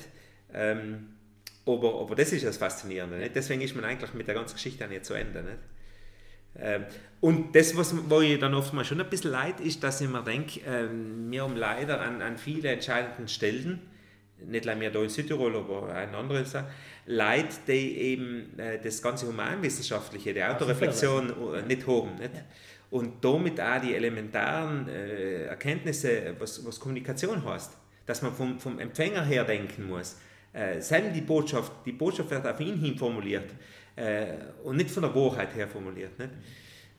Ähm, 0.51 1.09
aber, 1.65 2.01
aber 2.01 2.15
das 2.15 2.33
ist 2.33 2.43
das 2.43 2.57
Faszinierende. 2.57 3.17
Nicht? 3.17 3.35
Deswegen 3.35 3.61
ist 3.61 3.75
man 3.75 3.85
eigentlich 3.85 4.13
mit 4.13 4.27
der 4.27 4.35
ganzen 4.35 4.55
Geschichte 4.55 4.87
nicht 4.87 5.05
zu 5.05 5.13
Ende. 5.13 5.43
Nicht? 5.43 5.57
Ähm, 6.59 6.85
und 7.21 7.55
das, 7.55 7.75
was 7.77 7.95
wo 8.09 8.21
ich 8.21 8.39
dann 8.39 8.53
oftmals 8.53 8.87
schon 8.87 8.99
ein 8.99 9.09
bisschen 9.09 9.31
leid, 9.31 9.59
ist, 9.59 9.83
dass 9.83 10.01
ich 10.01 10.09
mir 10.09 10.21
denke, 10.21 10.59
ähm, 10.67 11.31
wir 11.31 11.43
haben 11.43 11.55
leider 11.55 12.01
an, 12.01 12.21
an 12.21 12.37
viele 12.37 12.69
entscheidenden 12.69 13.27
Stellen, 13.27 13.81
nicht 14.45 14.65
nur 14.65 14.75
mehr 14.75 14.91
da 14.91 15.01
in 15.01 15.09
Südtirol, 15.09 15.55
aber 15.55 15.93
ein 15.93 16.13
anderes, 16.13 16.53
Leid, 17.05 17.67
die 17.67 17.97
eben 17.97 18.57
äh, 18.57 18.79
das 18.81 19.01
ganze 19.01 19.27
Humanwissenschaftliche, 19.27 20.33
die 20.33 20.43
Autoreflexion 20.43 21.53
äh, 21.53 21.61
nicht 21.63 21.85
haben. 21.85 22.15
Nicht? 22.15 22.31
Und 22.91 23.23
damit 23.23 23.59
auch 23.59 23.81
die 23.81 23.95
elementaren 23.95 24.87
äh, 24.87 25.45
Erkenntnisse, 25.45 26.35
was, 26.39 26.65
was 26.65 26.79
Kommunikation 26.79 27.43
heißt, 27.43 27.73
dass 28.05 28.21
man 28.21 28.33
vom, 28.33 28.59
vom 28.59 28.79
Empfänger 28.79 29.25
her 29.25 29.43
denken 29.43 29.87
muss. 29.87 30.17
Äh, 30.53 30.79
die 31.13 31.21
Botschaft, 31.21 31.71
die 31.85 31.91
Botschaft 31.91 32.29
wird 32.29 32.47
auf 32.47 32.59
ihn 32.59 32.77
hin 32.77 32.97
formuliert 32.97 33.49
äh, 33.95 34.33
und 34.63 34.77
nicht 34.77 34.91
von 34.91 35.03
der 35.03 35.13
Wahrheit 35.15 35.55
her 35.55 35.67
formuliert. 35.67 36.17
Nicht? 36.17 36.31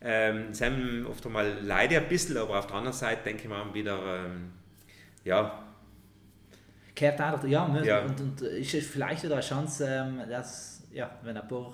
Ähm, 0.01 0.53
sie 0.53 0.65
haben 0.65 1.07
oft 1.09 1.25
einmal 1.25 1.57
leider 1.61 1.97
ein 1.97 2.07
bisschen, 2.07 2.37
aber 2.37 2.59
auf 2.59 2.67
der 2.67 2.75
anderen 2.75 2.97
Seite 2.97 3.23
denke 3.23 3.43
ich 3.43 3.49
mal 3.49 3.73
wieder, 3.73 4.25
ähm, 4.25 4.51
ja. 5.23 5.63
Kehrt 6.93 7.19
auch, 7.21 7.43
ja, 7.43 7.81
ja. 7.83 8.01
Und, 8.01 8.21
und 8.21 8.41
ist 8.41 8.71
vielleicht 8.71 9.23
wieder 9.23 9.35
eine 9.35 9.43
Chance, 9.43 9.85
ähm, 9.87 10.21
dass, 10.29 10.83
ja, 10.91 11.09
wenn 11.23 11.35
ein 11.35 11.47
paar 11.47 11.73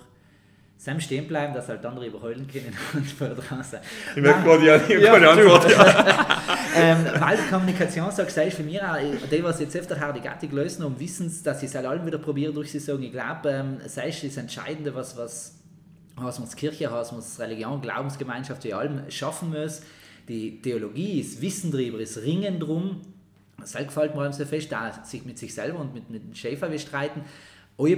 Sam 0.82 1.00
stehen 1.00 1.28
bleiben, 1.28 1.54
dass 1.54 1.68
halt 1.70 1.86
andere 1.86 2.08
überholen 2.08 2.48
können 2.52 2.76
und 2.96 3.06
vor 3.06 3.28
draußen. 3.28 3.78
Ich 4.16 4.22
möchte 4.22 4.42
gerade 4.42 4.66
ja, 4.66 4.76
ich 4.78 4.90
ja, 4.90 5.14
keine 5.14 5.30
Antwort. 5.30 5.70
Ja. 5.70 6.42
ähm, 6.76 7.06
weil 7.20 7.38
die 7.38 7.50
Kommunikation 7.52 8.10
sagt, 8.10 8.32
sei 8.32 8.50
für 8.50 8.64
mich 8.64 8.82
auch, 8.82 8.98
die, 9.32 9.44
was 9.44 9.60
jetzt 9.60 9.76
öfter 9.76 10.12
die 10.12 10.22
Gattung 10.22 10.50
lösen 10.54 10.84
und 10.84 11.00
wissen, 11.00 11.32
dass 11.44 11.60
sie 11.60 11.68
es 11.68 11.76
halt 11.76 11.86
allen 11.86 12.04
wieder 12.04 12.18
probieren 12.18 12.56
durch 12.56 12.72
sie 12.72 12.80
sagen, 12.80 13.04
ich 13.04 13.12
glaube, 13.12 13.52
ähm, 13.52 13.78
sei 13.86 14.08
es 14.10 14.22
das 14.22 14.38
Entscheidende, 14.38 14.96
was, 14.96 15.16
was, 15.16 15.54
was 16.16 16.40
man 16.40 16.50
Kirche, 16.50 16.90
was 16.92 17.12
man 17.12 17.22
Religion, 17.38 17.80
Glaubensgemeinschaft, 17.80 18.64
wie 18.64 18.74
allem 18.74 19.04
schaffen 19.12 19.52
muss. 19.52 19.84
Die 20.28 20.64
Theologie 20.64 21.20
ist 21.20 21.44
Wissen 21.44 21.72
darüber, 21.72 22.00
ist 22.00 22.24
Ringen 22.24 22.60
drum. 22.60 23.02
Das 23.60 23.74
gefällt 23.74 24.16
mir 24.16 24.34
so 24.34 24.46
fest, 24.46 24.72
da 24.72 25.04
sich 25.04 25.26
mit 25.26 25.38
sich 25.38 25.54
selber 25.54 25.78
und 25.78 25.94
mit, 25.94 26.10
mit 26.10 26.24
dem 26.24 26.34
Schäfer 26.34 26.70
bestreiten 26.70 27.22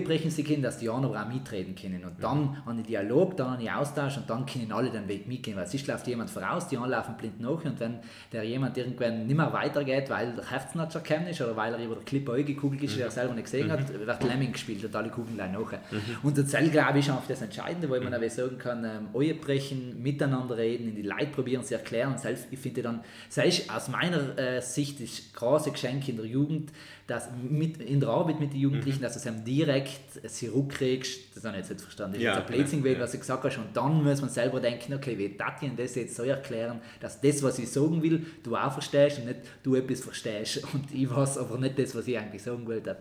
brechen 0.04 0.32
sie 0.32 0.43
können, 0.43 0.62
dass 0.62 0.78
die 0.78 0.89
anderen 0.89 1.17
auch 1.17 1.28
mitreden 1.28 1.76
können. 1.76 2.04
Und 2.06 2.24
dann 2.24 2.41
mhm. 2.41 2.58
an 2.65 2.78
den 2.78 2.86
Dialog, 2.86 3.36
dann 3.38 3.54
an 3.54 3.60
den 3.60 3.69
Austausch 3.69 4.17
und 4.17 4.30
dann 4.30 4.46
können 4.46 4.72
alle 4.72 4.89
den 4.89 5.08
Weg 5.08 5.28
mitgehen. 5.28 5.58
Weil 5.58 5.67
sonst 5.67 5.88
läuft 5.88 6.08
jemand 6.08 6.30
voraus, 6.30 6.67
die 6.67 6.78
anderen 6.78 6.91
laufen 6.91 7.15
blind 7.17 7.41
nach 7.41 7.65
und 7.65 7.80
wenn 7.80 8.00
der 8.32 8.43
jemand 8.43 8.78
irgendwann 8.78 9.28
nicht 9.28 9.36
mehr 9.36 9.52
weitergeht, 9.52 10.10
weil 10.10 10.34
der 10.34 10.84
nicht 10.84 10.96
erkennen 10.96 11.28
ist 11.28 11.41
oder 11.41 11.56
weil 11.56 11.74
er 11.74 11.84
über 11.84 11.96
der 11.96 12.04
Klippe 12.04 12.34
eingekugelt 12.34 12.82
ist, 12.84 12.93
mhm. 12.93 12.98
der 12.98 13.06
er 13.08 13.12
selber 13.12 13.34
nicht 13.34 13.46
gesehen 13.46 13.72
hat, 13.72 13.82
mhm. 13.82 14.06
wird 14.06 14.24
Lemming 14.24 14.54
gespielt 14.54 14.86
und 14.86 14.96
alle 14.96 15.10
kugeln 15.10 15.36
gleich 15.36 15.52
nach. 15.52 15.72
Mhm. 15.72 16.02
Und 16.24 16.38
das 16.38 16.52
glaube 16.52 17.00
ich, 17.00 17.06
ist 17.06 17.12
einfach 17.12 17.28
das 17.28 17.41
Entscheidende, 17.41 17.89
wo 17.89 18.00
man 18.00 18.19
mhm. 18.19 18.26
auch 18.26 18.32
sagen 18.32 18.58
kann, 18.58 18.86
ähm, 18.86 19.39
brechen, 19.41 20.02
miteinander 20.02 20.58
reden, 20.58 20.89
in 20.89 20.96
die 20.96 21.02
Leute 21.02 21.28
probieren, 21.28 21.63
sie 21.63 21.74
erklären. 21.74 22.17
Selbst, 22.17 22.48
ich 22.52 22.60
finde 22.60 22.84
dann, 22.84 23.02
sei 23.30 23.52
aus 23.67 23.89
meiner 23.89 24.38
äh, 24.38 24.62
Sicht 24.62 25.02
das 25.02 25.34
große 25.34 25.72
Geschenk 25.72 26.08
in 26.08 26.17
der 26.17 26.26
Jugend, 26.26 26.72
dass 27.08 27.30
mit, 27.50 27.78
in 27.78 28.00
der 28.00 28.10
Arbeit 28.10 28.39
mit 28.39 28.54
den 28.54 28.60
Jugendlichen, 28.60 29.00
mhm. 29.00 29.04
dass 29.04 29.22
du 29.22 29.30
es 29.30 29.44
direkt 29.44 30.32
zurückkriegst, 30.32 31.36
das 31.36 31.44
habe 31.44 31.58
ich 31.58 31.62
jetzt 31.62 31.70
nicht 31.72 31.82
verstanden, 31.82 32.13
das 32.13 32.20
ist 32.22 32.26
ja, 32.26 32.38
ein 32.38 32.46
Blödsinn 32.46 32.86
ja. 32.86 33.00
was 33.00 33.12
du 33.12 33.18
gesagt 33.20 33.44
hast, 33.44 33.58
und 33.58 33.76
dann 33.76 34.04
muss 34.04 34.22
man 34.22 34.30
selber 34.30 34.60
denken, 34.60 34.94
okay, 34.94 35.18
wie 35.18 35.30
darf 35.38 35.62
ich 35.62 35.72
das 35.76 35.96
jetzt 35.96 36.16
so 36.16 36.24
erklären, 36.24 36.80
dass 37.02 37.20
das, 37.20 37.44
was 37.44 37.60
ich 37.60 37.70
sagen 37.70 38.02
will, 38.02 38.26
du 38.42 38.56
auch 38.56 38.72
verstehst 38.72 39.20
und 39.20 39.26
nicht 39.26 39.39
du 39.63 39.76
etwas 39.76 40.02
verstehst 40.02 40.63
und 40.74 40.94
ich 40.94 41.10
weiß 41.10 41.38
aber 41.39 41.58
nicht 41.58 41.78
das, 41.78 41.94
was 41.96 42.08
ich 42.08 42.18
eigentlich 42.18 42.42
sagen 42.42 42.66
wollte. 42.66 42.98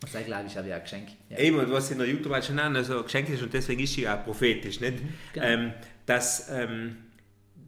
Das 0.00 0.14
ist, 0.14 0.26
glaube 0.26 0.44
ich, 0.48 0.58
auch 0.58 0.64
wie 0.64 0.72
ein 0.72 0.82
Geschenk. 0.82 1.08
Ja. 1.30 1.38
Eben, 1.38 1.58
und 1.60 1.70
was 1.70 1.90
in 1.92 1.98
der 1.98 2.08
YouTube 2.08 2.44
schon 2.44 2.58
auch 2.58 2.82
so 2.82 2.98
ein 2.98 3.04
Geschenk 3.04 3.28
ist, 3.28 3.42
und 3.42 3.54
deswegen 3.54 3.82
ist 3.82 3.94
sie 3.94 4.08
auch 4.08 4.24
prophetisch, 4.24 4.80
nicht? 4.80 5.02
Mhm, 5.02 5.08
genau. 5.32 5.46
ähm, 5.46 5.72
dass, 6.06 6.50
ähm, 6.50 6.96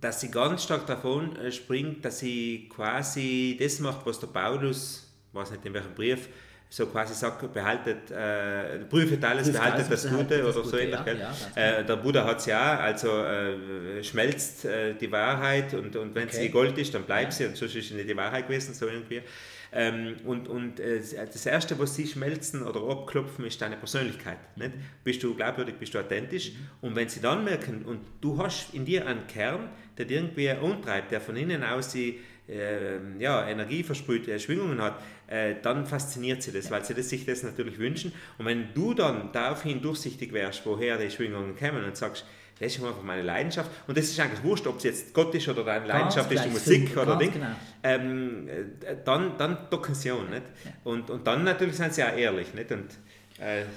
dass 0.00 0.20
sie 0.20 0.31
ganz 0.31 0.64
stark 0.64 0.87
davon 0.87 1.37
äh, 1.37 1.53
springt, 1.53 2.05
dass 2.05 2.18
sie 2.18 2.68
quasi 2.68 3.57
das 3.59 3.79
macht, 3.79 4.05
was 4.05 4.18
der 4.18 4.27
Paulus 4.27 5.13
weiß 5.35 5.51
nicht 5.51 5.64
in 5.64 5.75
welchem 5.75 5.94
Brief, 5.94 6.29
so 6.68 6.87
quasi 6.87 7.14
sagt, 7.14 7.53
behaltet, 7.53 8.11
äh, 8.11 8.79
prüfet 8.90 9.23
alles, 9.25 9.44
Prüft 9.44 9.59
behaltet 9.59 9.87
alles, 9.87 10.03
das 10.03 10.11
Gute 10.11 10.38
das 10.38 10.57
oder 10.57 10.64
Gute, 10.64 10.68
so 10.68 10.79
ähnlich. 10.79 11.01
Ja, 11.07 11.33
ja, 11.57 11.79
äh, 11.79 11.85
der 11.85 11.97
Buddha 11.97 12.25
hat 12.25 12.38
es 12.38 12.47
ja, 12.47 12.79
also 12.79 13.23
äh, 13.23 14.03
schmelzt 14.03 14.64
äh, 14.64 14.94
die 14.94 15.11
Wahrheit 15.12 15.75
und, 15.75 15.94
und 15.94 16.14
wenn 16.14 16.29
okay. 16.29 16.37
sie 16.37 16.49
Gold 16.49 16.77
ist, 16.79 16.94
dann 16.94 17.05
bleibt 17.05 17.33
ja. 17.33 17.38
sie 17.38 17.47
und 17.47 17.57
sonst 17.57 17.77
ist 17.77 17.88
sie 17.88 17.94
nicht 17.94 18.09
die 18.09 18.16
Wahrheit 18.16 18.49
gewesen, 18.49 18.75
so 18.75 18.88
irgendwie. 18.88 19.23
Ähm, 19.77 20.16
und 20.25 20.49
und 20.49 20.79
äh, 20.79 21.01
das 21.01 21.47
Erste, 21.47 21.77
was 21.79 21.97
sie 21.97 22.07
schmelzen 22.07 22.62
oder 22.62 22.81
abklopfen, 22.88 23.44
ist 23.44 23.61
deine 23.61 23.77
Persönlichkeit. 23.77 24.38
Nicht? 24.57 24.73
Bist 25.03 25.23
du 25.23 25.35
glaubwürdig, 25.35 25.77
bist 25.81 25.94
du 25.94 25.99
authentisch? 25.99 26.53
Mhm. 26.53 26.88
Und 26.88 26.97
wenn 26.97 27.09
sie 27.09 27.20
dann 27.20 27.44
merken, 27.44 27.85
und 27.85 28.01
du 28.20 28.38
hast 28.38 28.73
in 28.73 28.85
dir 28.85 29.07
einen 29.07 29.27
Kern, 29.27 29.68
der 29.99 30.09
irgendwie 30.09 30.51
umtreibt, 30.51 31.11
der 31.11 31.20
von 31.20 31.37
innen 31.37 31.64
aus 31.64 31.88
die 31.88 32.20
äh, 32.49 32.99
ja, 33.18 33.49
Energie 33.49 33.83
versprüht, 33.83 34.29
Schwingungen 34.40 34.81
hat, 34.81 35.03
äh, 35.26 35.54
dann 35.62 35.87
fasziniert 35.87 36.42
sie 36.42 36.52
das, 36.52 36.70
weil 36.70 36.84
sie 36.84 36.94
das, 36.94 37.08
sich 37.08 37.24
das 37.24 37.42
natürlich 37.42 37.78
wünschen. 37.78 38.12
Und 38.38 38.46
wenn 38.46 38.74
du 38.74 38.94
dann 38.94 39.30
daraufhin 39.32 39.80
durchsichtig 39.80 40.32
wärst, 40.32 40.64
woher 40.66 40.98
die 40.98 41.10
Schwingungen 41.10 41.56
kommen 41.56 41.84
und 41.84 41.96
sagst, 41.96 42.24
das 42.58 42.76
ist 42.76 42.84
einfach 42.84 43.02
meine 43.02 43.22
Leidenschaft. 43.22 43.70
Und 43.88 43.98
das 43.98 44.04
ist 44.04 44.20
eigentlich 44.20 44.42
wurscht, 44.44 44.66
ob 44.66 44.76
es 44.78 44.84
jetzt 44.84 45.14
Gott 45.14 45.34
ist 45.34 45.48
oder 45.48 45.64
deine 45.64 45.87
Leidenschaft 45.87 46.30
ist, 46.30 46.44
die 46.44 46.50
Musik 46.50 46.96
oder 46.96 47.16
Ding. 47.16 47.32
Genau. 47.32 47.46
Ähm, 47.82 48.48
äh, 48.48 48.96
dann, 49.04 49.37
dann 49.37 49.58
docken 49.70 49.94
sie 49.94 50.12
an. 50.12 50.30
Nicht? 50.30 50.42
Und, 50.84 51.10
und 51.10 51.26
dann 51.26 51.42
natürlich 51.42 51.76
sind 51.76 51.92
sie 51.94 52.04
auch 52.04 52.16
ehrlich. 52.16 52.54
Nicht? 52.54 52.70
Und. 52.70 52.87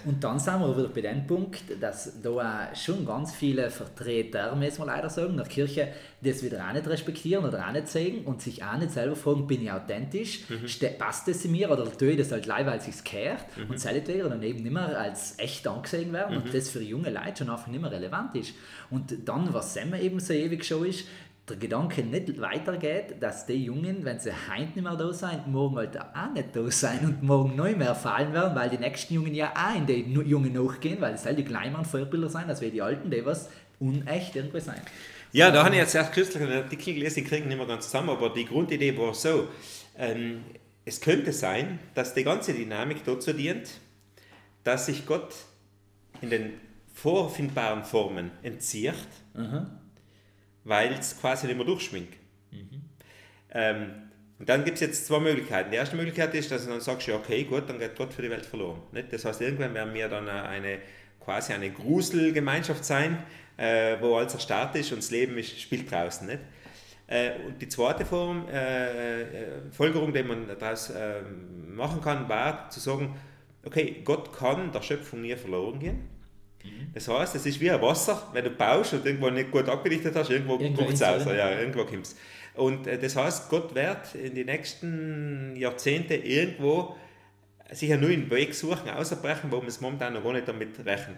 Und 0.06 0.24
dann 0.24 0.40
sind 0.40 0.60
wir 0.60 0.78
wieder 0.78 0.88
bei 0.88 1.02
dem 1.02 1.28
Punkt, 1.28 1.64
dass 1.82 2.22
da 2.22 2.70
schon 2.74 3.06
ganz 3.06 3.34
viele 3.34 3.70
Vertreter, 3.70 4.56
müssen 4.56 4.80
wir 4.80 4.86
leider 4.86 5.10
sagen, 5.10 5.36
der 5.36 5.46
Kirche 5.46 5.90
das 6.22 6.42
wieder 6.42 6.66
auch 6.68 6.74
nicht 6.74 6.88
respektieren 6.88 7.46
oder 7.46 7.68
auch 7.68 7.72
nicht 7.72 7.88
sehen 7.88 8.26
und 8.26 8.42
sich 8.42 8.64
auch 8.64 8.78
nicht 8.78 8.92
selber 8.92 9.16
fragen, 9.16 9.46
bin 9.46 9.62
ich 9.62 9.72
authentisch, 9.72 10.50
mhm. 10.50 10.98
passt 10.98 11.28
das 11.28 11.46
in 11.46 11.52
mir 11.52 11.70
oder 11.70 11.86
tue 11.96 12.12
ich 12.12 12.18
das 12.18 12.32
halt 12.32 12.46
leid, 12.46 12.66
weil 12.66 12.80
es 12.80 12.86
sich 12.86 13.04
kehrt 13.04 13.46
mhm. 13.58 13.72
und 13.72 13.80
seinetwegen 13.80 14.30
dann 14.30 14.42
eben 14.42 14.64
nicht 14.64 14.72
mehr 14.72 15.00
als 15.00 15.38
echt 15.38 15.68
angesehen 15.68 16.14
werden 16.14 16.38
mhm. 16.38 16.44
und 16.44 16.54
das 16.54 16.70
für 16.70 16.82
junge 16.82 17.10
Leute 17.10 17.40
schon 17.40 17.50
einfach 17.50 17.68
nicht 17.68 17.82
mehr 17.82 17.92
relevant 17.92 18.36
ist. 18.36 18.54
Und 18.90 19.28
dann, 19.28 19.54
was 19.54 19.74
Sam 19.74 19.94
eben 19.94 20.20
so 20.20 20.34
ewig 20.34 20.66
schon 20.66 20.86
ist, 20.86 21.06
der 21.50 21.58
Gedanke 21.58 22.04
nicht 22.04 22.42
weitergeht, 22.42 23.16
dass 23.22 23.46
die 23.46 23.66
Jungen, 23.66 24.04
wenn 24.04 24.20
sie 24.20 24.32
heute 24.32 24.64
nicht 24.64 24.82
mehr 24.82 24.96
da 24.96 25.14
sind, 25.14 25.48
morgen 25.48 25.78
halt 25.78 25.98
auch 25.98 26.34
nicht 26.34 26.54
da 26.54 26.70
sein 26.70 27.00
und 27.06 27.24
morgen 27.24 27.56
neu 27.56 27.74
mehr 27.74 27.96
fallen 27.96 28.34
werden, 28.34 28.54
weil 28.54 28.70
die 28.70 28.78
nächsten 28.78 29.14
Jungen 29.14 29.34
ja 29.34 29.54
auch 29.56 29.76
in 29.76 29.86
die 29.86 30.02
Jungen 30.02 30.52
nachgehen, 30.52 31.00
weil 31.00 31.14
es 31.14 31.26
halt 31.26 31.40
die 31.40 31.46
kleinen 31.46 31.86
Vorbilder 31.86 32.30
sein, 32.30 32.50
als 32.50 32.60
wir 32.60 32.70
die 32.70 32.82
Alten, 32.82 33.10
die 33.10 33.26
was 33.26 33.50
unecht 33.80 34.36
irgendwie 34.36 34.60
sein. 34.60 34.82
Ja, 35.32 35.50
da 35.52 35.64
habe 35.64 35.76
ich 35.76 35.82
jetzt 35.82 35.96
erst 35.96 36.14
kürzlich 36.14 36.44
einen 36.44 36.64
Artikel 36.64 36.94
gelesen, 36.94 37.20
ich 37.20 37.30
kriege 37.30 37.48
nicht 37.48 37.58
mehr 37.58 37.68
ganz 37.68 37.86
zusammen, 37.86 38.10
aber 38.10 38.30
die 38.30 38.46
Grundidee 38.46 38.98
war 38.98 39.14
so, 39.14 39.48
ähm, 39.98 40.44
es 40.84 41.00
könnte 41.00 41.32
sein, 41.32 41.80
dass 41.96 42.14
die 42.14 42.24
ganze 42.24 42.54
Dynamik 42.54 43.04
dazu 43.06 43.32
dient, 43.32 43.70
dass 44.64 44.88
sich 44.88 45.06
Gott 45.06 45.34
in 46.22 46.30
den 46.30 46.54
vorfindbaren 46.94 47.84
Formen 47.86 48.32
entzieht, 48.42 48.96
mhm 49.34 49.68
weil 50.68 50.94
es 50.94 51.20
quasi 51.20 51.48
nicht 51.48 51.56
mehr 51.56 51.66
durchschwingt. 51.66 52.14
Mhm. 52.52 52.82
Ähm, 53.54 53.94
und 54.38 54.50
dann 54.50 54.66
gibt 54.66 54.76
es 54.76 54.82
jetzt 54.82 55.08
zwei 55.08 55.20
Möglichkeiten. 55.20 55.72
Die 55.72 55.78
erste 55.78 55.96
Möglichkeit 55.96 56.36
ist, 56.36 56.52
dass 56.52 56.66
du 56.66 56.70
dann 56.70 56.82
sagst, 56.82 57.08
ja, 57.08 57.16
okay, 57.16 57.44
gut, 57.46 57.70
dann 57.70 57.80
geht 57.80 57.96
Gott 57.96 58.14
für 58.14 58.22
die 58.22 58.30
Welt 58.30 58.46
verloren. 58.46 58.82
Nicht? 58.92 59.12
Das 59.12 59.26
heißt, 59.26 59.42
irgendwann 59.42 59.74
werden 59.74 59.94
wir 59.94 60.10
dann 60.10 60.28
eine, 60.28 60.80
quasi 61.24 61.54
eine 61.54 61.72
Gruselgemeinschaft 61.72 62.86
sein, 62.86 63.24
äh, 63.56 63.96
wo 64.00 64.18
alles 64.18 64.34
erstarrt 64.34 64.76
ist 64.76 64.92
und 64.92 65.00
das 65.00 65.10
Leben 65.10 65.38
ist, 65.38 65.60
spielt 65.60 65.90
draußen. 65.90 66.28
Nicht? 66.28 66.40
Äh, 67.08 67.32
und 67.48 67.62
die 67.62 67.70
zweite 67.70 68.06
Form, 68.06 68.48
äh, 68.50 69.22
äh 69.22 69.72
Folgerung, 69.72 70.14
die 70.14 70.22
man 70.22 70.48
daraus 70.60 70.90
äh, 70.90 71.22
machen 71.70 72.02
kann, 72.02 72.28
war 72.28 72.70
zu 72.70 72.82
sagen, 72.82 73.16
okay, 73.66 74.02
Gott 74.04 74.38
kann 74.38 74.72
der 74.72 74.82
Schöpfung 74.82 75.22
nie 75.22 75.36
verloren 75.36 75.80
gehen. 75.80 76.17
Mhm. 76.68 76.94
Das 76.94 77.08
heißt, 77.08 77.36
es 77.36 77.46
ist 77.46 77.60
wie 77.60 77.72
ein 77.72 77.82
Wasser, 77.82 78.28
wenn 78.34 78.44
du 78.44 78.52
baust 78.52 78.94
und 78.94 79.06
irgendwo 79.06 79.30
nicht 79.30 79.52
gut 79.52 79.68
abgedichtet 79.68 80.16
hast, 80.16 80.30
irgendwo, 80.30 80.58
kommt 80.58 80.94
es 80.94 81.02
raus. 81.02 81.24
Ja, 81.26 81.52
irgendwo 81.52 81.86
kommt's. 81.86 82.16
Und 82.56 82.88
äh, 82.88 82.98
das 82.98 83.16
heißt, 83.16 83.50
Gott 83.50 83.74
wird 83.76 84.16
in 84.16 84.36
den 84.36 84.48
nächsten 84.48 85.56
Jahrzehnten 85.56 86.24
irgendwo 86.24 86.96
sich 87.72 87.92
einen 87.92 88.02
neuen 88.02 88.30
Weg 88.30 88.54
suchen, 88.54 88.90
ausbrechen, 88.90 89.52
wo 89.52 89.58
man 89.58 89.68
es 89.68 89.82
momentan 89.82 90.14
noch 90.14 90.24
gar 90.24 90.34
nicht 90.34 90.48
damit 90.48 90.78
rechnet. 90.86 91.18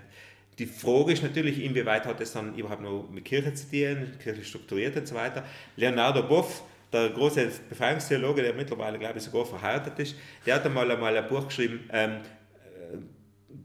Die 0.57 0.65
Frage 0.65 1.13
ist 1.13 1.23
natürlich, 1.23 1.63
inwieweit 1.63 2.05
hat 2.05 2.19
es 2.19 2.33
dann 2.33 2.55
überhaupt 2.55 2.81
noch 2.81 3.07
mit 3.09 3.23
Kirche 3.23 3.53
zu 3.53 3.69
tun, 3.69 4.12
Kirche 4.21 4.43
strukturiert 4.43 4.97
und 4.97 5.07
so 5.07 5.15
weiter. 5.15 5.45
Leonardo 5.77 6.23
Boff, 6.23 6.63
der 6.91 7.09
große 7.09 7.49
Befreiungstheologe, 7.69 8.41
der 8.41 8.53
mittlerweile, 8.53 8.99
glaube 8.99 9.19
ich, 9.19 9.23
sogar 9.23 9.45
verheiratet 9.45 9.97
ist, 9.99 10.15
der 10.45 10.55
hat 10.55 10.65
einmal, 10.65 10.91
einmal 10.91 11.15
ein 11.15 11.27
Buch 11.27 11.47
geschrieben, 11.47 11.88
ähm, 11.93 12.17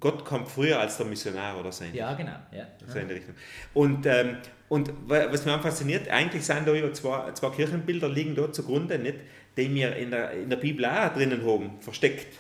Gott 0.01 0.25
kommt 0.25 0.49
früher 0.49 0.79
als 0.79 0.97
der 0.97 1.07
Missionar 1.07 1.59
oder 1.59 1.73
so. 1.73 1.85
Ja, 1.92 2.14
genau. 2.14 2.37
Ja. 2.53 2.66
So 2.87 2.99
in 2.99 3.09
die 3.09 3.14
Richtung. 3.14 3.35
Und, 3.75 4.07
ähm, 4.07 4.38
und 4.68 4.92
was 5.07 5.44
mich 5.44 5.55
fasziniert, 5.57 6.09
eigentlich 6.09 6.44
sind 6.44 6.66
da 6.66 6.73
ja 6.75 6.92
zwei, 6.92 7.33
zwei 7.33 7.51
Kirchenbilder 7.51 8.09
liegen 8.09 8.35
da 8.35 8.51
zugrunde, 8.53 8.99
nicht, 8.99 9.18
die 9.57 9.75
wir 9.75 9.94
in 9.97 10.11
der, 10.11 10.33
in 10.33 10.51
der 10.51 10.57
Bibel 10.57 10.85
auch 10.87 11.12
drinnen 11.12 11.47
haben, 11.47 11.81
versteckt. 11.81 12.35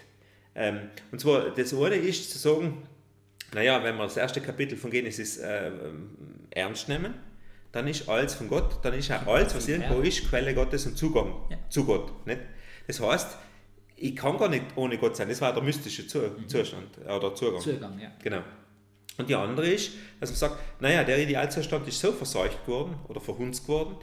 Ähm, 0.54 0.90
und 1.12 1.20
zwar, 1.20 1.50
das 1.50 1.74
eine 1.74 1.96
ist 1.96 2.30
zu 2.30 2.38
sagen, 2.38 2.86
naja, 3.54 3.82
wenn 3.82 3.96
wir 3.96 4.04
das 4.04 4.16
erste 4.16 4.40
Kapitel 4.40 4.76
von 4.76 4.90
Genesis 4.90 5.38
äh, 5.38 5.70
ernst 6.50 6.88
nehmen, 6.88 7.14
dann 7.72 7.88
ist 7.88 8.08
alles 8.08 8.34
von 8.34 8.48
Gott, 8.48 8.78
dann 8.82 8.94
ist 8.94 9.10
auch 9.10 9.26
alles, 9.26 9.54
was 9.54 9.68
irgendwo 9.68 10.00
ist, 10.00 10.28
Quelle 10.28 10.54
Gottes 10.54 10.86
und 10.86 10.96
Zugang 10.96 11.34
ja. 11.50 11.58
zu 11.68 11.84
Gott. 11.84 12.26
Nicht? 12.26 12.40
Das 12.86 13.00
heißt, 13.00 13.36
ich 13.96 14.16
kann 14.16 14.36
gar 14.36 14.48
nicht 14.48 14.64
ohne 14.76 14.98
Gott 14.98 15.16
sein. 15.16 15.28
Das 15.28 15.40
war 15.40 15.52
der 15.52 15.62
mystische 15.62 16.02
mhm. 16.02 16.48
Zustand 16.48 16.98
oder 16.98 17.34
Zugang. 17.34 17.60
Zugang, 17.60 17.98
ja. 17.98 18.10
Genau. 18.22 18.42
Und 19.16 19.28
die 19.28 19.34
andere 19.34 19.68
ist, 19.68 19.92
dass 20.20 20.30
man 20.30 20.36
sagt, 20.36 20.80
naja, 20.80 21.04
der 21.04 21.22
Idealzustand 21.22 21.86
ist 21.86 22.00
so 22.00 22.12
verseucht 22.12 22.66
worden 22.66 22.96
oder 23.08 23.20
verhunzt 23.20 23.68
worden, 23.68 23.96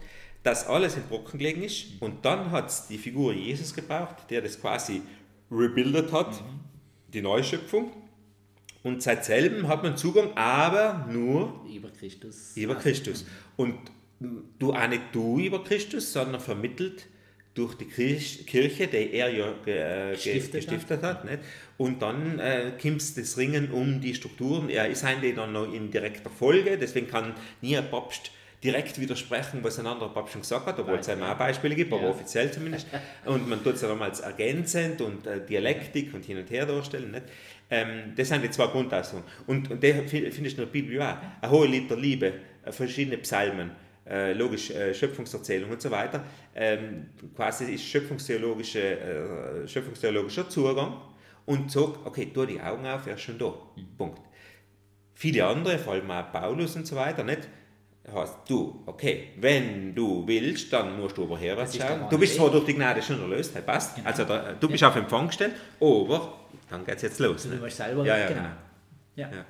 dass 0.44 0.66
alles 0.68 0.96
in 0.96 1.04
Brocken 1.04 1.38
gelegen 1.38 1.64
ist. 1.64 1.94
Mhm. 1.94 1.98
Und 2.00 2.26
dann 2.26 2.52
hat 2.52 2.70
es 2.70 2.88
die 2.88 2.98
Figur 2.98 3.34
Jesus 3.34 3.74
gebraucht, 3.74 4.30
der 4.30 4.42
das 4.42 4.60
quasi 4.60 5.02
rebuildet 5.52 6.12
hat, 6.12 6.32
mhm. 6.32 6.60
die 7.14 7.22
Neuschöpfung. 7.22 7.92
Und 8.84 9.04
seit 9.04 9.26
selben 9.26 9.68
hat 9.68 9.84
man 9.84 9.98
Zugang, 9.98 10.36
aber 10.36 11.08
nur 11.12 11.66
über 11.72 11.90
Christus. 11.90 12.56
Über 12.56 12.76
Christus. 12.76 13.26
Und 13.58 13.76
du 14.58 14.74
auch 14.74 14.88
nicht 14.88 15.04
du 15.12 15.40
über 15.40 15.64
Christus, 15.64 16.14
sondern 16.14 16.42
vermittelt 16.42 17.08
durch 17.54 17.76
die 17.76 17.86
Kirche, 17.86 18.88
die 18.88 19.14
er 19.14 19.30
ja 19.30 19.54
äh, 19.66 20.12
gestiftet, 20.14 20.54
gestiftet, 20.54 21.04
hat. 21.04 21.26
Nicht? 21.26 21.40
Und 21.78 22.02
dann 22.02 22.40
äh, 22.40 22.72
kommt 22.82 23.18
das 23.18 23.38
Ringen 23.38 23.72
um 23.72 24.00
die 24.00 24.16
Strukturen. 24.16 24.70
Er 24.70 24.88
ist 24.88 25.04
eigentlich 25.04 25.36
dann 25.36 25.52
noch 25.52 25.72
in 25.72 25.92
direkter 25.92 26.30
Folge, 26.30 26.78
deswegen 26.78 27.08
kann 27.08 27.34
nie 27.62 27.78
ein 27.78 27.90
Papst 27.90 28.32
direkt 28.64 29.02
widersprechen, 29.02 29.64
was 29.64 29.80
ein 29.80 29.88
anderer 29.88 30.14
Papst 30.14 30.34
schon 30.34 30.42
gesagt 30.42 30.68
hat, 30.68 30.80
obwohl 30.80 31.00
es 31.00 31.10
einem 31.10 31.24
auch 31.24 31.38
Beispiele 31.38 31.76
gibt, 31.76 31.92
aber 31.92 32.04
ja. 32.04 32.10
offiziell 32.10 32.52
zumindest. 32.52 32.88
Und 33.26 33.50
man 33.50 33.64
tut 33.64 33.74
es 33.74 33.82
dann 33.82 34.02
als 34.02 34.20
ergänzend 34.20 35.02
und 35.02 35.26
äh, 35.26 35.44
Dialektik 35.46 36.14
und 36.14 36.24
hin 36.24 36.38
und 36.38 36.50
her 36.52 36.66
darstellen. 36.66 37.12
Nicht? 37.12 37.24
Ähm, 37.70 38.14
das 38.16 38.30
sind 38.30 38.44
die 38.44 38.52
zwei 38.52 38.68
Grundaussagen. 38.68 39.24
Und, 39.48 39.72
und 39.72 39.82
der 39.82 40.08
finde 40.08 40.28
ich 40.28 40.38
in 40.38 40.58
der 40.58 40.66
Bibel 40.66 41.02
auch. 41.02 41.18
Ein 41.42 41.50
hohe 41.50 41.68
Lied 41.68 41.90
der 41.90 41.98
Liebe, 41.98 42.34
äh, 42.64 42.72
verschiedene 42.72 43.18
Psalmen 43.18 43.72
äh, 44.10 44.34
logisch 44.34 44.72
äh, 44.72 44.94
Schöpfungserzählung 44.94 45.72
und 45.72 45.82
so 45.82 45.92
weiter, 45.92 46.24
ähm, 46.56 47.10
quasi 47.36 47.74
ist 47.74 47.84
schöpfungstheologische, 47.84 49.00
äh, 49.00 49.68
schöpfungstheologischer 49.68 50.50
Zugang 50.50 51.02
und 51.46 51.72
sagt, 51.72 52.06
okay, 52.06 52.32
tu 52.34 52.46
die 52.46 52.60
Augen 52.60 52.86
auf, 52.86 53.08
er 53.08 53.16
ist 53.16 53.22
schon 53.22 53.38
da. 53.38 53.54
Mhm. 53.76 53.98
Punkt. 53.98 54.22
Viele 55.14 55.46
andere, 55.46 55.78
vor 55.78 55.94
allem 55.94 56.10
auch 56.10 56.32
Paulus 56.32 56.76
und 56.76 56.88
so 56.88 56.96
weiter, 56.96 57.24
nicht? 57.24 57.48
Heißt, 58.12 58.38
du, 58.48 58.82
okay, 58.88 59.30
wenn 59.38 59.94
du 59.94 60.28
willst, 60.28 60.74
dann 60.74 61.00
musst 61.00 61.18
du 61.18 61.24
aber 61.24 61.38
herwärts 61.38 61.78
schauen. 61.78 62.08
Du 62.10 62.18
bist 62.18 62.36
zwar 62.36 62.50
durch 62.50 62.66
die 62.66 62.74
Gnade 62.74 63.02
schon 63.02 63.22
erlöst, 63.22 63.54
hey, 63.54 63.62
passt. 63.62 63.96
Genau. 63.96 64.08
Also 64.08 64.26
da, 64.26 64.54
du 64.54 64.68
bist 64.68 64.82
ja. 64.82 64.90
auf 64.90 64.96
Empfang 64.96 65.28
gestellt, 65.28 65.54
aber 65.80 66.40
dann 66.70 66.84
geht 66.84 66.96
es 66.96 67.04
jetzt 67.04 67.20
los. 67.20 67.44
Du 67.44 67.56
musst 67.58 67.78
selber, 67.78 68.04
ja, 68.04 68.18
ja, 68.18 68.28
genau. 68.28 68.42
genau. 69.16 69.30
Ja. 69.32 69.46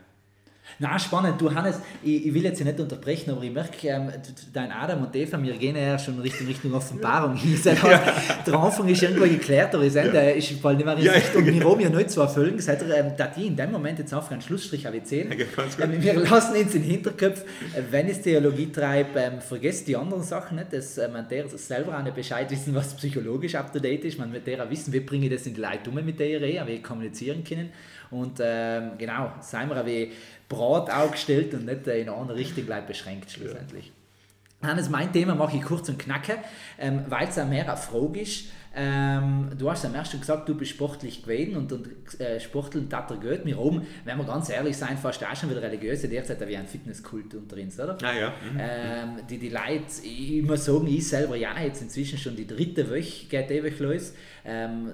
Ja. 0.79 0.89
Na, 0.91 0.99
spannend. 0.99 1.39
Du, 1.39 1.53
Hannes, 1.53 1.79
ich, 2.03 2.27
ich, 2.27 2.33
will 2.33 2.43
jetzt 2.43 2.63
nicht 2.63 2.79
unterbrechen, 2.79 3.31
aber 3.31 3.43
ich 3.43 3.51
merke, 3.51 3.87
ähm, 3.87 4.11
dein 4.53 4.71
Adam 4.71 5.03
und 5.03 5.15
Eva, 5.15 5.41
wir 5.41 5.53
gehen 5.57 5.75
ja 5.75 5.97
schon 5.97 6.19
Richtung, 6.19 6.47
Richtung 6.47 6.73
Offenbarung. 6.73 7.37
Ja. 7.63 8.01
Der 8.45 8.53
Anfang 8.53 8.87
ist 8.87 9.01
irgendwo 9.01 9.25
geklärt, 9.25 9.73
aber 9.75 9.85
das 9.85 9.95
Ende 9.95 10.17
ja. 10.17 10.29
ist 10.29 10.61
bald 10.61 10.77
nicht 10.77 10.85
mehr 10.85 10.97
in 10.97 11.03
ja, 11.03 11.13
Sicht. 11.13 11.35
Und 11.35 11.45
wir 11.45 11.63
haben 11.63 11.79
ja 11.79 11.89
nicht 11.89 12.09
zu 12.09 12.21
erfüllen. 12.21 12.59
Seid 12.59 12.81
ihr, 12.81 12.95
ähm, 12.95 13.11
da 13.17 13.27
die 13.27 13.47
in 13.47 13.55
dem 13.55 13.71
Moment 13.71 13.99
jetzt 13.99 14.13
auf 14.13 14.31
einen 14.31 14.41
Schlussstrich 14.41 14.85
habe 14.85 14.97
ich 14.97 15.03
gesehen. 15.03 15.31
Ja, 15.31 15.85
ähm, 15.85 16.01
wir 16.01 16.13
lassen 16.13 16.55
uns 16.55 16.75
in 16.75 16.81
den 16.81 16.91
Hinterkopf, 16.91 17.41
äh, 17.41 17.81
wenn 17.89 18.07
es 18.07 18.21
Theologie 18.21 18.71
treibt, 18.71 19.15
ähm, 19.15 19.41
vergesst 19.41 19.87
die 19.87 19.95
anderen 19.95 20.23
Sachen 20.23 20.57
nicht, 20.57 20.73
dass 20.73 20.97
äh, 20.97 21.07
man 21.07 21.27
der 21.27 21.47
selber 21.49 21.97
auch 21.97 22.03
nicht 22.03 22.15
Bescheid 22.15 22.49
wissen, 22.49 22.73
was 22.75 22.93
psychologisch 22.95 23.55
up 23.55 23.71
to 23.71 23.79
date 23.79 24.05
ist. 24.05 24.17
Man 24.17 24.31
mit 24.31 24.47
der 24.47 24.69
wissen, 24.69 24.93
wie 24.93 24.99
bringe 24.99 25.25
ich 25.25 25.31
das 25.31 25.45
in 25.45 25.53
die 25.53 25.61
Leute 25.61 25.89
um 25.89 25.95
mit 25.95 26.19
der 26.19 26.37
Idee, 26.37 26.61
wie 26.65 26.81
kommunizieren 26.81 27.43
können. 27.43 27.69
Und 28.11 28.39
ähm, 28.41 28.91
genau, 28.97 29.31
seien 29.39 29.69
wir 29.69 29.85
wie 29.85 30.11
Brat 30.51 30.91
aufgestellt 30.91 31.53
und 31.53 31.65
nicht 31.65 31.87
in 31.87 32.09
eine 32.09 32.35
Richtung 32.35 32.65
bleibt 32.65 32.87
beschränkt 32.87 33.31
schlussendlich. 33.31 33.87
Ja. 33.87 34.69
Hannes, 34.69 34.89
mein 34.89 35.11
Thema 35.11 35.33
mache 35.33 35.57
ich 35.57 35.63
kurz 35.63 35.89
und 35.89 35.97
knacke, 35.97 36.37
ähm, 36.77 37.05
weil 37.07 37.27
es 37.27 37.39
auch 37.39 37.47
mehr 37.47 37.67
eine 37.67 37.77
Frage 37.77 38.21
ist. 38.21 38.45
Ähm, 38.73 39.49
du 39.57 39.69
hast 39.69 39.85
am 39.85 39.95
ersten 39.95 40.19
gesagt, 40.19 40.47
du 40.47 40.55
bist 40.55 40.71
sportlich 40.71 41.23
gewesen 41.23 41.57
und, 41.57 41.73
und 41.73 42.19
äh, 42.21 42.39
Sporteln 42.39 42.89
tat 42.89 43.11
er 43.11 43.17
gut. 43.17 43.41
Wir 43.43 43.59
oben, 43.59 43.85
wenn 44.05 44.17
wir 44.17 44.23
ganz 44.23 44.49
ehrlich 44.49 44.77
sein, 44.77 44.97
fast 44.97 45.25
auch 45.25 45.35
schon 45.35 45.49
wieder 45.49 45.61
religiöse 45.61 46.07
derzeit 46.07 46.47
wie 46.47 46.55
ein 46.55 46.67
Fitnesskult 46.67 47.33
unter 47.33 47.57
uns, 47.57 47.79
oder? 47.79 47.97
Ah, 48.01 48.13
ja. 48.13 48.29
Mhm. 48.29 48.59
Ähm, 48.59 49.09
die, 49.29 49.39
die 49.39 49.49
Leute, 49.49 50.05
ich 50.05 50.41
muss 50.43 50.63
sagen, 50.63 50.87
ich 50.87 51.05
selber 51.05 51.35
ja, 51.35 51.59
jetzt 51.59 51.81
inzwischen 51.81 52.17
schon 52.17 52.35
die 52.35 52.47
dritte 52.47 52.89
Woche 52.89 53.25
geht 53.27 53.51
ewig 53.51 53.77
los. 53.79 54.13
Ähm, 54.45 54.91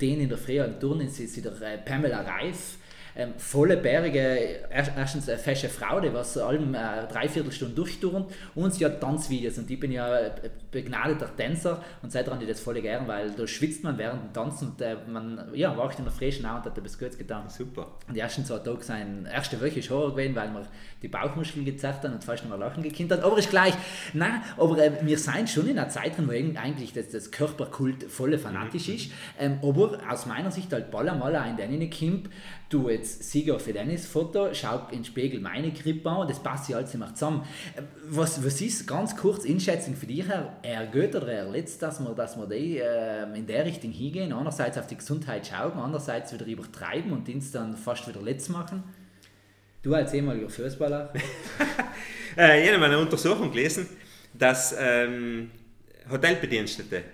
den 0.00 0.20
in 0.20 0.28
der 0.28 0.38
Früh 0.38 0.60
am 0.60 0.78
Turnen 0.78 1.08
ist 1.08 1.44
der 1.44 1.60
äh, 1.62 1.78
Pamela 1.78 2.20
Reif 2.20 2.77
ähm, 3.18 3.34
volle 3.36 3.76
Berge, 3.76 4.60
erstens 4.70 5.28
eine 5.28 5.38
fesche 5.38 5.68
Frau, 5.68 5.98
die 5.98 6.12
was 6.14 6.38
allem 6.38 6.72
äh, 6.74 7.06
dreiviertel 7.10 7.50
Stunde 7.50 7.74
durchturnt 7.74 8.32
und 8.54 8.72
sie 8.72 8.84
hat 8.84 9.00
Tanzvideos 9.00 9.58
und 9.58 9.68
ich 9.68 9.80
bin 9.80 9.90
ja 9.90 10.30
begnadeter 10.70 11.34
Tänzer 11.36 11.82
und 12.00 12.12
seit 12.12 12.28
dran 12.28 12.38
die 12.38 12.46
das 12.46 12.60
voll 12.60 12.80
gern, 12.80 13.08
weil 13.08 13.32
da 13.32 13.44
schwitzt 13.46 13.82
man 13.82 13.98
während 13.98 14.22
dem 14.22 14.32
Tanzen 14.32 14.68
und 14.68 14.80
äh, 14.80 14.96
man 15.08 15.48
ja, 15.52 15.76
wacht 15.76 15.98
in 15.98 16.04
der 16.04 16.12
frischen 16.12 16.46
Au 16.46 16.56
und 16.56 16.64
hat 16.64 16.78
etwas 16.78 16.96
Gutes 16.96 17.18
getan. 17.18 17.48
Super. 17.48 17.88
Und 18.06 18.14
die 18.14 18.20
ersten 18.20 18.44
zwei 18.44 18.58
Tage 18.58 18.84
sein, 18.84 19.26
erste 19.30 19.60
Woche 19.60 19.80
ist 19.80 19.90
Horror 19.90 20.12
gewesen, 20.12 20.36
weil 20.36 20.50
man 20.50 20.66
die 21.02 21.08
Bauchmuskeln 21.08 21.64
gezerrt 21.64 22.04
haben 22.04 22.14
und 22.14 22.24
fast 22.24 22.44
noch 22.44 22.50
mal 22.50 22.58
lachen 22.64 22.84
gekinnt 22.84 23.10
hat, 23.10 23.24
aber 23.24 23.38
ist 23.38 23.50
gleich, 23.50 23.74
nein, 24.12 24.42
aber 24.56 24.78
äh, 24.78 24.92
wir 25.02 25.18
sind 25.18 25.50
schon 25.50 25.66
in 25.66 25.76
einer 25.76 25.88
Zeit 25.88 26.16
drin, 26.16 26.28
wo 26.28 26.32
eigentlich 26.32 26.92
das, 26.92 27.08
das 27.08 27.32
Körperkult 27.32 28.04
voll 28.04 28.38
fanatisch 28.38 28.86
mhm. 28.88 28.94
ist, 28.94 29.10
ähm, 29.40 29.58
aber 29.62 29.98
aus 30.08 30.26
meiner 30.26 30.52
Sicht 30.52 30.72
halt 30.72 30.92
Ballermaler 30.92 31.44
in 31.48 31.56
den 31.56 31.90
Kimp, 31.90 32.28
du 32.68 32.88
jetzt 32.90 33.07
Sieger 33.08 33.58
für 33.58 33.72
deines 33.72 34.06
Foto, 34.06 34.52
schau 34.52 34.86
in 34.90 34.98
den 34.98 35.04
Spiegel 35.04 35.40
meine 35.40 35.70
Grippe 35.72 36.10
an, 36.10 36.28
das 36.28 36.42
passt 36.42 36.68
ja 36.68 36.76
alles 36.76 36.94
immer 36.94 37.14
zusammen. 37.14 37.44
Was, 38.08 38.44
was 38.44 38.60
ist 38.60 38.86
ganz 38.86 39.16
kurz 39.16 39.46
Einschätzung 39.46 39.94
für 39.94 40.06
dich, 40.06 40.24
er 40.62 40.86
geht 40.86 41.14
oder 41.14 41.28
er 41.28 41.50
letzt, 41.50 41.82
dass 41.82 42.00
wir, 42.00 42.14
dass 42.14 42.36
wir 42.36 42.46
die, 42.46 42.78
äh, 42.78 43.22
in 43.36 43.46
der 43.46 43.64
Richtung 43.64 43.90
hingehen, 43.90 44.32
einerseits 44.32 44.78
auf 44.78 44.86
die 44.86 44.96
Gesundheit 44.96 45.46
schauen, 45.46 45.72
andererseits 45.78 46.32
wieder 46.32 46.46
übertreiben 46.46 47.12
und 47.12 47.28
uns 47.28 47.52
dann 47.52 47.76
fast 47.76 48.06
wieder 48.08 48.22
letzt 48.22 48.50
machen? 48.50 48.82
Du 49.82 49.94
als 49.94 50.12
ehemaliger 50.12 50.50
Fußballer? 50.50 51.12
äh, 52.36 52.62
ich 52.64 52.72
habe 52.72 52.84
eine 52.84 52.98
Untersuchung 52.98 53.50
gelesen, 53.50 53.86
dass 54.34 54.74
ähm, 54.78 55.50
Hotelbedienstete, 56.10 57.04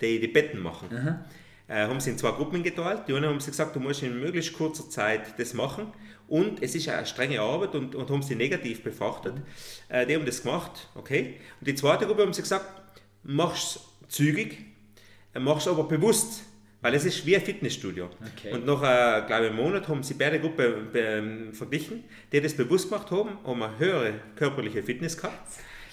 die 0.00 0.20
die 0.20 0.28
Betten 0.28 0.60
machen, 0.60 0.88
Aha 0.92 1.24
äh, 1.68 1.86
haben 1.86 2.00
sie 2.00 2.10
in 2.10 2.18
zwei 2.18 2.30
Gruppen 2.32 2.62
geteilt. 2.62 3.02
Die 3.06 3.14
einen 3.14 3.26
haben 3.26 3.40
sie 3.40 3.50
gesagt, 3.50 3.76
du 3.76 3.80
musst 3.80 4.02
in 4.02 4.18
möglichst 4.18 4.54
kurzer 4.54 4.88
Zeit 4.88 5.38
das 5.38 5.54
machen. 5.54 5.92
Und 6.26 6.62
es 6.62 6.74
ist 6.74 6.88
eine 6.88 7.06
strenge 7.06 7.40
Arbeit 7.40 7.74
und, 7.74 7.94
und 7.94 8.10
haben 8.10 8.22
sie 8.22 8.34
negativ 8.34 8.82
befrachtet. 8.82 9.34
Äh, 9.88 10.06
die 10.06 10.14
haben 10.14 10.26
das 10.26 10.42
gemacht, 10.42 10.88
okay. 10.94 11.36
Und 11.60 11.68
die 11.68 11.74
zweite 11.74 12.06
Gruppe 12.06 12.22
haben 12.22 12.32
sie 12.32 12.42
gesagt, 12.42 12.66
mach's 13.22 13.80
zügig, 14.08 14.58
äh, 15.34 15.40
mach's 15.40 15.68
aber 15.68 15.84
bewusst. 15.84 16.44
Weil 16.80 16.94
es 16.94 17.04
ist 17.04 17.26
wie 17.26 17.34
ein 17.34 17.42
Fitnessstudio. 17.42 18.08
Okay. 18.34 18.52
Und 18.52 18.64
nach, 18.64 18.80
äh, 18.82 19.26
glaube 19.26 19.46
ich, 19.46 19.50
einem 19.50 19.56
Monat 19.56 19.88
haben 19.88 20.04
sie 20.04 20.14
beide 20.14 20.38
Gruppen 20.38 20.94
äh, 20.94 21.52
verglichen, 21.52 22.04
die 22.30 22.40
das 22.40 22.54
bewusst 22.54 22.88
gemacht 22.88 23.10
haben, 23.10 23.30
haben 23.44 23.62
eine 23.62 23.78
höhere 23.78 24.14
körperliche 24.36 24.82
Fitness 24.84 25.16
gehabt 25.16 25.42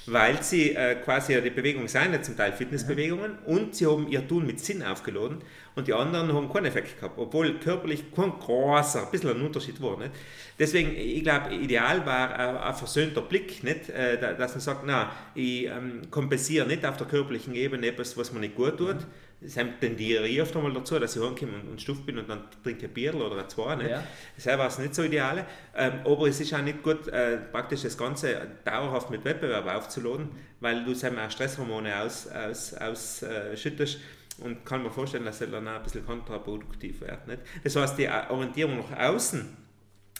weil 0.08 0.42
sie 0.44 0.76
äh, 0.76 0.96
quasi 0.96 1.42
die 1.42 1.50
Bewegungen 1.50 1.88
sind 1.88 2.14
ja 2.14 2.22
zum 2.22 2.38
Teil 2.38 2.54
Fitnessbewegungen 2.54 3.32
mhm. 3.32 3.54
und 3.54 3.76
sie 3.76 3.86
haben 3.86 4.08
ihr 4.08 4.28
Tun 4.28 4.46
mit 4.46 4.60
Sinn 4.60 4.84
aufgeladen 4.84 5.40
und 5.76 5.88
die 5.88 5.94
anderen 5.94 6.34
haben 6.34 6.52
keinen 6.52 6.66
Effekt 6.66 6.98
gehabt, 7.00 7.18
obwohl 7.18 7.60
körperlich 7.60 8.12
kein 8.16 8.32
großer, 8.32 9.06
ein 9.06 9.12
bisschen 9.12 9.32
ein 9.32 9.42
Unterschied 9.42 9.82
war. 9.82 9.98
Nicht? 9.98 10.12
Deswegen, 10.58 10.96
ich 10.96 11.24
glaube, 11.24 11.54
ideal 11.54 12.06
war 12.06 12.34
ein, 12.38 12.58
ein 12.58 12.76
versöhnter 12.76 13.22
Blick, 13.22 13.64
nicht? 13.64 13.90
Äh, 13.90 14.20
dass 14.38 14.52
man 14.52 14.62
sagt, 14.62 14.82
na, 14.86 15.12
ich 15.34 15.66
ähm, 15.66 16.02
kompensiere 16.12 16.68
nicht 16.68 16.86
auf 16.86 16.98
der 16.98 17.08
körperlichen 17.08 17.56
Ebene 17.56 17.88
etwas, 17.88 18.16
was 18.16 18.32
mir 18.32 18.40
nicht 18.40 18.56
gut 18.56 18.78
tut, 18.78 18.96
mhm 18.96 19.25
das 19.42 19.54
tendiere 19.54 20.28
ich 20.28 20.42
oft 20.42 20.56
einmal 20.56 20.74
dazu, 20.74 20.98
dass 20.98 21.16
ich 21.16 21.22
heimkomme 21.22 21.54
und, 21.54 21.70
und 21.72 21.82
stuff 21.82 22.02
bin 22.06 22.18
und 22.18 22.30
dann 22.30 22.44
trinke 22.64 22.86
ein 22.86 22.94
Bier 22.94 23.14
oder 23.16 23.38
ein 23.38 23.50
zwei. 23.50 23.76
Nicht? 23.76 23.90
Ja. 23.90 24.04
Das 24.36 24.46
war 24.58 24.68
es 24.68 24.80
nicht 24.80 24.96
so 24.96 25.04
ideal. 25.04 25.46
Ähm, 25.76 26.00
aber 26.04 26.28
es 26.28 26.40
ist 26.40 26.54
auch 26.54 26.62
nicht 26.62 26.82
gut, 26.82 27.08
äh, 27.10 27.38
praktisch 27.52 27.84
das 27.84 27.98
Ganze 27.98 28.48
dauerhaft 28.64 29.10
mit 29.10 29.24
Wettbewerb 29.26 29.68
aufzuladen, 29.68 30.30
weil 30.62 30.84
du 30.84 30.92
auch 30.92 31.32
Stresshormone 31.32 31.94
ausschüttest. 32.02 32.82
Aus, 32.82 33.24
äh, 33.24 33.56
und 34.44 34.66
kann 34.66 34.84
mir 34.84 34.92
vorstellen, 34.92 35.26
dass 35.26 35.40
er 35.42 35.48
dann 35.48 35.68
auch 35.68 35.76
ein 35.76 35.84
bisschen 35.84 36.06
kontraproduktiv 36.06 37.02
wird. 37.02 37.28
Nicht? 37.28 37.40
Das 37.64 37.76
heißt, 37.76 37.98
die 37.98 38.10
Orientierung 38.10 38.78
nach 38.78 39.00
außen 39.00 39.65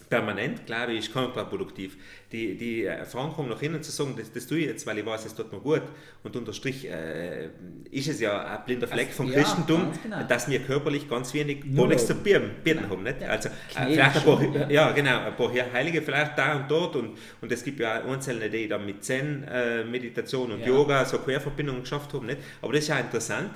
permanent, 0.10 0.66
glaube 0.66 0.94
ich, 0.94 1.00
ist 1.00 1.14
kontraproduktiv. 1.14 1.98
Die, 2.32 2.58
die 2.58 2.90
Verankerung 3.06 3.50
nach 3.50 3.62
innen 3.62 3.82
zu 3.82 3.92
sagen, 3.92 4.16
das, 4.18 4.32
das 4.32 4.48
tue 4.48 4.60
ich 4.60 4.66
jetzt, 4.66 4.86
weil 4.86 4.98
ich 4.98 5.06
weiß, 5.06 5.26
es 5.26 5.36
tut 5.36 5.52
mir 5.52 5.60
gut. 5.60 5.84
Und 6.24 6.36
unter 6.36 6.54
Strich 6.54 6.90
äh, 6.90 7.50
ist 7.92 8.08
es 8.08 8.20
ja 8.20 8.46
ein 8.46 8.66
blinder 8.66 8.88
Fleck 8.88 9.12
vom 9.12 9.28
ja, 9.28 9.40
Christentum, 9.40 9.92
genau. 10.04 10.24
dass 10.24 10.50
wir 10.50 10.60
körperlich 10.60 11.10
ganz 11.10 11.34
wenig 11.34 11.64
gar 11.76 11.88
nichts 11.88 12.08
zu 12.08 12.16
bieten 12.16 12.52
genau. 12.64 12.90
haben. 12.90 13.04
Nicht? 13.04 13.24
Also, 13.24 13.50
äh, 13.50 13.86
vielleicht 13.88 14.16
ein 14.18 14.24
paar, 14.24 14.72
ja, 14.72 14.92
genau, 14.92 15.20
ein 15.26 15.36
paar 15.36 15.52
Heilige 15.74 16.02
vielleicht 16.02 16.38
da 16.38 16.56
und 16.56 16.70
dort. 16.70 16.96
Und, 16.96 17.18
und 17.42 17.52
es 17.52 17.64
gibt 17.64 17.80
ja 17.80 18.02
auch 18.02 18.12
Einzelne, 18.12 18.50
die 18.50 18.68
dann 18.68 18.86
mit 18.86 19.04
Zen-Meditation 19.04 20.52
äh, 20.52 20.54
und 20.56 20.60
ja. 20.62 20.68
Yoga 20.68 21.06
so 21.06 21.20
Querverbindungen 21.20 21.82
geschafft 21.82 22.14
haben. 22.14 22.26
Nicht? 22.26 22.40
Aber 22.62 22.74
das 22.74 22.82
ist 22.82 22.90
ja 22.90 23.00
interessant 23.00 23.52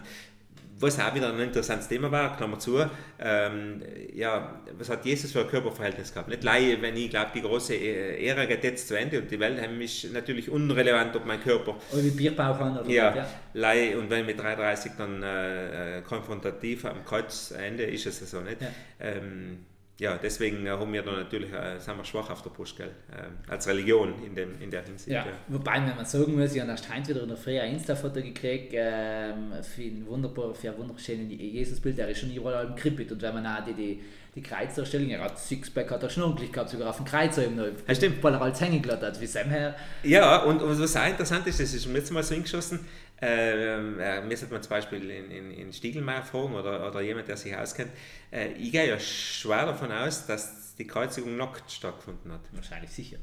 was 0.80 1.00
auch 1.00 1.14
wieder 1.14 1.32
ein 1.32 1.40
interessantes 1.40 1.88
Thema 1.88 2.12
war, 2.12 2.36
Klammer 2.38 2.60
zu, 2.60 2.80
ähm, 3.20 3.82
ja, 4.14 4.62
was 4.78 4.90
hat 4.90 5.06
Jesus 5.06 5.32
für 5.32 5.42
ein 5.42 5.48
Körperverhältnis 5.48 6.14
gehabt? 6.14 6.30
Nicht 6.30 6.44
Laie, 6.44 6.82
wenn 6.82 6.96
ich 6.96 7.10
glaube, 7.10 7.32
die 7.34 7.42
große 7.42 7.76
e-, 7.76 8.26
Ära 8.26 8.46
geht 8.46 8.64
jetzt 8.64 8.88
zu 8.88 8.98
Ende 8.98 9.20
und 9.20 9.30
die 9.30 9.40
Welt 9.40 9.60
ist 9.80 10.12
natürlich 10.14 10.50
unrelevant, 10.50 11.16
ob 11.16 11.26
mein 11.26 11.42
Körper. 11.42 11.76
Oder 11.92 12.04
wie 12.04 12.12
Bierbauch 12.12 12.60
an 12.60 12.80
oder 12.80 12.90
ja, 12.90 13.16
ja. 13.16 13.30
Laie, 13.54 13.98
und 13.98 14.10
wenn 14.10 14.26
mit 14.26 14.40
33 14.40 14.94
dann 14.98 15.22
äh, 15.24 15.98
äh, 15.98 16.02
konfrontativ 16.02 16.86
am 16.86 17.04
Kreuzende 17.06 17.84
ist 17.84 18.06
es 18.06 18.32
so 18.32 18.40
nicht. 18.42 18.62
Ja. 18.62 18.68
Ähm, 19.00 19.66
ja, 20.00 20.18
deswegen 20.18 20.66
äh, 20.66 20.70
haben 20.70 20.94
wir 20.94 21.02
da 21.02 21.12
natürlich, 21.12 21.52
äh, 21.52 21.78
sind 21.78 21.98
wir 21.98 22.06
schwach 22.06 22.30
auf 22.30 22.42
der 22.42 22.52
Brust, 22.52 22.78
gell? 22.78 22.88
Äh, 23.12 23.52
als 23.52 23.68
Religion 23.68 24.14
in, 24.26 24.34
dem, 24.34 24.60
in 24.62 24.72
der 24.72 24.84
Hinsicht. 24.84 25.10
Ja, 25.10 25.26
ja. 25.26 25.34
wobei, 25.50 25.74
wenn 25.74 25.96
man 25.96 26.06
sagen 26.06 26.40
muss, 26.40 26.56
ich 26.56 26.62
habe 26.62 26.72
erst 26.72 26.94
heute 26.94 27.10
wieder 27.10 27.24
in 27.24 27.28
der 27.28 27.38
Früh 27.38 27.60
ein 27.60 27.74
Insta-Foto 27.74 28.22
gekriegt, 28.22 28.72
ähm, 28.74 29.52
für 29.62 29.82
ein 29.82 30.06
wunderbar, 30.08 30.56
für 30.56 30.70
ein 30.70 30.78
wunderschönes 30.78 31.38
Jesusbild, 31.38 31.98
der 31.98 32.08
ist 32.08 32.22
schon 32.22 32.34
überall 32.34 32.68
im 32.68 32.76
Krippit 32.76 33.12
und 33.12 33.22
wenn 33.22 33.34
man 33.34 33.46
auch 33.46 33.66
die, 33.66 33.74
die, 33.74 34.02
die 34.36 34.42
Kreuzdarstellung, 34.42 35.10
er 35.10 35.22
hat 35.22 35.38
Sixpack, 35.38 35.92
hat 35.92 36.02
er 36.02 36.10
schnunkelig 36.10 36.54
gehabt, 36.54 36.70
sogar 36.70 36.92
auf 36.92 36.98
dem 36.98 37.06
Kreuzer 37.06 37.44
eben 37.44 37.58
noch, 37.58 37.66
ja, 37.66 37.94
stimmt. 37.94 38.24
weil 38.24 38.34
er 38.36 38.42
als 38.42 38.62
hängen 38.62 38.82
gelassen 38.82 39.06
hat, 39.06 39.20
wie 39.20 39.28
Sam 39.28 39.50
her. 39.50 39.76
Ja, 40.04 40.44
und, 40.44 40.62
und 40.62 40.80
was 40.80 40.96
auch 40.96 41.08
interessant 41.08 41.46
ist, 41.48 41.60
das 41.60 41.74
ist 41.74 41.86
mir 41.88 41.98
jetzt 41.98 42.12
mal 42.12 42.24
so 42.24 42.36
hingeschossen, 42.36 42.80
ähm, 42.80 42.86
äh, 43.22 44.22
mir 44.22 44.38
sollte 44.38 44.54
man 44.54 44.64
zum 44.64 44.70
Beispiel 44.70 45.10
in, 45.10 45.32
in, 45.32 45.52
in 45.52 45.74
Stiegelmeier 45.74 46.24
fragen 46.24 46.56
oder, 46.56 46.88
oder 46.88 47.02
jemand, 47.02 47.28
der 47.28 47.38
sich 47.38 47.56
auskennt. 47.56 47.92
Äh, 48.32 48.54
ich 48.54 48.72
gehe 48.72 48.88
ja 48.88 49.00
schwer 49.00 49.66
davon 49.66 49.92
aus, 49.92 50.26
dass 50.26 50.76
die 50.76 50.88
Kreuzigung 50.88 51.36
nackt 51.36 51.70
stattgefunden 51.70 52.32
hat. 52.32 52.42
Wahrscheinlich 52.54 52.92
sicher. 52.92 53.18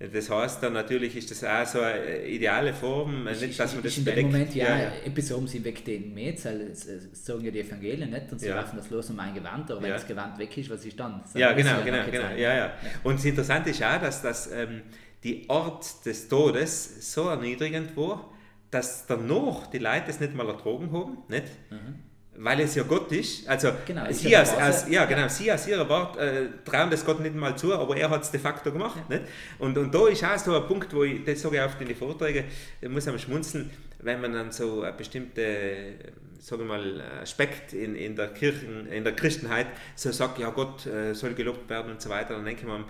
Das 0.00 0.28
heißt 0.28 0.60
dann 0.60 0.72
natürlich 0.72 1.16
ist 1.16 1.30
das 1.30 1.44
auch 1.44 1.64
so 1.64 1.80
eine 1.80 2.26
ideale 2.26 2.74
Form, 2.74 3.28
ich, 3.28 3.40
nicht, 3.40 3.60
dass 3.60 3.74
man 3.74 3.84
das 3.84 3.96
in 3.96 4.04
bedeckt. 4.04 4.26
Dem 4.26 4.32
Moment, 4.32 4.54
ja, 4.54 4.76
ja. 4.76 5.36
haben 5.36 5.46
sie 5.46 5.64
weg 5.64 5.84
den 5.84 6.16
das 6.16 6.88
sagen 7.24 7.44
ja 7.44 7.52
die 7.52 7.60
Evangelien 7.60 8.10
nicht 8.10 8.32
und 8.32 8.40
sie 8.40 8.48
ja. 8.48 8.56
werfen 8.56 8.76
das 8.76 8.90
los 8.90 9.10
um 9.10 9.20
ein 9.20 9.32
Gewand, 9.32 9.70
aber 9.70 9.80
wenn 9.80 9.90
ja. 9.90 9.94
das 9.94 10.06
Gewand 10.06 10.36
weg 10.38 10.56
ist, 10.58 10.68
was 10.68 10.84
ist 10.84 10.98
dann? 10.98 11.22
Das 11.22 11.34
ja, 11.34 11.52
genau, 11.52 11.80
genau, 11.84 12.04
genau. 12.10 12.30
Ja, 12.36 12.56
ja. 12.56 12.72
Und 13.04 13.18
das 13.18 13.24
Interessante 13.24 13.70
ist 13.70 13.84
auch, 13.84 14.00
dass 14.00 14.20
das, 14.20 14.50
ähm, 14.50 14.82
die 15.22 15.48
Ort 15.48 16.04
des 16.04 16.28
Todes 16.28 17.12
so 17.12 17.28
erniedrigend 17.28 17.96
war, 17.96 18.33
dass 18.74 19.06
danach 19.06 19.68
die 19.68 19.78
Leute 19.78 20.06
es 20.08 20.18
nicht 20.18 20.34
mal 20.34 20.48
ertragen 20.48 20.90
haben, 20.92 21.18
nicht? 21.28 21.46
Mhm. 21.70 21.94
weil 22.36 22.58
es 22.60 22.74
ja 22.74 22.82
Gott 22.82 23.12
ist. 23.12 23.48
Also 23.48 23.70
genau, 23.86 24.10
sie, 24.10 24.30
ja, 24.30 24.40
als, 24.40 24.52
als, 24.56 24.88
ja, 24.88 25.04
genau, 25.04 25.28
sie 25.28 25.52
aus 25.52 25.68
ihrer 25.68 25.88
Wort 25.88 26.16
äh, 26.16 26.48
trauen 26.64 26.90
das 26.90 27.04
Gott 27.04 27.20
nicht 27.20 27.36
mal 27.36 27.56
zu, 27.56 27.72
aber 27.72 27.96
er 27.96 28.10
hat 28.10 28.22
es 28.22 28.32
de 28.32 28.40
facto 28.40 28.72
gemacht. 28.72 29.00
Ja. 29.08 29.16
Nicht? 29.16 29.28
Und, 29.60 29.78
und 29.78 29.94
da 29.94 30.08
ist 30.08 30.24
auch 30.24 30.36
so 30.36 30.56
ein 30.56 30.66
Punkt, 30.66 30.92
wo 30.92 31.04
ich, 31.04 31.24
das 31.24 31.40
sage 31.40 31.56
ich 31.56 31.62
oft 31.62 31.80
in 31.80 31.86
den 31.86 31.96
Vorträgen, 31.96 32.44
da 32.80 32.88
muss 32.88 33.06
man 33.06 33.18
schmunzeln, 33.18 33.70
wenn 34.00 34.20
man 34.20 34.32
dann 34.32 34.50
so 34.50 34.82
eine 34.82 34.92
bestimmte 34.92 35.94
sage 36.40 36.64
mal, 36.64 37.00
Aspekt 37.22 37.72
in, 37.72 37.94
in 37.94 38.16
der 38.16 38.28
Kirchen, 38.28 38.88
in 38.88 39.04
der 39.04 39.14
Christenheit 39.14 39.68
so 39.94 40.10
sagt, 40.10 40.38
ja 40.40 40.50
Gott 40.50 40.84
äh, 40.84 41.14
soll 41.14 41.34
gelobt 41.34 41.70
werden 41.70 41.92
und 41.92 42.02
so 42.02 42.10
weiter, 42.10 42.34
dann 42.34 42.44
denke 42.44 42.62
ich 42.62 42.66
mir, 42.66 42.84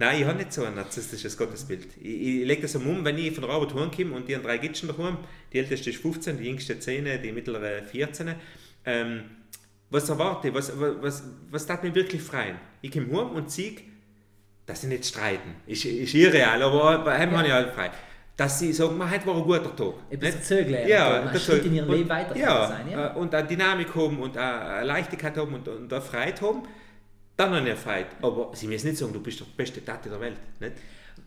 Nein, 0.00 0.22
ich 0.22 0.26
habe 0.26 0.38
nicht 0.38 0.50
so 0.50 0.64
ein 0.64 0.74
narzisstisches 0.76 1.36
Gottesbild. 1.36 1.88
Ich, 2.00 2.06
ich 2.06 2.46
lege 2.46 2.62
das 2.62 2.74
um, 2.74 3.04
wenn 3.04 3.18
ich 3.18 3.34
von 3.34 3.44
der 3.44 3.52
Arbeit 3.52 3.74
heimkomme 3.74 4.14
und 4.14 4.26
die 4.26 4.34
haben 4.34 4.42
drei 4.42 4.56
Gitschen 4.56 4.88
daheim, 4.88 5.18
die 5.52 5.58
älteste 5.58 5.90
ist 5.90 6.00
15, 6.00 6.38
die 6.38 6.44
jüngste 6.44 6.80
10, 6.80 7.20
die 7.22 7.32
mittlere 7.32 7.82
14. 7.82 8.34
Ähm, 8.86 9.24
was 9.90 10.08
erwarte 10.08 10.48
ich? 10.48 10.54
Was, 10.54 10.72
was, 10.80 10.94
was, 11.02 11.24
was 11.50 11.66
tat 11.66 11.84
mir 11.84 11.94
wirklich 11.94 12.22
freien? 12.22 12.56
Ich 12.80 12.90
komme 12.92 13.08
heim 13.08 13.32
und 13.32 13.50
sehe, 13.50 13.76
dass 14.64 14.80
sie 14.80 14.86
nicht 14.86 15.04
streiten. 15.04 15.56
Ist, 15.66 15.84
ist 15.84 16.14
irreal, 16.14 16.62
aber 16.62 17.04
bei 17.04 17.22
ihm 17.22 17.32
ja. 17.32 17.36
habe 17.36 17.48
ich 17.48 17.52
halt 17.52 17.74
frei. 17.74 17.90
Dass 18.38 18.58
sie 18.58 18.72
sagen, 18.72 18.96
man, 18.96 19.10
heute 19.10 19.26
war 19.26 19.36
ein 19.36 19.42
guter 19.42 19.76
Tag. 19.76 19.94
Etwas 20.08 20.44
zögern. 20.44 20.88
Ja, 20.88 21.24
man 21.26 21.38
Schritt 21.38 21.66
in 21.66 21.74
ihrem 21.74 21.90
Leben 21.90 22.08
weiter 22.08 22.34
ja, 22.34 22.68
sein. 22.68 22.90
Ja. 22.90 23.12
Und 23.12 23.34
eine 23.34 23.46
Dynamik 23.46 23.94
haben 23.94 24.18
und 24.18 24.34
eine 24.38 24.86
Leichtigkeit 24.86 25.36
haben 25.36 25.52
und, 25.52 25.68
und 25.68 25.92
eine 25.92 26.00
Freiheit 26.00 26.40
haben 26.40 26.62
dann 27.40 27.54
habe 27.54 27.70
ich 27.70 27.78
Freude. 27.78 28.06
Aber 28.22 28.50
sie 28.54 28.66
müssen 28.66 28.88
nicht 28.88 28.98
sagen, 28.98 29.12
du 29.12 29.20
bist 29.20 29.40
der 29.40 29.46
beste 29.56 29.84
Tate 29.84 30.08
der 30.08 30.20
Welt. 30.20 30.36
Nicht? 30.60 30.72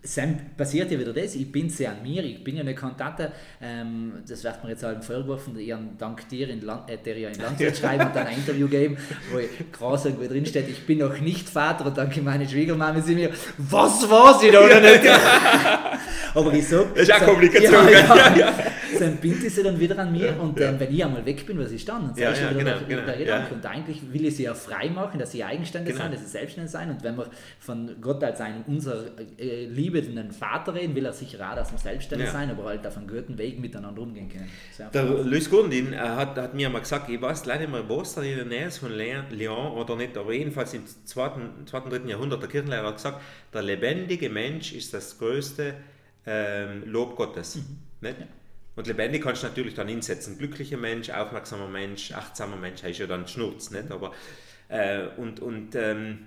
Sam, 0.01 0.37
passiert 0.57 0.91
ja 0.91 0.99
wieder 0.99 1.13
das, 1.13 1.35
ich 1.35 1.51
bin 1.51 1.69
sehr 1.69 1.91
an 1.91 2.03
mir, 2.03 2.23
ich 2.23 2.43
bin 2.43 2.55
ja 2.55 2.61
eine 2.61 2.75
Kantate, 2.75 3.31
ähm, 3.61 4.13
das 4.27 4.43
wird 4.43 4.63
mir 4.63 4.71
jetzt 4.71 4.83
halt 4.83 5.03
vorgeworfen, 5.03 5.57
ihren 5.59 5.97
dank 5.97 6.27
dir, 6.29 6.49
in 6.49 6.61
Land, 6.61 6.89
äh, 6.89 6.97
der 6.97 7.17
ja 7.17 7.29
in 7.29 7.39
Landwirt 7.39 7.77
schreiben 7.79 8.07
und 8.07 8.15
dann 8.15 8.27
ein 8.27 8.37
Interview 8.37 8.67
geben, 8.67 8.97
wo 9.31 9.39
krass 9.71 10.05
irgendwo 10.05 10.27
drin 10.27 10.45
steht, 10.45 10.67
ich 10.69 10.85
bin 10.85 10.99
noch 10.99 11.19
nicht 11.19 11.49
Vater 11.49 11.85
und 11.85 11.97
danke 11.97 12.21
meine 12.21 12.47
Schwiegermama 12.47 13.01
sie 13.01 13.15
mir, 13.15 13.29
was 13.57 14.09
war 14.09 14.39
sie 14.39 14.51
da 14.51 14.61
oder 14.61 14.79
nicht? 14.79 15.03
Aber 16.35 16.53
ich 16.53 16.67
sag... 16.67 16.93
Das 16.95 17.03
ist 17.03 17.13
auch 17.13 17.25
Kommunikation. 17.25 17.87
Ja, 17.89 18.15
ja, 18.15 18.35
ja 18.35 18.53
dann 18.99 19.17
bindet 19.17 19.51
sie 19.51 19.63
dann 19.63 19.79
wieder 19.79 19.97
an 19.99 20.11
mir 20.11 20.39
und 20.39 20.59
ähm, 20.59 20.79
wenn 20.79 20.93
ich 20.93 21.03
einmal 21.03 21.25
weg 21.25 21.45
bin, 21.45 21.59
was 21.59 21.71
ist 21.71 21.87
dann? 21.87 22.09
Und 22.09 22.17
ja, 22.17 22.31
ja, 22.33 22.51
genau, 22.51 22.77
genau, 22.87 23.01
ja. 23.13 23.47
Und 23.47 23.65
eigentlich 23.65 24.01
will 24.11 24.25
ich 24.25 24.35
sie 24.35 24.43
ja 24.43 24.53
frei 24.53 24.89
machen, 24.89 25.19
dass 25.19 25.31
sie 25.31 25.43
eigenständig 25.43 25.93
genau. 25.93 26.05
sein, 26.05 26.11
dass 26.11 26.21
sie 26.21 26.29
selbstständig 26.29 26.71
sein. 26.71 26.89
Und 26.89 27.03
wenn 27.03 27.17
wir 27.17 27.27
von 27.59 27.95
Gott 28.01 28.23
als 28.23 28.41
einen 28.41 28.63
unser 28.67 29.05
äh, 29.37 29.65
liebenden 29.83 30.31
Vater 30.31 30.73
reden, 30.73 30.95
will 30.95 31.05
er 31.05 31.13
sicher 31.13 31.49
auch, 31.49 31.55
dass 31.55 31.71
wir 31.71 31.79
selbstständig 31.79 32.29
sein, 32.29 32.49
aber 32.49 32.65
halt 32.65 32.85
auf 32.87 32.97
einem 32.97 33.07
guten 33.07 33.37
Weg 33.37 33.59
miteinander 33.59 34.01
umgehen 34.01 34.29
können. 34.29 34.49
Der 34.93 35.03
Luis 35.03 35.49
Gundin 35.49 35.93
äh, 35.93 35.97
hat, 35.97 36.37
hat 36.37 36.53
mir 36.53 36.69
mal 36.69 36.79
gesagt, 36.79 37.09
ich 37.09 37.21
weiß 37.21 37.45
leider 37.45 37.61
nicht 37.61 37.71
mehr, 37.71 37.87
was 37.89 38.15
da 38.15 38.21
in 38.21 38.35
der 38.35 38.45
Nähe 38.45 38.67
ist 38.67 38.77
von 38.77 38.91
Lyon 38.91 39.73
oder 39.73 39.95
nicht, 39.95 40.17
aber 40.17 40.33
jedenfalls 40.33 40.73
im 40.73 40.83
2. 40.85 41.31
2. 41.65 41.79
3. 41.79 42.09
Jahrhundert 42.09 42.41
der 42.41 42.49
Kirchenlehrer 42.49 42.87
hat 42.87 42.95
gesagt, 42.95 43.21
der 43.53 43.61
lebendige 43.61 44.29
Mensch 44.29 44.73
ist 44.73 44.93
das 44.93 45.17
größte 45.17 45.75
ähm, 46.25 46.83
Lob 46.85 47.15
Gottes. 47.15 47.55
Mhm. 47.55 47.77
Nicht? 48.01 48.19
Ja. 48.19 48.27
Und 48.75 48.87
lebendig 48.87 49.21
kannst 49.21 49.43
du 49.43 49.47
natürlich 49.47 49.75
dann 49.75 49.87
hinsetzen. 49.87 50.37
Glücklicher 50.37 50.77
Mensch, 50.77 51.09
aufmerksamer 51.09 51.67
Mensch, 51.67 52.11
achtsamer 52.11 52.55
Mensch, 52.55 52.83
ist 52.83 52.97
ja 52.97 53.05
dann 53.05 53.27
Schnurz. 53.27 53.69
Nicht? 53.69 53.91
Aber, 53.91 54.13
äh, 54.67 55.07
und 55.17 55.39
und 55.39 55.75
ähm, 55.75 56.25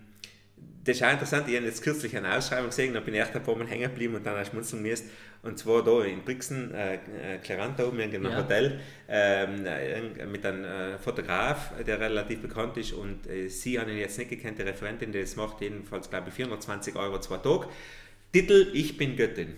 das 0.86 0.96
ist 0.96 1.02
auch 1.02 1.10
interessant, 1.10 1.48
ich 1.48 1.56
habe 1.56 1.66
jetzt 1.66 1.82
kürzlich 1.82 2.16
eine 2.16 2.36
Ausschreibung 2.36 2.68
gesehen, 2.68 2.94
da 2.94 3.00
bin 3.00 3.14
ich 3.14 3.20
echt 3.20 3.34
ein 3.34 3.42
paar 3.42 3.56
Mal 3.56 3.66
hängen 3.66 3.90
geblieben 3.90 4.14
und 4.14 4.24
dann 4.24 4.44
schmunzeln 4.44 4.82
müssen. 4.82 5.10
Und 5.42 5.58
zwar 5.58 5.82
da 5.84 6.02
in 6.04 6.22
Brixen, 6.22 6.72
äh, 6.72 6.94
äh 6.94 7.38
Claranta 7.42 7.84
oben 7.84 7.98
in 8.00 8.14
einem 8.14 8.24
ja. 8.24 8.36
Hotel, 8.36 8.80
ähm, 9.08 9.66
äh, 9.66 10.26
mit 10.26 10.46
einem 10.46 10.64
äh, 10.64 10.98
Fotograf, 10.98 11.72
der 11.84 12.00
relativ 12.00 12.40
bekannt 12.40 12.76
ist. 12.76 12.92
Und 12.92 13.26
äh, 13.26 13.48
sie 13.48 13.78
haben 13.78 13.90
ihn 13.90 13.98
jetzt 13.98 14.18
nicht 14.18 14.30
gekannt, 14.30 14.58
die 14.58 14.62
Referentin, 14.62 15.12
die 15.12 15.20
das 15.20 15.36
macht, 15.36 15.60
jedenfalls 15.60 16.08
glaube 16.08 16.28
ich 16.28 16.34
420 16.34 16.96
Euro 16.96 17.20
zwei 17.20 17.38
Tage. 17.38 17.68
Titel: 18.32 18.70
Ich 18.72 18.96
bin 18.96 19.16
Göttin. 19.16 19.56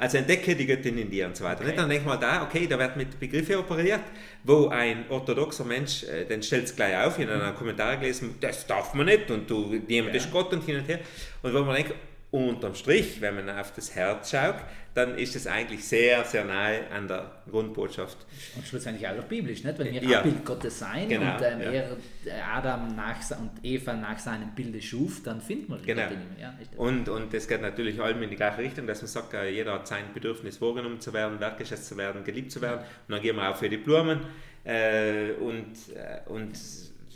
Also 0.00 0.16
entdecke 0.16 0.56
die 0.56 0.64
Göttin 0.64 0.96
in 0.96 1.10
dir 1.10 1.26
und 1.26 1.36
so 1.36 1.44
weiter. 1.44 1.62
Okay. 1.62 1.74
Dann 1.76 1.90
denke 1.90 2.02
ich 2.02 2.08
mal 2.08 2.16
da, 2.16 2.42
okay, 2.42 2.66
da 2.66 2.78
wird 2.78 2.96
mit 2.96 3.20
Begriffen 3.20 3.56
operiert, 3.56 4.00
wo 4.44 4.68
ein 4.68 5.04
orthodoxer 5.10 5.66
Mensch, 5.66 6.04
äh, 6.04 6.24
den 6.24 6.42
stellt 6.42 6.64
es 6.64 6.74
gleich 6.74 6.96
auf, 6.96 7.18
in 7.18 7.28
einem 7.28 7.54
Kommentar 7.54 7.98
gelesen, 7.98 8.36
das 8.40 8.66
darf 8.66 8.94
man 8.94 9.06
nicht 9.06 9.30
und 9.30 9.50
du, 9.50 9.78
jemand 9.88 10.14
ja. 10.14 10.20
ist 10.22 10.32
Gott 10.32 10.54
und 10.54 10.64
hin 10.64 10.78
und 10.78 10.88
her. 10.88 11.00
Und 11.42 11.52
wo 11.52 11.60
man 11.60 11.74
denkt, 11.74 11.94
unterm 12.30 12.74
Strich, 12.74 13.20
wenn 13.20 13.34
man 13.34 13.50
auf 13.50 13.72
das 13.74 13.94
Herz 13.94 14.30
schaut, 14.30 14.56
dann 14.94 15.16
ist 15.18 15.34
es 15.34 15.46
eigentlich 15.46 15.84
sehr, 15.84 16.24
sehr 16.24 16.44
nahe 16.44 16.88
an 16.90 17.08
der 17.08 17.42
Grundbotschaft. 17.48 18.18
Und 18.56 18.66
schlussendlich 18.66 19.06
auch 19.06 19.22
biblisch, 19.24 19.64
nicht? 19.64 19.78
Wenn 19.78 19.92
wir 19.92 20.02
ja. 20.02 20.18
Abbild 20.18 20.44
Gottes 20.44 20.78
sein 20.78 21.08
genau, 21.08 21.34
und 21.34 21.42
ähm, 21.42 21.60
ja. 21.60 21.70
er 21.70 21.96
äh, 22.26 22.40
Adam 22.40 22.94
nach, 22.94 23.18
und 23.38 23.50
Eva 23.62 23.94
nach 23.94 24.18
seinem 24.18 24.54
Bilde 24.54 24.80
schuf, 24.80 25.22
dann 25.24 25.40
finden 25.40 25.72
wir 25.72 25.78
die 25.78 25.86
genau. 25.86 26.08
Ja, 26.40 26.54
und, 26.76 27.08
und 27.08 27.34
das 27.34 27.48
geht 27.48 27.62
natürlich 27.62 28.00
allem 28.00 28.22
in 28.22 28.30
die 28.30 28.36
gleiche 28.36 28.58
Richtung, 28.58 28.86
dass 28.86 29.00
man 29.00 29.08
sagt, 29.08 29.34
äh, 29.34 29.48
jeder 29.48 29.74
hat 29.74 29.88
sein 29.88 30.04
Bedürfnis, 30.14 30.60
wahrgenommen 30.60 31.00
zu 31.00 31.12
werden, 31.12 31.40
wertgeschätzt 31.40 31.88
zu 31.88 31.96
werden, 31.96 32.22
geliebt 32.22 32.52
zu 32.52 32.60
werden. 32.60 32.80
Und 32.80 33.12
dann 33.12 33.22
gehen 33.22 33.36
wir 33.36 33.50
auch 33.50 33.56
für 33.56 33.68
die 33.68 33.76
Blumen. 33.76 34.20
Äh, 34.64 35.32
und, 35.40 35.72
äh, 35.94 36.28
und 36.28 36.52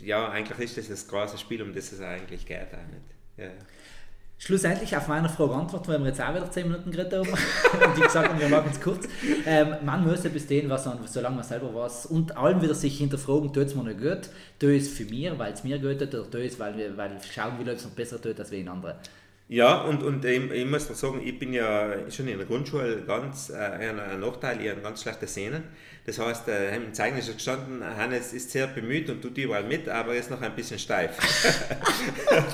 ja, 0.01 0.29
eigentlich 0.29 0.59
ist 0.59 0.77
das 0.77 0.87
das 0.89 1.07
große 1.07 1.37
Spiel, 1.37 1.61
um 1.61 1.73
das 1.73 1.91
es 1.91 2.01
eigentlich 2.01 2.45
geht. 2.45 2.73
Auch 2.73 2.91
nicht. 2.91 3.05
Ja 3.37 3.51
schlussendlich 4.37 4.95
auf 4.95 5.07
meine 5.07 5.29
Frage 5.29 5.53
antworten, 5.53 5.87
weil 5.87 5.99
wir 5.99 6.07
jetzt 6.07 6.21
auch 6.21 6.33
wieder 6.33 6.49
10 6.49 6.67
Minuten 6.67 6.91
geredet 6.91 7.13
haben 7.13 7.29
und 7.29 7.97
ich 7.97 8.03
gesagt 8.03 8.29
habe, 8.29 8.39
wir 8.39 8.49
machen 8.49 8.69
es 8.71 8.81
kurz. 8.81 9.07
Ähm, 9.45 9.75
man 9.83 10.05
muss 10.05 10.23
ja 10.23 10.29
bis 10.29 10.47
dahin, 10.47 10.69
was, 10.69 10.87
solange 11.05 11.35
man 11.35 11.43
selber 11.43 11.73
was 11.73 12.05
und 12.05 12.35
allem 12.35 12.61
wieder 12.61 12.75
sich 12.75 12.97
hinterfragen, 12.97 13.53
tut 13.53 13.67
es 13.67 13.75
mir 13.75 13.83
nicht 13.83 13.99
gut, 13.99 14.29
tut 14.59 14.69
es 14.69 14.89
für 14.89 15.05
mich, 15.05 15.31
weil 15.37 15.53
es 15.53 15.63
mir 15.63 15.79
gut 15.79 15.99
tut, 15.99 16.13
oder 16.13 16.29
tut 16.29 16.41
es, 16.41 16.59
weil, 16.59 16.77
wir, 16.77 16.95
weil 16.97 17.11
schauen 17.33 17.57
will, 17.59 17.69
ob 17.69 17.77
es 17.77 17.85
noch 17.85 17.91
besser 17.91 18.21
tut 18.21 18.39
als 18.39 18.51
wen 18.51 18.67
andere. 18.67 18.97
Ja, 19.47 19.81
und, 19.81 20.01
und 20.01 20.25
ich, 20.25 20.51
ich 20.51 20.65
muss 20.65 20.87
sagen, 20.87 21.21
ich 21.23 21.37
bin 21.37 21.53
ja 21.53 22.09
schon 22.09 22.27
in 22.27 22.37
der 22.37 22.47
Grundschule 22.47 23.03
ganz, 23.05 23.51
äh, 23.51 23.53
ein 23.55 24.19
Nachteil, 24.19 24.59
ich 24.59 24.69
habe 24.71 24.81
ganz 24.81 25.03
schlechte 25.03 25.27
Sehnen. 25.27 25.63
Das 26.07 26.17
heißt, 26.17 26.47
äh, 26.47 26.75
im 26.75 26.93
Zeugnis 26.95 27.27
ist 27.27 27.35
gestanden, 27.35 27.83
Hannes 27.83 28.33
ist 28.33 28.49
sehr 28.49 28.65
bemüht 28.65 29.07
und 29.09 29.21
tut 29.21 29.37
überall 29.37 29.63
mit, 29.63 29.87
aber 29.87 30.13
er 30.13 30.19
ist 30.19 30.31
noch 30.31 30.41
ein 30.41 30.55
bisschen 30.55 30.79
steif. 30.79 31.17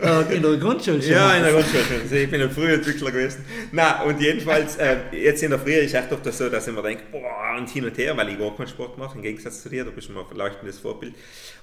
Äh, 0.00 0.36
in 0.36 0.42
der 0.42 0.56
Grundschule 0.56 1.02
schon? 1.02 1.12
Ja, 1.12 1.36
in 1.36 1.42
der 1.42 1.52
Grundschule 1.52 1.84
schon. 1.84 2.00
Also 2.00 2.14
ich 2.14 2.30
bin 2.30 2.40
ein 2.40 2.50
früher 2.50 2.74
Entwickler 2.74 3.10
gewesen. 3.10 3.44
Na 3.70 4.02
und 4.04 4.18
jedenfalls, 4.18 4.76
äh, 4.76 4.96
jetzt 5.12 5.42
in 5.42 5.50
der 5.50 5.58
Früh 5.58 5.74
ist 5.74 5.92
echt 5.92 6.10
oft 6.10 6.24
so, 6.32 6.48
dass 6.48 6.66
ich 6.66 6.74
mir 6.74 6.82
denke, 6.82 7.02
boah, 7.12 7.58
und 7.58 7.68
hin 7.68 7.84
und 7.84 7.98
her, 7.98 8.16
weil 8.16 8.30
ich 8.30 8.38
gar 8.38 8.56
keinen 8.56 8.68
Sport 8.68 8.96
mache, 8.96 9.18
im 9.18 9.22
Gegensatz 9.22 9.62
zu 9.62 9.68
dir, 9.68 9.84
du 9.84 9.92
bist 9.92 10.08
mir 10.08 10.20
ein 10.20 10.36
leuchtendes 10.36 10.78
Vorbild. 10.78 11.14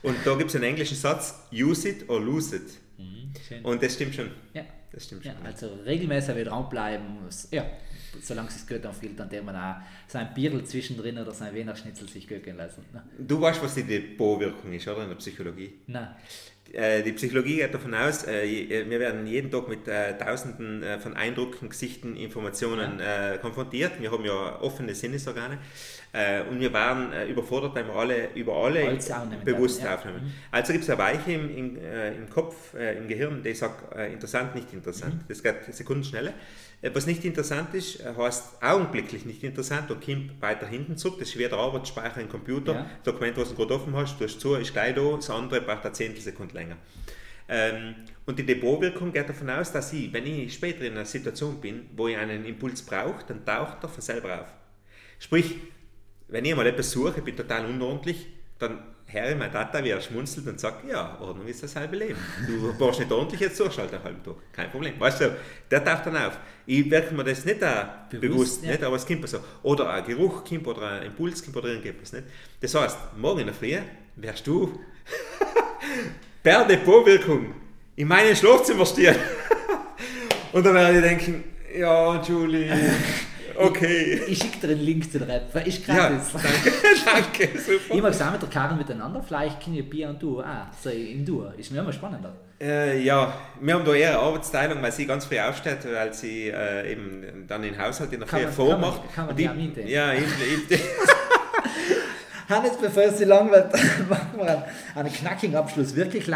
Und 0.04 0.18
da 0.24 0.36
gibt 0.36 0.52
es 0.52 0.56
einen 0.56 0.66
englischen 0.66 0.98
Satz, 0.98 1.34
use 1.52 1.90
it 1.90 2.08
or 2.10 2.22
lose 2.22 2.56
it. 2.56 2.78
Mhm, 2.98 3.32
und 3.64 3.84
das 3.84 3.94
stimmt 3.94 4.16
schon. 4.16 4.32
Ja. 4.54 4.66
Das 4.92 5.06
stimmt 5.06 5.24
schon. 5.24 5.34
Ja, 5.34 5.40
also 5.44 5.68
regelmäßig 5.86 6.36
wieder 6.36 6.52
dranbleiben. 6.52 7.06
Ja, 7.52 7.66
solange 8.22 8.48
es 8.48 8.66
gut 8.66 8.86
anfühlt, 8.86 9.20
dann 9.20 9.30
man 9.46 9.56
auch 9.56 9.76
sein 10.08 10.30
Bierl 10.34 10.64
zwischendrin 10.64 11.18
oder 11.18 11.34
sein 11.34 11.54
Wiener 11.54 11.76
Schnitzel 11.76 12.08
sich 12.08 12.28
gönnen 12.28 12.56
lassen. 12.56 12.86
Ne? 12.94 13.04
Du 13.20 13.40
weißt, 13.40 13.62
was 13.62 13.76
die 13.76 13.84
Depotwirkung 13.84 14.72
ist, 14.72 14.88
oder? 14.88 15.04
In 15.04 15.10
der 15.10 15.16
Psychologie? 15.18 15.74
Nein. 15.88 16.08
äh, 16.74 17.04
die 17.04 17.12
Psychologie 17.12 17.58
geht 17.58 17.74
davon 17.74 17.94
aus, 17.94 18.26
äh, 18.26 18.46
äh, 18.46 18.90
wir 18.90 19.00
werden 19.00 19.28
jeden 19.28 19.52
Tag 19.52 19.68
mit 19.68 19.86
Tausenden 19.86 21.00
von 21.02 21.16
Eindrücken, 21.16 21.70
Gesichten, 21.70 22.16
Informationen 22.16 23.00
ja. 23.00 23.38
konfrontiert. 23.38 24.02
Wir 24.02 24.12
haben 24.12 24.26
ja 24.26 24.62
offene 24.62 24.96
Sinnesorgane 24.96 25.60
und 26.50 26.60
wir 26.60 26.74
waren 26.74 27.12
überfordert, 27.28 27.76
wenn 27.76 27.88
wir 27.88 27.96
alle 27.96 28.30
über 28.34 28.56
alle 28.56 28.98
bewusst 29.44 29.84
ja. 29.84 29.96
aufnehmen. 29.96 30.24
Mhm. 30.24 30.32
Also 30.52 30.72
gibt 30.72 30.84
es 30.84 30.90
eine 30.90 30.98
Weiche 31.00 31.34
im, 31.34 31.56
im, 31.56 31.78
im 31.78 32.30
Kopf, 32.30 32.74
im 32.74 33.08
Gehirn, 33.08 33.44
die 33.44 33.54
sagt 33.54 33.94
interessant, 34.12 34.56
nicht 34.56 34.74
interessant. 34.74 35.14
Mhm. 35.14 35.26
Das 35.28 35.44
geht 35.44 35.56
sekundenschnelle. 35.70 36.34
Was 36.94 37.08
nicht 37.08 37.26
interessant 37.26 37.74
ist, 37.74 38.04
heißt 38.06 38.64
augenblicklich 38.64 39.26
nicht 39.26 39.44
interessant 39.44 39.92
und 39.92 40.04
kommt 40.04 40.42
weiter 40.42 40.68
hinten 40.68 40.96
zurück. 40.96 41.18
Das 41.20 41.28
ist 41.28 41.34
schwer 41.34 41.50
der 41.50 41.58
Arbeitsspeicher 41.60 42.22
im 42.22 42.30
Computer. 42.30 42.74
Ja. 42.74 42.90
Dokument, 43.04 43.38
was 43.38 43.50
du 43.50 43.56
gerade 43.56 43.76
offen 43.76 43.96
hast, 43.96 44.20
du 44.20 44.24
hast 44.24 44.40
zu, 44.40 44.56
ist 44.56 44.74
gleich 44.74 44.96
da, 44.96 45.16
das 45.16 45.30
andere 45.30 45.62
braucht 45.62 45.86
eine 45.86 45.94
Zehntelsekunde 45.94 46.54
länger. 46.54 46.78
Ähm, 47.50 47.96
und 48.26 48.38
die 48.38 48.46
Depotwirkung 48.46 49.14
geht 49.14 49.30
davon 49.30 49.50
aus, 49.50 49.72
dass 49.72 49.94
ich, 49.94 50.12
wenn 50.14 50.28
ich 50.28 50.54
später 50.54 50.82
in 50.82 50.94
einer 50.94 51.06
Situation 51.06 51.60
bin, 51.62 51.90
wo 51.96 52.08
ich 52.08 52.18
einen 52.18 52.46
Impuls 52.46 52.82
brauche, 52.82 53.24
dann 53.28 53.46
taucht 53.46 53.84
er 53.84 53.90
von 53.90 54.02
selber 54.02 54.42
auf. 54.42 54.48
Sprich, 55.20 55.56
wenn 56.28 56.46
ich 56.46 56.56
mal 56.56 56.68
etwas 56.68 56.92
suche, 56.92 57.16
ich 57.18 57.24
bin 57.24 57.36
total 57.36 57.66
unordentlich, 57.66 58.28
dann 58.60 58.80
höre 59.06 59.32
ich 59.32 59.38
mein 59.38 59.52
Tata, 59.52 59.84
wie 59.84 59.90
er 59.90 60.02
schmunzelt 60.02 60.48
und 60.48 60.60
sagt, 60.60 60.88
ja, 60.90 61.18
Ordnung 61.22 61.48
ist 61.48 61.64
das 61.64 61.76
halbe 61.76 61.96
Leben. 61.96 62.20
Du 62.46 62.78
warst 62.80 63.00
nicht 63.00 63.12
ordentlich, 63.12 63.40
jetzt 63.40 63.60
durchschalten 63.60 63.96
einen 63.96 64.04
halben 64.04 64.24
Tag. 64.24 64.36
Kein 64.52 64.70
Problem. 64.70 65.00
Weißt 65.00 65.22
du, 65.22 65.36
der 65.72 65.84
taucht 65.84 66.08
dann 66.08 66.18
auf. 66.18 66.38
Ich 66.66 66.90
wirke 66.90 67.16
mir 67.16 67.24
das 67.24 67.46
nicht 67.46 67.64
auch 67.64 67.86
bewusst, 68.10 68.22
bewusst 68.22 68.64
ja. 68.64 68.72
nicht, 68.72 68.84
aber 68.84 68.98
es 68.98 69.06
kommt 69.06 69.28
so. 69.30 69.40
Oder 69.64 69.90
ein 69.92 70.06
Geruch 70.06 70.44
kommt 70.44 70.68
oder 70.68 70.92
ein 70.92 71.04
Impuls 71.04 71.44
kommt 71.44 71.56
oder 71.56 71.70
irgendetwas. 71.70 72.12
Nicht? 72.12 72.26
Das 72.60 72.76
heißt, 72.76 72.98
morgen 73.18 73.40
in 73.40 73.46
der 73.48 73.56
Früh 73.56 73.78
wärst 74.18 74.46
du 74.46 74.78
per 76.44 76.66
Depotwirkung 76.66 77.54
in 77.96 78.08
meinem 78.08 78.36
Schlafzimmer 78.36 78.86
stehen. 78.86 79.16
Und 80.52 80.66
dann 80.66 80.76
werde 80.76 80.98
ich 80.98 81.04
denken, 81.04 81.44
ja, 81.78 82.22
Julie, 82.22 82.70
okay. 83.58 84.22
Ich, 84.26 84.32
ich 84.32 84.40
schicke 84.40 84.68
dir 84.68 84.74
einen 84.74 84.82
Link 84.82 85.12
zu 85.12 85.20
der 85.20 85.36
App, 85.36 85.68
ist 85.68 85.86
gratis. 85.86 86.34
Ja, 86.34 86.40
danke, 87.06 87.46
danke, 87.46 87.60
super. 87.60 87.96
Ich 87.96 88.02
mag 88.02 88.12
es 88.12 88.22
auch 88.22 88.32
mit 88.32 88.42
der 88.42 88.50
Karin 88.50 88.78
miteinander, 88.78 89.24
vielleicht 89.26 89.64
können 89.64 89.76
wir 89.76 89.90
Bier 89.90 90.10
und 90.10 90.22
du 90.22 90.42
auch, 90.42 90.46
so 90.82 90.90
im 90.90 91.26
Duo, 91.26 91.52
ist 91.58 91.72
mir 91.72 91.80
immer 91.80 91.94
spannender. 91.94 92.34
Äh, 92.60 93.04
ja, 93.04 93.34
wir 93.62 93.74
haben 93.76 93.86
da 93.86 93.94
eher 93.94 94.10
eine 94.10 94.20
Arbeitsteilung, 94.20 94.82
weil 94.82 94.92
sie 94.92 95.06
ganz 95.06 95.26
früh 95.26 95.40
aufsteht, 95.40 95.80
weil 95.94 96.14
sie 96.14 96.50
äh, 96.50 96.92
eben 96.92 97.46
dann 97.48 97.62
den 97.62 97.78
Haushalt 97.78 98.12
in 98.14 98.20
der 98.20 98.28
Früh 98.28 98.48
vormacht. 98.48 99.02
Kann 99.14 99.28
man, 99.28 99.36
kann 99.36 99.46
man 99.46 99.74
die, 99.76 99.84
die. 99.84 99.92
Ja, 99.92 100.14
eben. 100.14 100.26
Hannes, 102.50 102.78
bevor 102.78 103.04
es 103.04 103.18
zu 103.18 103.26
lang 103.26 103.52
wird, 103.52 103.74
machen 104.10 104.38
wir 104.38 104.66
einen, 104.96 105.12
knackigen 105.12 105.56
Abschluss. 105.56 105.96
Wirklich 105.96 106.34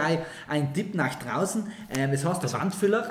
ein 0.47 0.73
Tipp 0.73 0.93
nach 0.93 1.15
draußen. 1.15 1.71
Ähm, 1.97 2.11
es 2.11 2.25
heißt 2.25 2.43
der 2.43 2.51
Wandfüller. 2.53 3.07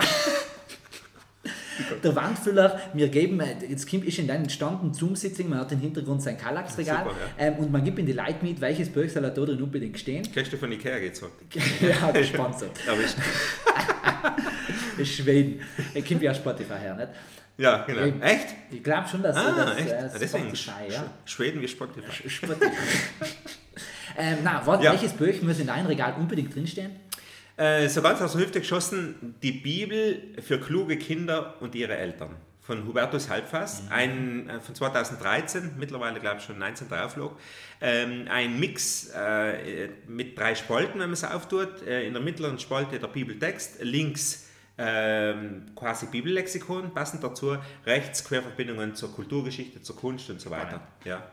Der 2.03 2.17
Wandfüller, 2.17 2.81
wir 2.93 3.09
geben, 3.09 3.41
jetzt 3.69 3.87
Kim 3.87 4.03
ist 4.03 4.19
in 4.19 4.27
deinem 4.27 4.49
Stand 4.49 4.95
Zoom-Sitzing, 4.95 5.49
man 5.49 5.61
hat 5.61 5.73
im 5.73 5.81
Hintergrund 5.81 6.23
sein 6.23 6.39
Kallax-Regal 6.39 7.07
ja, 7.07 7.13
ähm, 7.39 7.55
und 7.55 7.73
man 7.73 7.85
gibt 7.85 7.99
in 7.99 8.07
die 8.07 8.13
Leute 8.13 8.37
mit, 8.43 8.61
welches 8.61 8.89
Buch 8.89 9.09
soll 9.09 9.23
da 9.23 9.31
drin 9.31 9.63
unbedingt 9.63 9.99
stehen. 9.99 10.27
Kennst 10.33 10.53
du 10.53 10.57
von 10.57 10.71
Ikea 10.73 10.99
gesagt? 10.99 11.33
ja, 11.81 12.11
gesponsert. 12.11 12.73
Aber 12.89 13.01
ich... 13.01 13.15
Schweden. 15.07 15.61
Kim 16.05 16.21
ja 16.21 16.35
Spotify 16.35 16.75
her, 16.79 16.95
nicht? 16.95 17.09
Ja, 17.57 17.85
genau. 17.85 18.05
Ich, 18.05 18.23
echt? 18.23 18.47
Ich 18.71 18.83
glaube 18.83 19.07
schon, 19.09 19.23
dass 19.23 19.37
ah, 19.37 19.53
das 19.55 19.79
echt? 19.79 19.91
Äh, 19.91 19.95
ah, 19.95 20.19
Deswegen 20.19 20.53
ja. 20.89 21.05
Schweden 21.27 21.61
wie 21.61 21.69
Spotify. 21.69 22.29
Spotify. 22.29 22.71
ähm, 24.17 24.39
na, 24.43 24.63
was, 24.65 24.83
ja. 24.83 24.93
welches 24.93 25.13
Buch 25.13 25.43
muss 25.43 25.59
in 25.59 25.67
deinem 25.67 25.87
Regal 25.87 26.15
unbedingt 26.19 26.55
drinstehen? 26.55 26.93
Äh, 27.61 27.91
so 27.91 28.01
ganz 28.01 28.23
aus 28.23 28.33
der 28.33 28.41
Hüfte 28.41 28.61
geschossen, 28.61 29.35
die 29.43 29.53
Bibel 29.53 30.33
für 30.41 30.59
kluge 30.59 30.97
Kinder 30.97 31.57
und 31.61 31.75
ihre 31.75 31.95
Eltern 31.95 32.35
von 32.63 32.87
Hubertus 32.87 33.29
Halbfass, 33.29 33.83
mhm. 33.83 33.89
ein, 33.93 34.49
äh, 34.49 34.61
von 34.61 34.75
2013, 34.75 35.73
mittlerweile 35.77 36.21
glaube 36.21 36.39
ich 36.39 36.45
schon 36.45 36.59
19 36.59 36.91
Auflog. 36.95 37.39
Ähm, 37.83 38.25
ein 38.31 38.59
Mix 38.59 39.11
äh, 39.15 39.91
mit 40.09 40.39
drei 40.39 40.55
Spalten, 40.55 41.01
wenn 41.01 41.11
man 41.11 41.13
es 41.13 41.23
auftut. 41.23 41.87
Äh, 41.87 42.07
in 42.07 42.15
der 42.15 42.23
mittleren 42.23 42.59
Spalte 42.59 42.99
der 42.99 43.09
Bibeltext, 43.09 43.83
links 43.83 44.49
ähm, 44.79 45.67
quasi 45.77 46.07
Bibellexikon, 46.07 46.95
passend 46.95 47.23
dazu, 47.23 47.59
rechts 47.85 48.25
Querverbindungen 48.25 48.95
zur 48.95 49.13
Kulturgeschichte, 49.13 49.83
zur 49.83 49.97
Kunst 49.97 50.31
und 50.31 50.41
so 50.41 50.49
weiter. 50.49 50.81
Ja. 51.05 51.31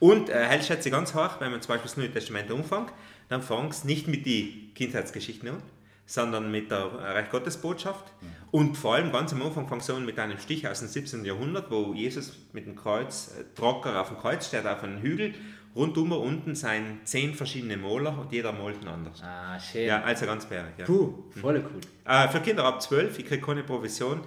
Und 0.00 0.28
äh, 0.28 0.44
hält 0.44 0.64
schätze 0.64 0.90
ganz 0.90 1.14
hoch, 1.14 1.40
wenn 1.40 1.50
man 1.50 1.62
zum 1.62 1.70
Beispiel 1.70 1.88
das 1.88 1.96
Neue 1.96 2.12
Testament 2.12 2.50
umfängt, 2.50 2.92
dann 3.32 3.42
fangst 3.42 3.84
nicht 3.84 4.08
mit 4.08 4.26
den 4.26 4.72
Kindheitsgeschichten 4.74 5.48
an, 5.48 5.62
sondern 6.06 6.50
mit 6.50 6.70
der 6.70 6.84
Reich 6.84 7.30
Gottes 7.30 7.56
Botschaft. 7.56 8.04
Mhm. 8.20 8.26
Und 8.50 8.76
vor 8.76 8.94
allem 8.94 9.10
ganz 9.12 9.32
am 9.32 9.42
Anfang 9.42 9.66
fangst 9.68 9.88
du 9.88 9.94
an 9.94 10.04
mit 10.04 10.18
einem 10.18 10.38
Stich 10.38 10.68
aus 10.68 10.80
dem 10.80 10.88
17. 10.88 11.24
Jahrhundert, 11.24 11.70
wo 11.70 11.94
Jesus 11.94 12.38
mit 12.52 12.66
dem 12.66 12.76
Kreuz, 12.76 13.34
äh, 13.38 13.44
Trocker 13.54 14.00
auf 14.00 14.08
dem 14.08 14.18
Kreuz 14.18 14.46
steht, 14.46 14.66
auf 14.66 14.82
einem 14.82 15.00
Hügel 15.00 15.34
Rundum 15.74 16.12
unten 16.12 16.54
sind 16.54 17.00
zehn 17.04 17.34
verschiedene 17.34 17.78
Moler 17.78 18.18
und 18.18 18.30
jeder 18.30 18.52
malt 18.52 18.86
anders. 18.86 19.22
Ah, 19.22 19.58
schön. 19.58 19.86
Ja, 19.86 20.02
also 20.02 20.26
ganz 20.26 20.44
bärig. 20.44 20.72
Ja. 20.76 20.84
Puh, 20.84 21.24
voll 21.40 21.64
cool. 21.64 21.80
Äh, 22.04 22.28
für 22.28 22.40
Kinder 22.40 22.64
ab 22.64 22.82
12, 22.82 23.18
ich 23.18 23.26
kriege 23.26 23.44
keine 23.44 23.62
Provision. 23.62 24.20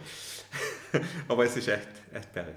Aber 1.28 1.46
es 1.46 1.58
ist 1.58 1.68
echt, 1.68 1.88
echt 2.14 2.34
bärig. 2.34 2.56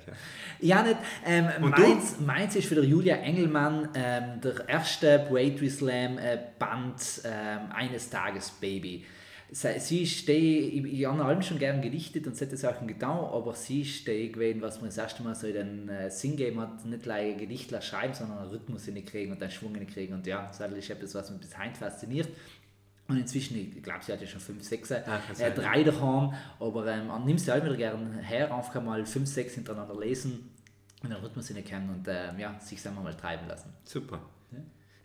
Ja, 0.61 0.77
ja 0.77 0.83
nicht, 0.83 0.99
ähm, 1.27 1.49
meins, 1.61 2.21
meins 2.21 2.57
ist 2.57 2.69
für 2.69 2.77
der 2.77 2.85
Julia 2.85 3.17
Engelmann 3.17 3.89
ähm, 3.95 4.41
der 4.41 4.69
erste 4.69 5.21
Poetry 5.29 5.71
Slam 5.71 6.19
äh, 6.19 6.39
Band 6.59 7.23
ähm, 7.25 7.73
eines 7.73 8.11
Tages 8.11 8.51
Baby 8.51 9.05
sie 9.51 10.03
ist 10.03 10.29
die, 10.29 10.59
ich, 10.59 11.01
ich 11.01 11.07
habe 11.07 11.25
allem 11.25 11.43
schon 11.43 11.59
gern 11.59 11.81
gedichtet 11.81 12.27
und 12.27 12.37
solche 12.37 12.57
Sachen 12.57 12.87
getan, 12.87 13.19
aber 13.19 13.55
sie 13.55 13.81
ist 13.83 14.07
die 14.07 14.31
gewesen, 14.31 14.61
was 14.61 14.81
mir 14.81 14.89
das 14.89 14.99
erste 14.99 15.23
Mal 15.23 15.35
so 15.35 15.47
in 15.47 15.55
den 15.55 15.89
äh, 15.89 16.11
Sinn 16.11 16.37
gegeben 16.37 16.61
hat, 16.61 16.85
nicht 16.85 17.03
gleich 17.03 17.37
Gedichtler 17.37 17.81
schreiben, 17.81 18.15
sondern 18.15 18.39
einen 18.39 18.51
Rhythmus 18.51 18.89
kriegen 19.07 19.33
und 19.33 19.43
einen 19.43 19.51
Schwung 19.51 19.75
kriegen 19.87 20.15
und 20.15 20.27
ja, 20.27 20.51
das 20.57 20.73
ist 20.73 20.91
etwas, 20.91 21.15
was 21.15 21.31
mich 21.31 21.41
bis 21.41 21.59
heute 21.59 21.75
fasziniert. 21.75 22.29
Und 23.09 23.17
inzwischen, 23.17 23.57
ich 23.57 23.83
glaube, 23.83 24.05
sie 24.05 24.13
hat 24.13 24.21
ja 24.21 24.27
schon 24.27 24.41
fünf, 24.41 24.63
sechs, 24.63 24.91
äh, 24.91 25.03
äh 25.39 25.51
drei 25.51 25.83
daheim, 25.83 26.35
aber 26.61 26.87
ähm, 26.87 27.11
nimm 27.25 27.39
sie 27.39 27.51
halt 27.51 27.65
wieder 27.65 27.77
gerne 27.77 28.21
her, 28.21 28.55
einfach 28.55 28.83
mal 28.83 29.05
fünf, 29.07 29.29
sechs 29.29 29.55
hintereinander 29.55 29.99
lesen 29.99 30.51
und 31.03 31.11
den 31.11 31.19
Rhythmus 31.19 31.49
kennen 31.65 31.89
und 31.89 32.07
ähm, 32.07 32.39
ja, 32.39 32.55
sich 32.61 32.85
wir 32.85 32.91
mal 32.91 33.15
treiben 33.15 33.49
lassen. 33.49 33.73
Super. 33.85 34.21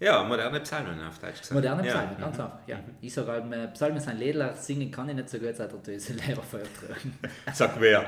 Ja, 0.03 0.21
moderne 0.23 0.59
Psalmen 0.59 0.99
auf 1.01 1.17
Deutsch 1.19 1.39
gesagt. 1.39 1.53
Moderne 1.53 1.81
Psalmen, 1.83 2.15
ja. 2.19 2.25
ganz 2.25 2.37
mhm. 2.37 2.43
einfach. 2.43 2.59
Ja. 2.67 2.77
Mhm. 2.77 2.95
Ich 2.99 3.13
sage 3.13 3.31
halt, 3.31 3.53
äh, 3.53 3.67
Psalmen 3.69 3.99
sind 4.01 4.19
Lädler, 4.19 4.53
singen 4.53 4.91
kann 4.91 5.07
ich 5.07 5.15
nicht 5.15 5.29
so 5.29 5.39
gut, 5.39 5.55
seit 5.55 5.71
er 5.71 5.77
diese 5.77 6.13
Leberfeuer 6.13 6.63
tragen. 6.63 7.17
Sag 7.53 7.79
wer. 7.79 8.05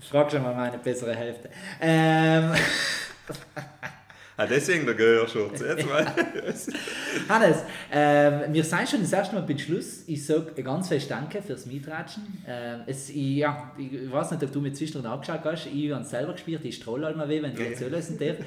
Frag 0.00 0.30
schon 0.30 0.42
mal 0.42 0.54
meine 0.54 0.76
bessere 0.78 1.14
Hälfte. 1.14 1.48
Ähm. 1.80 2.52
Ah, 4.36 4.46
deswegen 4.46 4.84
der 4.84 4.96
Gehörschutz. 4.96 5.60
Jetzt 5.60 5.86
mal. 5.86 6.04
Hannes, 7.28 7.58
äh, 7.88 8.52
wir 8.52 8.64
sind 8.64 8.88
schon 8.88 9.00
das 9.00 9.12
erste 9.12 9.36
Mal 9.36 9.42
beim 9.42 9.58
Schluss. 9.58 10.02
Ich 10.08 10.26
sage 10.26 10.60
ganz 10.60 10.88
fest 10.88 11.08
Danke 11.08 11.40
fürs 11.40 11.66
Mitratschen. 11.66 12.42
Äh, 12.44 12.90
es, 12.90 13.10
ich, 13.10 13.36
ja, 13.36 13.70
ich 13.78 14.10
weiß 14.10 14.32
nicht, 14.32 14.42
ob 14.42 14.50
du 14.50 14.60
mir 14.60 14.72
zwischendurch 14.72 15.06
angeschaut 15.06 15.40
hast. 15.44 15.68
Ich 15.72 15.92
habe 15.92 16.02
es 16.02 16.10
selber 16.10 16.32
gespielt. 16.32 16.64
Ich 16.64 16.74
stroll 16.74 17.04
halt 17.04 17.16
mal 17.16 17.28
weh, 17.28 17.40
wenn 17.40 17.54
du 17.54 17.62
das 17.62 17.78
lösen 17.78 18.18
darf. 18.18 18.38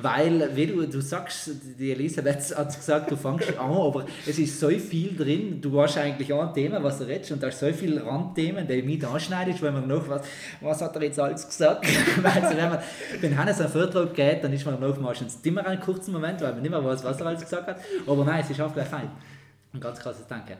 Weil, 0.00 0.48
wie 0.56 0.66
du, 0.66 0.86
du 0.86 1.02
sagst, 1.02 1.50
die 1.78 1.92
Elisabeth 1.92 2.56
hat 2.56 2.74
gesagt, 2.74 3.10
du 3.10 3.16
fängst 3.16 3.58
an, 3.58 3.70
aber 3.70 4.06
es 4.26 4.38
ist 4.38 4.58
so 4.58 4.70
viel 4.70 5.14
drin. 5.14 5.60
Du 5.60 5.78
hast 5.78 5.98
eigentlich 5.98 6.32
auch 6.32 6.48
ein 6.48 6.54
Thema, 6.54 6.82
was 6.82 7.00
du 7.00 7.04
redest, 7.04 7.32
und 7.32 7.42
da 7.42 7.48
ist 7.48 7.60
so 7.60 7.70
viele 7.70 8.02
Randthemen, 8.02 8.66
die 8.66 8.80
mit 8.80 9.04
anschneidest, 9.04 9.60
weil 9.60 9.72
man 9.72 9.86
noch 9.86 10.08
was, 10.08 10.22
was 10.62 10.80
hat 10.80 10.96
er 10.96 11.02
jetzt 11.02 11.20
alles 11.20 11.46
gesagt? 11.46 11.84
also, 12.24 12.56
wenn, 12.56 12.68
man, 12.70 12.78
wenn 13.20 13.36
Hannes 13.36 13.60
einen 13.60 13.68
Vortrag 13.68 14.14
geht, 14.14 14.42
dann 14.42 14.50
ist 14.50 14.64
man 14.64 14.80
noch 14.80 14.98
meistens 14.98 15.33
es 15.36 15.46
immer 15.46 15.66
einen 15.66 15.80
kurzen 15.80 16.12
Moment, 16.12 16.40
weil 16.40 16.52
man 16.52 16.62
nicht 16.62 16.70
mehr 16.70 16.84
weiß, 16.84 17.04
was 17.04 17.20
er 17.20 17.26
alles 17.26 17.40
gesagt 17.42 17.66
hat. 17.66 17.78
Aber 18.06 18.24
nein, 18.24 18.42
es 18.42 18.50
ist 18.50 18.60
auch 18.60 18.72
gleich 18.72 18.88
fein. 18.88 19.10
Ein 19.72 19.80
ganz 19.80 19.98
krasses 19.98 20.26
Danke. 20.26 20.56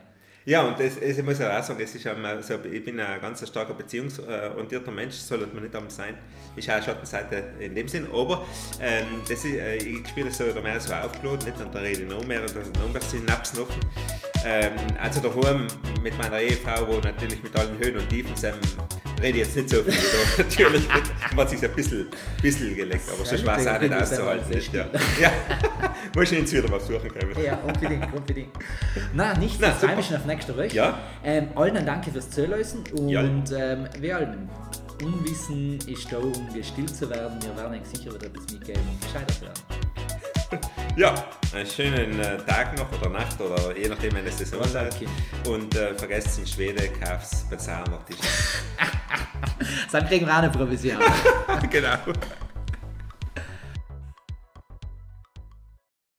Ja, 0.47 0.61
und 0.61 0.79
das, 0.79 0.97
ich 0.97 1.23
muss 1.23 1.41
auch 1.41 1.63
sagen, 1.63 1.79
es 1.81 1.95
ist 1.95 2.05
also, 2.05 2.53
ich 2.71 2.85
bin 2.85 2.99
ein 2.99 3.19
ganz 3.19 3.47
starker 3.47 3.73
beziehungsorientierter 3.73 4.91
Mensch, 4.91 5.15
sollte 5.15 5.47
man 5.51 5.63
nicht 5.63 5.75
am 5.75 5.89
sein. 5.89 6.15
Ist 6.55 6.69
auch 6.69 6.83
Schattenseite 6.83 7.45
in 7.59 7.73
dem 7.73 7.87
Sinn, 7.87 8.07
aber 8.13 8.45
ähm, 8.79 9.07
das 9.27 9.43
ist, 9.43 9.55
äh, 9.55 9.77
ich 9.77 10.07
spiele 10.07 10.29
so 10.29 10.43
mehr 10.61 10.79
so 10.79 10.93
aufgeladen, 10.93 11.47
nicht 11.47 11.59
an 11.59 11.71
der 11.71 11.81
Rede 11.81 12.03
noch 12.03 12.23
mehr, 12.27 12.41
und 12.41 12.79
noch 12.79 12.93
mehr 12.93 13.01
Synapsen 13.01 13.61
offen. 13.61 13.79
Ähm, 14.45 14.73
also 15.01 15.19
daheim 15.19 15.65
mit 16.03 16.15
meiner 16.19 16.39
Ehefrau, 16.39 16.87
wo 16.87 16.99
natürlich 16.99 17.41
mit 17.41 17.55
allen 17.57 17.79
Höhen 17.79 17.97
und 17.97 18.07
Tiefen 18.07 18.35
sind, 18.35 18.55
rede 19.21 19.39
jetzt 19.39 19.55
nicht 19.55 19.69
so 19.69 19.83
viel. 19.83 19.93
Da. 19.93 20.43
Natürlich 20.43 20.87
man 21.35 21.45
hat 21.45 21.49
sich 21.49 21.63
ein 21.63 21.75
bisschen, 21.75 22.07
bisschen 22.41 22.75
geleckt, 22.75 23.09
aber 23.13 23.25
sonst 23.25 23.45
war 23.45 23.57
es 23.57 23.67
auch 23.67 23.79
nicht 23.79 23.93
auszuhalten. 23.93 24.49
Nicht, 24.49 24.73
ja. 24.73 24.85
ja. 25.19 25.31
Muss 26.15 26.31
ich 26.31 26.39
jetzt 26.39 26.53
wieder 26.53 26.71
was 26.71 26.87
suchen 26.87 27.09
können. 27.09 27.35
Ja, 27.43 27.55
unbedingt, 27.57 28.13
unbedingt. 28.13 28.51
Nein, 29.13 29.39
nicht, 29.39 29.59
Nein, 29.59 29.73
freue 29.73 29.95
mich 29.95 30.05
schon 30.07 30.17
auf 30.17 30.25
nächste 30.25 30.55
Woche. 30.55 30.73
Ja. 30.73 30.99
Ähm, 31.23 31.49
allen 31.55 31.85
danke 31.85 32.11
fürs 32.11 32.29
Zuhören 32.29 32.83
und 32.93 33.09
ja. 33.09 33.21
ähm, 33.21 33.87
wir 33.99 34.15
allen. 34.17 34.49
Unwissen 35.03 35.77
ist 35.87 36.09
da, 36.09 36.17
um 36.17 36.53
gestillt 36.53 36.95
zu 36.95 37.09
werden. 37.09 37.37
Wir 37.41 37.55
werden 37.57 37.83
sicher 37.83 38.13
wieder 38.13 38.27
etwas 38.27 38.49
mitgeben 38.49 38.81
und 38.89 39.01
gescheitert 39.01 39.41
werden. 39.41 39.84
Ja, 40.97 41.13
einen 41.53 41.67
schönen 41.67 42.19
äh, 42.21 42.37
Tag 42.45 42.77
noch 42.77 42.89
oder 43.01 43.09
Nacht 43.09 43.39
oder 43.41 43.77
je 43.77 43.89
nachdem, 43.89 44.13
wenn 44.15 44.25
es 44.25 44.37
Saison 44.37 44.61
Ja, 44.61 44.67
seid. 44.67 44.95
Und 45.45 45.75
äh, 45.75 45.93
vergesst 45.93 46.39
in 46.39 46.47
Schweden, 46.47 46.87
kauft 47.01 47.49
Bezahler. 47.49 47.99
Dann 49.91 50.07
kriegen 50.07 50.25
wir 50.25 50.33
auch 50.33 50.37
eine 50.37 50.49
Provision. 50.49 50.97
genau. 51.69 51.97